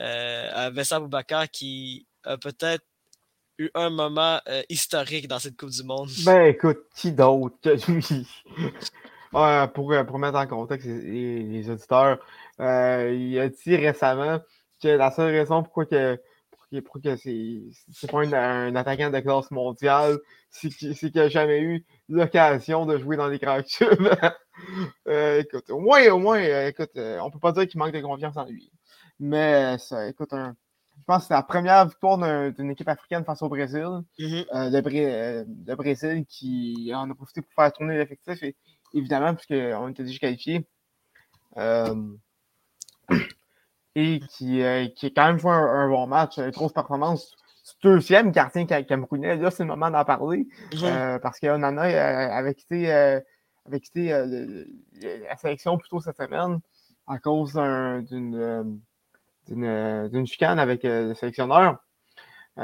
euh, 0.00 0.70
Vessa 0.74 1.00
Boubacar 1.00 1.50
qui 1.50 2.06
a 2.24 2.36
peut-être 2.36 2.84
eu 3.58 3.70
un 3.74 3.90
moment 3.90 4.40
historique 4.68 5.28
dans 5.28 5.38
cette 5.38 5.56
Coupe 5.56 5.70
du 5.70 5.82
Monde? 5.82 6.08
Ben 6.24 6.46
écoute, 6.46 6.78
qui 6.94 7.12
d'autre 7.12 7.56
que 7.62 7.90
lui? 7.90 8.26
pour, 9.74 9.94
pour 10.06 10.18
mettre 10.18 10.38
en 10.38 10.46
contexte 10.46 10.86
les, 10.86 11.68
auditeurs, 11.68 12.18
il 12.58 13.38
a 13.38 13.48
dit 13.48 13.76
récemment 13.76 14.40
que 14.82 14.88
la 14.88 15.10
seule 15.10 15.34
raison 15.34 15.62
pourquoi 15.62 15.84
que 15.84 16.18
pour 16.80 17.00
que 17.00 17.16
c'est 17.16 18.10
pas 18.10 18.20
un, 18.20 18.76
attaquant 18.76 19.10
de 19.10 19.18
classe 19.18 19.50
mondiale, 19.50 20.18
c'est 20.50 20.68
qu'il 20.68 21.10
n'a 21.14 21.28
jamais 21.28 21.60
eu 21.60 21.84
l'occasion 22.08 22.86
de 22.86 22.98
jouer 22.98 23.16
dans 23.16 23.28
les 23.28 23.38
grands 23.38 23.62
clubs. 23.76 24.16
Euh, 25.08 25.40
écoute, 25.40 25.70
au 25.70 25.80
moins, 25.80 26.06
au 26.08 26.18
moins, 26.18 26.40
euh, 26.40 26.68
écoute, 26.68 26.90
euh, 26.96 27.18
on 27.20 27.30
peut 27.30 27.38
pas 27.38 27.52
dire 27.52 27.66
qu'il 27.66 27.78
manque 27.78 27.92
de 27.92 28.00
confiance 28.00 28.36
en 28.36 28.44
lui. 28.44 28.70
Mais 29.18 29.76
ça, 29.78 30.06
écoute, 30.08 30.30
je 30.32 31.04
pense 31.06 31.22
que 31.22 31.28
c'est 31.28 31.34
la 31.34 31.42
première 31.42 31.86
victoire 31.86 32.18
d'une 32.52 32.70
équipe 32.70 32.88
africaine 32.88 33.24
face 33.24 33.42
au 33.42 33.48
Brésil. 33.48 33.86
Mm-hmm. 34.18 35.46
le, 35.66 35.74
Brésil 35.74 36.24
qui 36.26 36.92
en 36.94 37.10
a 37.10 37.14
profité 37.14 37.42
pour 37.42 37.52
faire 37.54 37.72
tourner 37.72 37.98
l'effectif, 37.98 38.42
évidemment, 38.94 39.34
puisqu'on 39.34 39.88
était 39.88 40.04
déjà 40.04 40.18
qualifié 40.18 40.66
et 43.94 44.20
qui, 44.20 44.62
euh, 44.62 44.86
qui 44.88 45.06
a 45.06 45.10
quand 45.10 45.26
même 45.26 45.38
joué 45.38 45.52
un, 45.52 45.88
bon 45.88 46.06
match, 46.06 46.38
une 46.38 46.50
grosse 46.50 46.72
performance. 46.72 47.34
Deuxième 47.82 48.30
gardien 48.32 48.66
camerounais, 48.66 49.36
là, 49.36 49.50
c'est 49.50 49.62
le 49.62 49.68
moment 49.68 49.90
d'en 49.90 50.04
parler. 50.04 50.48
Mhm. 50.74 50.80
Euh, 50.84 51.18
parce 51.18 51.38
que 51.38 51.56
Nana 51.56 51.84
euh, 51.84 52.30
avait 52.32 52.54
quitté, 52.54 52.90
avait 52.92 53.80
quitté 53.80 54.10
la 54.10 55.36
sélection 55.36 55.78
plus 55.78 55.88
tôt 55.88 56.00
cette 56.00 56.16
semaine 56.16 56.60
à 57.06 57.18
cause 57.18 57.54
d'une 57.54 58.80
d'une 59.48 60.26
chicane 60.26 60.58
avec 60.58 60.82
le 60.84 61.14
sélectionneur. 61.14 61.78
et 62.58 62.62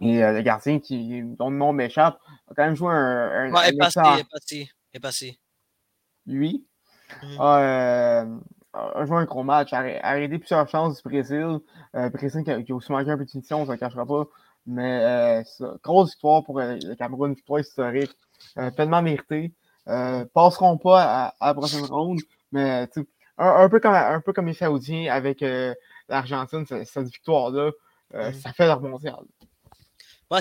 le 0.00 0.40
gardien 0.40 0.78
qui, 0.80 1.22
dont 1.22 1.50
le 1.50 1.56
nom 1.56 1.72
m'échappe 1.72 2.18
a 2.50 2.54
quand 2.54 2.64
même 2.64 2.76
joué 2.76 2.92
un. 2.92 3.54
un, 3.54 3.62
est, 3.62 3.76
passé, 3.76 4.00
est, 4.00 4.30
passé, 4.30 4.68
est 4.92 5.00
passé. 5.00 5.38
Lui. 6.26 6.66
Mhm 7.22 7.36
a 7.38 8.24
joué 9.04 9.16
un 9.16 9.24
gros 9.24 9.42
match, 9.42 9.72
a 9.72 9.78
arrêté 10.02 10.38
plusieurs 10.38 10.68
chances 10.68 11.02
du 11.02 11.08
Brésil. 11.08 11.58
Euh, 11.94 12.10
Brésil 12.10 12.42
qui 12.44 12.50
a, 12.50 12.74
aussi 12.74 12.92
manqué 12.92 13.10
un 13.10 13.18
peu 13.18 13.24
de 13.24 13.30
finition, 13.30 13.62
on 13.62 13.66
ne 13.66 13.72
se 13.72 13.78
cachera 13.78 14.06
pas. 14.06 14.24
Mais 14.66 15.02
euh, 15.02 15.42
grosse 15.82 16.12
victoire 16.12 16.42
pour 16.44 16.60
euh, 16.60 16.76
le 16.82 16.94
Cameroun, 16.94 17.34
victoire 17.34 17.60
historique, 17.60 18.16
pleinement 18.76 19.02
méritée. 19.02 19.52
Passeront 20.34 20.78
pas 20.78 21.32
à, 21.40 21.46
la 21.48 21.54
prochaine 21.54 21.84
ronde, 21.84 22.20
mais 22.52 22.88
un, 23.36 23.64
un, 23.64 23.68
peu 23.68 23.80
comme, 23.80 23.94
un 23.94 24.20
peu 24.20 24.32
comme 24.32 24.46
les 24.46 24.54
Saoudiens 24.54 25.12
avec 25.12 25.44
l'Argentine, 26.08 26.64
cette, 26.66 27.06
victoire-là, 27.06 27.70
mm. 28.14 28.32
ça 28.32 28.52
fait 28.52 28.66
leur 28.66 28.80
mondial. 28.80 29.16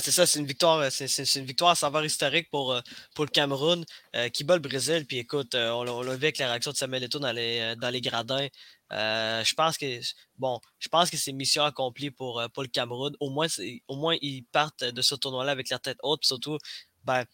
C'est 0.01 0.11
ça, 0.11 0.25
c'est 0.25 0.39
une 0.39 0.45
victoire, 0.45 0.79
euh, 0.79 0.89
c'est, 0.89 1.35
une 1.35 1.45
victoire 1.45 1.71
à 1.71 1.75
savoir 1.75 2.03
historique 2.05 2.49
pour, 2.49 2.71
euh, 2.73 2.81
pour 3.13 3.25
le 3.25 3.29
Cameroun 3.29 3.85
euh, 4.15 4.29
qui 4.29 4.43
bat 4.43 4.55
le 4.55 4.61
Brésil. 4.61 5.05
Puis 5.05 5.17
écoute, 5.17 5.55
on, 5.55 5.83
l'a 5.83 6.15
vu 6.15 6.23
avec 6.23 6.37
la 6.37 6.47
réaction 6.47 6.71
de 6.71 6.77
Samuel 6.77 7.03
Eto'o 7.03 7.19
dans 7.19 7.31
les, 7.31 7.75
dans 7.77 7.89
les 7.89 8.01
gradins. 8.01 8.47
je 8.91 9.53
pense 9.55 9.77
que 9.77 9.99
bon, 10.37 10.59
je 10.79 10.87
pense 10.87 11.09
que 11.09 11.17
c'est 11.17 11.31
mission 11.31 11.63
accomplie 11.63 12.11
pour, 12.11 12.41
pour 12.53 12.63
le 12.63 12.69
Cameroun. 12.69 13.15
Au 13.19 13.29
moins, 13.29 13.47
au 13.87 13.95
moins, 13.95 14.15
ils 14.21 14.43
partent 14.51 14.83
de 14.83 15.01
ce 15.01 15.15
tournoi-là 15.15 15.51
avec 15.51 15.69
la 15.69 15.79
tête 15.79 15.97
haute. 16.03 16.21
Puis 16.21 16.27
surtout, 16.27 16.57
ben, 17.03 17.25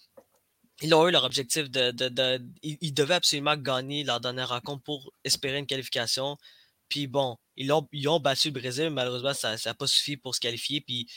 ils 0.81 0.93
ont 0.93 1.07
eu 1.07 1.11
leur 1.11 1.25
objectif 1.25 1.69
de. 1.69 1.91
de, 1.91 2.41
ils, 2.63 2.93
devaient 2.93 3.15
absolument 3.15 3.57
gagner 3.57 4.03
leur 4.03 4.19
dernière 4.21 4.49
rencontre 4.49 4.83
pour 4.83 5.13
espérer 5.23 5.59
une 5.59 5.67
qualification. 5.67 6.37
Puis 6.89 7.07
bon, 7.07 7.37
ils 7.57 7.71
ont, 7.71 8.19
battu 8.19 8.49
le 8.49 8.59
Brésil, 8.59 8.89
malheureusement, 8.89 9.33
ça 9.33 9.55
n'a 9.63 9.73
pas 9.73 9.87
suffi 9.87 10.17
pour 10.17 10.33
se 10.35 10.39
qualifier. 10.39 10.81
Puis 10.81 11.07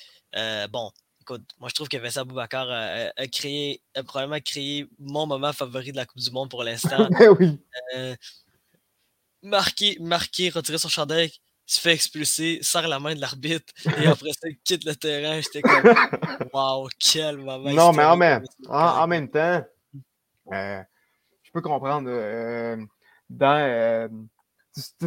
bon, 0.70 0.90
écoute, 1.22 1.48
moi 1.58 1.68
je 1.68 1.74
trouve 1.74 1.88
que 1.88 1.96
Vincent 1.96 2.24
Boubacar 2.24 2.68
a, 2.70 3.26
créé, 3.28 3.80
a 3.94 4.02
probablement 4.02 4.40
créé 4.44 4.86
mon 4.98 5.26
moment 5.26 5.52
favori 5.52 5.92
de 5.92 5.96
la 5.96 6.04
Coupe 6.04 6.20
du 6.20 6.30
Monde 6.30 6.50
pour 6.50 6.64
l'instant. 6.64 7.08
Ben 7.18 7.34
oui. 7.38 7.60
Euh, 7.96 8.14
marqué, 9.42 9.96
marqué, 10.00 10.50
retirer 10.50 10.78
son 10.78 10.88
chandail, 10.88 11.30
se 11.64 11.80
fait 11.80 11.92
expulser, 11.92 12.58
serre 12.62 12.88
la 12.88 12.98
main 12.98 13.14
de 13.14 13.20
l'arbitre 13.20 13.72
et 13.98 14.06
après 14.06 14.32
ça, 14.32 14.48
quitte 14.64 14.84
le 14.84 14.96
terrain. 14.96 15.40
J'étais 15.40 15.62
comme, 15.62 15.94
waouh, 16.52 16.88
quel 16.98 17.38
moment. 17.38 17.70
Non, 17.70 17.92
mais 17.92 18.04
en 18.04 18.16
même, 18.16 18.42
en, 18.68 19.06
même 19.06 19.28
temps, 19.28 19.64
euh, 20.52 20.82
je 21.42 21.50
peux 21.52 21.60
comprendre. 21.60 22.08
Euh, 22.10 22.76
dans, 23.30 24.26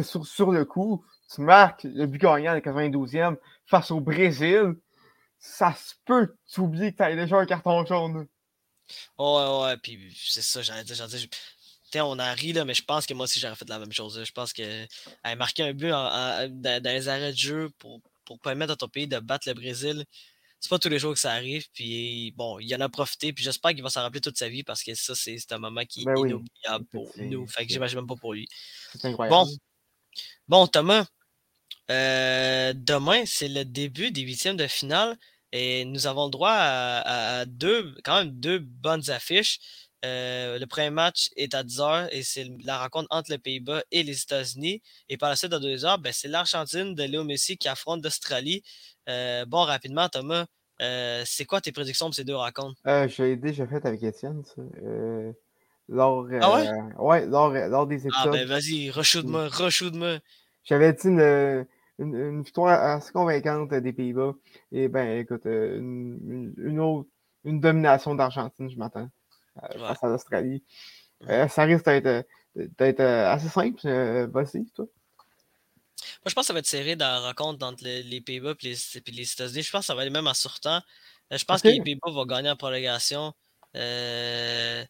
sur, 0.02 0.26
sur, 0.26 0.50
le 0.50 0.64
coup, 0.64 1.04
tu 1.32 1.42
marques 1.42 1.84
le 1.84 2.06
but 2.06 2.20
gagnant 2.20 2.54
le 2.54 2.60
92e 2.60 3.36
face 3.66 3.90
au 3.90 4.00
Brésil 4.00 4.76
ça 5.38 5.74
se 5.74 5.94
peut 6.04 6.34
t'oublier 6.52 6.92
que 6.92 6.98
t'as 6.98 7.14
déjà 7.14 7.36
un 7.36 7.46
carton 7.46 7.84
jaune. 7.84 8.26
Ouais, 9.18 9.60
ouais, 9.62 9.76
puis 9.78 10.16
c'est 10.16 10.42
ça, 10.42 10.62
j'allais 10.62 10.84
dire, 10.84 10.94
j'allais 10.94 11.18
dire 11.18 11.28
on 12.04 12.18
a 12.18 12.32
ri, 12.32 12.52
là, 12.52 12.64
mais 12.64 12.74
je 12.74 12.84
pense 12.84 13.06
que 13.06 13.14
moi 13.14 13.24
aussi 13.24 13.40
j'aurais 13.40 13.54
fait 13.54 13.68
la 13.68 13.78
même 13.78 13.92
chose. 13.92 14.22
Je 14.22 14.32
pense 14.32 14.52
que 14.52 14.86
marquer 15.36 15.62
un 15.62 15.72
but 15.72 15.88
dans, 15.88 16.82
les 16.84 17.08
arrêts 17.08 17.32
de 17.32 17.36
jeu 17.36 17.70
pour, 17.78 18.00
pour 18.24 18.38
permettre 18.40 18.72
à 18.72 18.76
ton 18.76 18.88
pays 18.88 19.06
de 19.06 19.18
battre 19.18 19.48
le 19.48 19.54
Brésil, 19.54 20.04
c'est 20.60 20.70
pas 20.70 20.78
tous 20.78 20.88
les 20.88 20.98
jours 20.98 21.12
que 21.12 21.18
ça 21.20 21.32
arrive. 21.32 21.66
Puis 21.72 22.32
bon, 22.36 22.58
il 22.58 22.74
en 22.74 22.80
a 22.80 22.88
profité, 22.88 23.32
puis 23.32 23.44
j'espère 23.44 23.72
qu'il 23.72 23.82
va 23.82 23.90
s'en 23.90 24.02
rappeler 24.02 24.20
toute 24.20 24.38
sa 24.38 24.48
vie 24.48 24.62
parce 24.62 24.82
que 24.82 24.94
ça, 24.94 25.14
c'est 25.14 25.52
un 25.52 25.58
moment 25.58 25.84
qui 25.84 26.02
est 26.02 26.04
ben 26.04 26.16
inoubliable 26.16 26.86
pour 26.90 27.10
nous. 27.16 27.46
Fait 27.46 27.66
que 27.66 27.72
j'imagine 27.72 27.98
même 27.98 28.06
pas 28.06 28.16
pour 28.16 28.34
lui. 28.34 28.48
C'est 28.94 29.06
incroyable. 29.06 29.36
Bon, 29.36 29.56
bon 30.48 30.66
Thomas, 30.66 31.06
euh, 31.90 32.72
demain, 32.74 33.22
c'est 33.26 33.48
le 33.48 33.64
début 33.64 34.10
des 34.10 34.22
huitièmes 34.22 34.56
de 34.56 34.66
finale. 34.66 35.16
Et 35.52 35.84
nous 35.84 36.06
avons 36.06 36.26
le 36.26 36.30
droit 36.30 36.52
à, 36.52 37.44
deux, 37.46 37.94
quand 38.04 38.18
même 38.18 38.30
deux 38.30 38.58
bonnes 38.58 39.08
affiches. 39.10 39.60
Euh, 40.04 40.58
le 40.58 40.66
premier 40.66 40.90
match 40.90 41.30
est 41.36 41.54
à 41.54 41.64
10h 41.64 42.08
et 42.12 42.22
c'est 42.22 42.46
la 42.64 42.78
rencontre 42.78 43.06
entre 43.10 43.30
les 43.30 43.38
Pays-Bas 43.38 43.82
et 43.90 44.02
les 44.02 44.20
États-Unis. 44.20 44.82
Et 45.08 45.16
par 45.16 45.30
la 45.30 45.36
suite, 45.36 45.52
à 45.52 45.58
2h, 45.58 46.00
ben, 46.00 46.12
c'est 46.12 46.28
l'Argentine 46.28 46.94
de 46.94 47.02
Léo 47.04 47.24
Messi 47.24 47.56
qui 47.56 47.68
affronte 47.68 48.04
l'Australie. 48.04 48.62
Euh, 49.08 49.46
bon, 49.46 49.62
rapidement, 49.62 50.08
Thomas, 50.08 50.46
c'est 51.24 51.46
quoi 51.46 51.60
tes 51.60 51.72
prédictions 51.72 52.06
pour 52.06 52.14
ces 52.14 52.24
deux 52.24 52.36
rencontres? 52.36 52.80
je 52.84 53.22
l'ai 53.22 53.36
déjà 53.36 53.66
fait 53.66 53.84
avec 53.86 54.02
Étienne, 54.02 54.42
ça. 54.44 54.62
lors, 55.88 56.26
ah 56.42 56.54
ouais? 56.54 56.68
ouais 56.98 57.26
lors, 57.26 57.50
lors, 57.50 57.86
des 57.86 58.06
épisodes. 58.06 58.12
Ah 58.16 58.28
ben 58.28 58.46
vas-y, 58.46 58.90
reshoot-moi, 58.90 59.48
reshoot-moi. 59.48 60.18
J'avais 60.64 60.92
dit 60.92 61.06
une, 61.06 61.66
une, 61.98 62.42
victoire 62.42 62.96
assez 62.96 63.12
convaincante 63.12 63.72
des 63.74 63.92
Pays-Bas. 63.92 64.34
Et 64.72 64.88
ben, 64.88 65.18
écoute, 65.18 65.46
euh, 65.46 65.78
une, 65.78 66.80
autre, 66.80 67.08
une 67.44 67.60
domination 67.60 68.14
d'Argentine, 68.14 68.70
je 68.70 68.76
m'attends, 68.76 69.08
euh, 69.62 69.78
face 69.78 70.02
à 70.02 70.08
l'Australie. 70.08 70.62
Euh, 71.28 71.48
ça 71.48 71.64
risque 71.64 71.88
d'être 72.54 73.00
assez 73.00 73.48
simple. 73.48 73.80
Vas-y, 74.28 74.66
toi. 74.74 74.86
Moi, 74.86 76.28
je 76.28 76.34
pense 76.34 76.42
que 76.42 76.46
ça 76.48 76.52
va 76.52 76.58
être 76.58 76.66
serré 76.66 76.94
dans 76.94 77.06
la 77.06 77.20
rencontre 77.20 77.64
entre 77.66 77.84
les, 77.84 78.20
Pays-Bas 78.20 78.54
et 78.62 78.66
les, 78.66 79.32
États-Unis. 79.32 79.62
Je 79.62 79.70
pense 79.70 79.80
que 79.80 79.86
ça 79.86 79.94
va 79.94 80.02
aller 80.02 80.10
même 80.10 80.26
en 80.26 80.34
sortant. 80.34 80.80
Je 81.30 81.44
pense 81.44 81.62
que 81.62 81.68
les 81.68 81.80
Pays-Bas 81.80 82.10
vont 82.10 82.26
gagner 82.26 82.50
en 82.50 82.56
prolongation. 82.56 83.32
je 83.74 84.84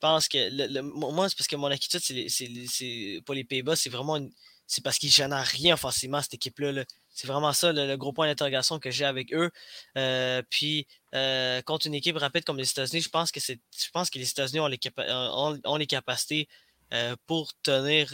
pense 0.00 0.28
que 0.28 0.80
moi, 0.82 1.28
c'est 1.28 1.36
parce 1.36 1.48
que 1.48 1.56
mon 1.56 1.66
inquiétude, 1.66 2.00
c'est 2.28 3.20
pour 3.26 3.34
les 3.34 3.44
Pays-Bas, 3.44 3.74
c'est 3.74 3.90
vraiment 3.90 4.16
une, 4.16 4.30
c'est 4.68 4.84
parce 4.84 4.98
qu'ils 4.98 5.10
génèrent 5.10 5.46
rien 5.46 5.76
forcément, 5.76 6.20
cette 6.20 6.34
équipe-là. 6.34 6.84
c'est 7.08 7.26
vraiment 7.26 7.52
ça 7.54 7.72
le, 7.72 7.96
gros 7.96 8.12
point 8.12 8.28
d'interrogation 8.28 8.78
que 8.78 8.90
j'ai 8.90 9.06
avec 9.06 9.32
eux. 9.32 9.50
Euh, 9.96 10.42
puis 10.50 10.86
euh, 11.14 11.62
contre 11.62 11.86
une 11.86 11.94
équipe 11.94 12.18
rapide 12.18 12.44
comme 12.44 12.58
les 12.58 12.70
États-Unis, 12.70 13.00
je 13.00 13.08
pense 13.08 13.32
que. 13.32 13.40
Je 13.40 13.90
pense 13.92 14.10
que 14.10 14.18
les 14.18 14.30
États-Unis 14.30 14.60
ont 14.60 14.68
les, 14.68 14.78
les 15.78 15.86
capacités 15.86 16.48
euh, 16.92 17.16
pour 17.26 17.52
tenir 17.62 18.08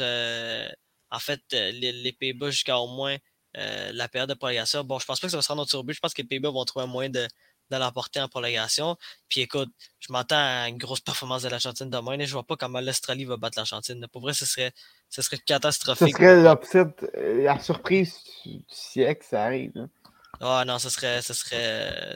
en 1.11 1.19
fait 1.19 1.43
les, 1.51 2.13
Pays-Bas 2.13 2.51
jusqu'à 2.51 2.79
au 2.79 2.87
moins 2.87 3.17
la 3.55 4.09
période 4.09 4.29
de 4.31 4.35
prolongation. 4.35 4.85
Bon, 4.85 4.99
je 5.01 5.07
pense 5.07 5.21
pas 5.21 5.27
que 5.27 5.33
ça 5.33 5.39
va 5.39 5.43
se 5.43 5.49
rendre 5.49 5.63
au 5.63 5.67
sur 5.67 5.83
but. 5.83 5.95
Je 5.95 6.01
pense 6.01 6.15
que 6.15 6.23
les 6.23 6.29
Pays-Bas 6.29 6.51
vont 6.51 6.65
trouver 6.65 6.85
un 6.85 6.89
moyen 6.89 7.11
de, 7.11 7.29
de 7.71 7.77
l'emporter 7.77 8.21
en 8.21 8.29
prolongation. 8.29 8.97
Puis 9.29 9.41
écoute, 9.41 9.71
je 10.01 10.13
m'attends 10.13 10.37
à 10.37 10.69
une 10.69 10.79
grosse 10.79 11.01
performance 11.01 11.43
de 11.43 11.49
l'Argentine 11.49 11.91
demain. 11.91 12.19
Et 12.19 12.27
je 12.27 12.33
vois 12.33 12.45
pas 12.45 12.57
comment 12.57 12.81
l'Australie 12.81 13.25
va 13.25 13.37
battre 13.37 13.59
l'Argentine. 13.59 14.07
Pour 14.13 14.23
vrai, 14.23 14.35
ce 14.35 14.47
serait, 14.47 14.73
ce 15.09 15.23
serait 15.23 15.39
catastrophique. 15.39 16.17
Ce 16.17 16.23
serait 16.23 16.95
euh, 17.17 17.43
la 17.45 17.59
surprise 17.59 18.19
du 18.45 18.65
siècle, 18.69 19.25
ça 19.29 19.45
arrive. 19.45 19.89
Ah 20.41 20.65
non, 20.67 20.79
ce 20.79 20.91
serait, 20.91 21.23
ce 21.23 21.33
serait, 21.33 22.15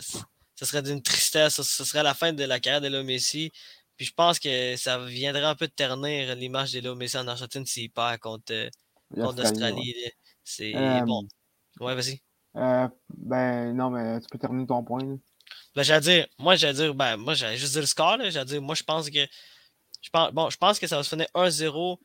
ce 0.54 0.64
serait 0.64 0.82
d'une 0.82 1.02
tristesse. 1.02 1.60
Ce 1.62 1.84
serait 1.84 2.02
la 2.02 2.14
fin 2.14 2.32
de 2.32 2.44
la 2.44 2.60
carrière 2.60 2.80
de 2.80 2.88
Léo 2.88 3.04
Messi. 3.04 3.52
Puis 3.96 4.06
je 4.06 4.12
pense 4.14 4.38
que 4.38 4.76
ça 4.76 4.98
viendrait 5.04 5.44
un 5.44 5.54
peu 5.54 5.66
de 5.66 5.72
ternir 5.72 6.34
l'image 6.36 6.72
de 6.72 6.80
Léo 6.80 6.94
Messi 6.94 7.18
en 7.18 7.26
Argentine 7.26 7.66
s'il 7.66 7.90
perd 7.90 8.18
contre, 8.18 8.70
contre 9.14 9.42
l'Australie. 9.42 9.94
C'est 10.44 10.74
euh, 10.74 11.00
bon. 11.02 11.26
Ouais, 11.80 11.94
vas-y. 11.94 12.20
Euh, 12.56 12.88
ben 13.08 13.72
non, 13.74 13.90
mais 13.90 14.20
tu 14.20 14.26
peux 14.30 14.38
terminer 14.38 14.66
ton 14.66 14.82
point. 14.82 15.18
Ben, 15.74 15.82
j'allais 15.82 16.00
dire, 16.00 16.26
moi, 16.38 16.56
j'allais 16.56 16.74
dire, 16.74 16.94
ben, 16.94 17.16
moi, 17.16 17.34
j'allais 17.34 17.56
juste 17.56 17.72
dire 17.72 17.82
le 17.82 17.86
score. 17.86 18.18
J'allais 18.30 18.44
dire, 18.44 18.62
moi, 18.62 18.74
je 18.74 18.82
pense 18.82 19.10
que. 19.10 19.26
Je 20.00 20.10
pense, 20.10 20.32
bon, 20.32 20.48
je 20.48 20.56
pense 20.56 20.78
que 20.78 20.86
ça 20.86 20.96
va 20.96 21.02
se 21.02 21.08
finir 21.08 21.26
1-0 21.34 21.92
euh, 21.92 21.96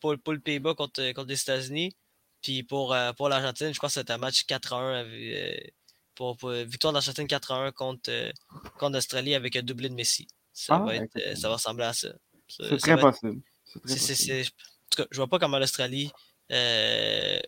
pour, 0.00 0.16
pour, 0.18 0.32
le 0.32 0.40
Pays-Bas 0.40 0.74
contre, 0.74 1.12
contre 1.12 1.28
les 1.28 1.40
États-Unis. 1.40 1.94
Puis 2.42 2.62
pour, 2.62 2.94
euh, 2.94 3.12
pour 3.12 3.28
l'Argentine, 3.28 3.72
je 3.72 3.78
crois 3.78 3.88
que 3.88 3.94
c'est 3.94 4.10
un 4.10 4.18
match 4.18 4.44
4-1. 4.46 5.70
Pour, 6.14 6.36
pour, 6.36 6.50
victoire 6.50 6.92
d'Argentine 6.92 7.26
4-1 7.26 7.72
contre, 7.72 8.32
contre 8.78 8.94
l'Australie 8.94 9.34
avec 9.34 9.56
un 9.56 9.62
doublé 9.62 9.88
de 9.88 9.94
Messi. 9.94 10.28
Ça, 10.52 10.76
ah, 10.76 10.78
va, 10.78 10.94
être, 10.94 11.36
ça 11.36 11.48
va 11.48 11.56
ressembler 11.56 11.84
à 11.84 11.92
ça. 11.92 12.08
C'est 12.48 12.76
très 12.78 12.98
possible. 12.98 13.42
en 13.74 13.80
tout 13.80 15.02
cas, 15.02 15.06
je 15.10 15.16
vois 15.16 15.26
pas 15.26 15.38
comment 15.38 15.58
l'Australie 15.58 16.10
euh, 16.52 17.40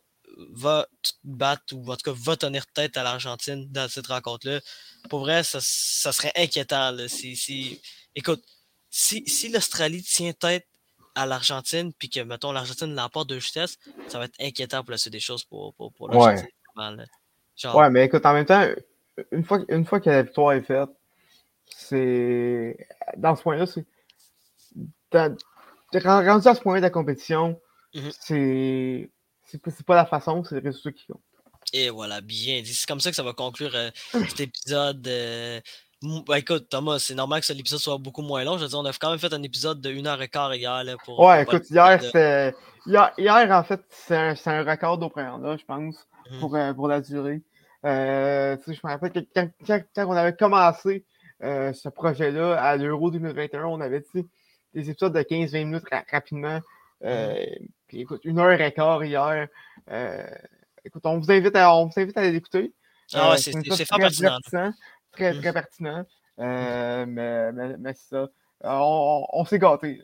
va 0.50 0.86
battre 1.24 1.74
ou 1.74 1.90
en 1.90 1.96
tout 1.96 2.12
cas 2.12 2.18
va 2.20 2.36
tenir 2.36 2.66
tête 2.66 2.96
à 2.96 3.02
l'Argentine 3.02 3.70
dans 3.70 3.88
cette 3.88 4.08
rencontre-là. 4.08 4.60
Pour 5.08 5.20
vrai, 5.20 5.42
ça, 5.44 5.60
serait 5.60 6.32
inquiétant. 6.36 6.94
Si, 7.08 7.80
écoute, 8.14 8.44
si, 8.90 9.26
si 9.26 9.48
l'Australie 9.48 10.02
tient 10.02 10.32
tête 10.32 10.66
à 11.18 11.26
l'Argentine, 11.26 11.92
puis 11.92 12.08
que, 12.08 12.20
mettons, 12.20 12.52
l'Argentine 12.52 12.94
l'emporte 12.94 13.28
de 13.28 13.38
justesse, 13.38 13.76
ça 14.06 14.18
va 14.18 14.26
être 14.26 14.40
inquiétant 14.40 14.82
pour 14.82 14.92
la 14.92 14.98
suite 14.98 15.12
des 15.12 15.20
choses 15.20 15.44
pour, 15.44 15.74
pour, 15.74 15.92
pour 15.92 16.08
l'Argentine. 16.08 16.48
Ouais. 16.76 17.70
ouais, 17.74 17.90
mais 17.90 18.04
écoute, 18.04 18.24
en 18.24 18.34
même 18.34 18.46
temps, 18.46 18.64
une 19.32 19.44
fois, 19.44 19.60
une 19.68 19.84
fois 19.84 20.00
que 20.00 20.08
la 20.10 20.22
victoire 20.22 20.52
est 20.52 20.62
faite, 20.62 20.90
c'est. 21.66 22.76
Dans 23.16 23.34
ce 23.34 23.42
point-là, 23.42 23.66
c'est. 23.66 23.84
Rendu 25.12 26.48
à 26.48 26.54
ce 26.54 26.60
point 26.60 26.76
de 26.76 26.82
la 26.82 26.90
compétition, 26.90 27.58
c'est 28.20 29.10
c'est 29.46 29.86
pas 29.86 29.96
la 29.96 30.04
façon, 30.04 30.44
c'est 30.44 30.56
le 30.56 30.60
résultat 30.60 30.92
qui 30.92 31.06
compte. 31.06 31.22
Et 31.72 31.90
voilà, 31.90 32.20
bien 32.20 32.60
dit. 32.62 32.74
C'est 32.74 32.86
comme 32.86 33.00
ça 33.00 33.10
que 33.10 33.16
ça 33.16 33.22
va 33.22 33.32
conclure 33.32 33.74
euh, 33.74 33.90
cet 34.12 34.40
épisode. 34.40 35.06
Euh, 35.06 35.60
bah, 36.26 36.38
écoute, 36.38 36.68
Thomas, 36.68 36.98
c'est 36.98 37.14
normal 37.14 37.40
que 37.40 37.52
l'épisode 37.52 37.80
soit 37.80 37.98
beaucoup 37.98 38.22
moins 38.22 38.44
long. 38.44 38.56
Je 38.56 38.62
veux 38.62 38.68
dire, 38.68 38.78
on 38.78 38.84
a 38.84 38.92
quand 38.92 39.10
même 39.10 39.18
fait 39.18 39.32
un 39.32 39.42
épisode 39.42 39.80
de 39.80 39.90
1h15 39.90 40.56
hier. 40.56 40.84
Là, 40.84 40.96
pour, 41.04 41.20
ouais, 41.20 41.42
écoute, 41.42 41.68
hier, 41.70 42.02
c'était. 42.02 42.54
Hier, 42.86 43.50
en 43.50 43.64
fait, 43.64 43.80
c'est 43.90 44.16
un, 44.16 44.34
un, 44.46 44.64
record 44.64 44.98
là, 45.40 45.56
je 45.56 45.64
pense, 45.64 46.06
mmh. 46.30 46.40
pour, 46.40 46.56
euh, 46.56 46.72
pour 46.72 46.88
la 46.88 47.00
durée. 47.00 47.42
Euh, 47.84 48.56
je 48.66 48.72
me 48.72 48.90
rappelle 48.90 49.12
que 49.12 49.20
quand, 49.34 49.48
quand, 49.66 50.06
on 50.06 50.12
avait 50.12 50.34
commencé 50.34 51.04
ce 51.40 51.88
projet-là 51.88 52.60
à 52.60 52.76
l'Euro 52.76 53.10
2021, 53.10 53.64
on 53.64 53.80
avait 53.80 54.02
des 54.74 54.90
épisodes 54.90 55.12
de 55.12 55.20
15-20 55.20 55.64
minutes 55.64 55.84
rapidement. 56.10 56.60
Euh, 57.04 57.44
puis 57.86 58.00
écoute, 58.00 58.20
une 58.24 58.38
heure 58.38 58.60
et 58.60 58.72
quart 58.72 59.04
hier. 59.04 59.48
Euh, 59.90 60.26
écoute, 60.84 61.02
on 61.04 61.18
vous 61.18 61.30
invite 61.30 61.56
à, 61.56 61.74
on 61.74 61.86
vous 61.86 62.00
invite 62.00 62.16
à 62.16 62.28
l'écouter. 62.28 62.72
Ah 63.14 63.30
ouais, 63.30 63.34
euh, 63.34 63.36
c'est 63.38 63.84
très 63.84 63.98
pertinent. 63.98 64.38
Très, 65.12 65.38
très 65.38 65.52
pertinent. 65.52 66.04
mais, 66.36 67.06
mais, 67.52 67.76
mais 67.78 67.94
c'est 67.94 68.08
ça. 68.10 68.28
On, 68.64 69.26
on 69.32 69.44
s'est 69.44 69.58
gâtés. 69.58 70.02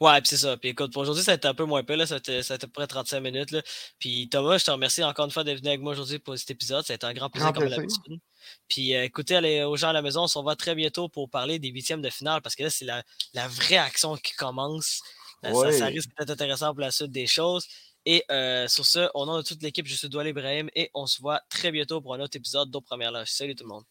Ouais, 0.00 0.20
puis 0.20 0.28
c'est 0.28 0.36
ça. 0.36 0.56
Puis 0.56 0.70
écoute, 0.70 0.92
pour 0.92 1.02
aujourd'hui, 1.02 1.22
ça 1.22 1.32
a 1.32 1.34
été 1.34 1.48
un 1.48 1.54
peu 1.54 1.64
moins 1.64 1.82
peu. 1.82 1.94
Là. 1.96 2.06
Ça, 2.06 2.16
a 2.16 2.18
été, 2.18 2.38
à 2.38 2.58
peu 2.58 2.68
près 2.68 2.86
35 2.86 3.20
minutes. 3.20 3.50
Là. 3.50 3.62
Puis 3.98 4.28
Thomas, 4.28 4.58
je 4.58 4.64
te 4.64 4.70
remercie 4.70 5.02
encore 5.04 5.24
une 5.24 5.30
fois 5.30 5.44
d'être 5.44 5.58
venu 5.58 5.68
avec 5.68 5.80
moi 5.80 5.92
aujourd'hui 5.92 6.18
pour 6.18 6.36
cet 6.36 6.50
épisode. 6.50 6.84
Ça 6.84 6.94
a 6.94 6.96
été 6.96 7.06
un 7.06 7.14
grand 7.14 7.30
plaisir 7.30 7.52
comme 7.52 7.64
l'habitude. 7.64 8.20
Puis 8.68 8.92
écoutez, 8.92 9.36
allez, 9.36 9.64
aux 9.64 9.76
gens 9.76 9.88
à 9.88 9.92
la 9.92 10.02
maison, 10.02 10.22
on 10.22 10.28
se 10.28 10.38
revoit 10.38 10.56
très 10.56 10.74
bientôt 10.74 11.08
pour 11.08 11.30
parler 11.30 11.58
des 11.58 11.68
huitièmes 11.68 12.02
de 12.02 12.10
finale 12.10 12.42
parce 12.42 12.54
que 12.54 12.64
là, 12.64 12.70
c'est 12.70 12.84
la, 12.84 13.02
la, 13.34 13.48
vraie 13.48 13.78
action 13.78 14.16
qui 14.16 14.34
commence. 14.34 15.02
Euh, 15.44 15.70
ça, 15.72 15.86
risque 15.86 16.10
d'être 16.18 16.30
intéressant 16.30 16.72
pour 16.72 16.80
la 16.80 16.90
suite 16.90 17.10
des 17.10 17.26
choses. 17.26 17.66
Et 18.04 18.24
euh, 18.30 18.68
sur 18.68 18.86
ce, 18.86 19.10
au 19.14 19.26
nom 19.26 19.36
de 19.36 19.42
toute 19.42 19.62
l'équipe, 19.62 19.86
je 19.86 19.94
suis 19.94 20.08
Doual 20.08 20.28
Ibrahim 20.28 20.68
et 20.74 20.90
on 20.94 21.06
se 21.06 21.20
voit 21.20 21.40
très 21.50 21.72
bientôt 21.72 22.00
pour 22.00 22.14
un 22.14 22.20
autre 22.20 22.36
épisode 22.36 22.70
d'Au 22.70 22.80
Première 22.80 23.10
Loge. 23.10 23.28
Salut 23.28 23.54
tout 23.54 23.64
le 23.64 23.70
monde. 23.70 23.84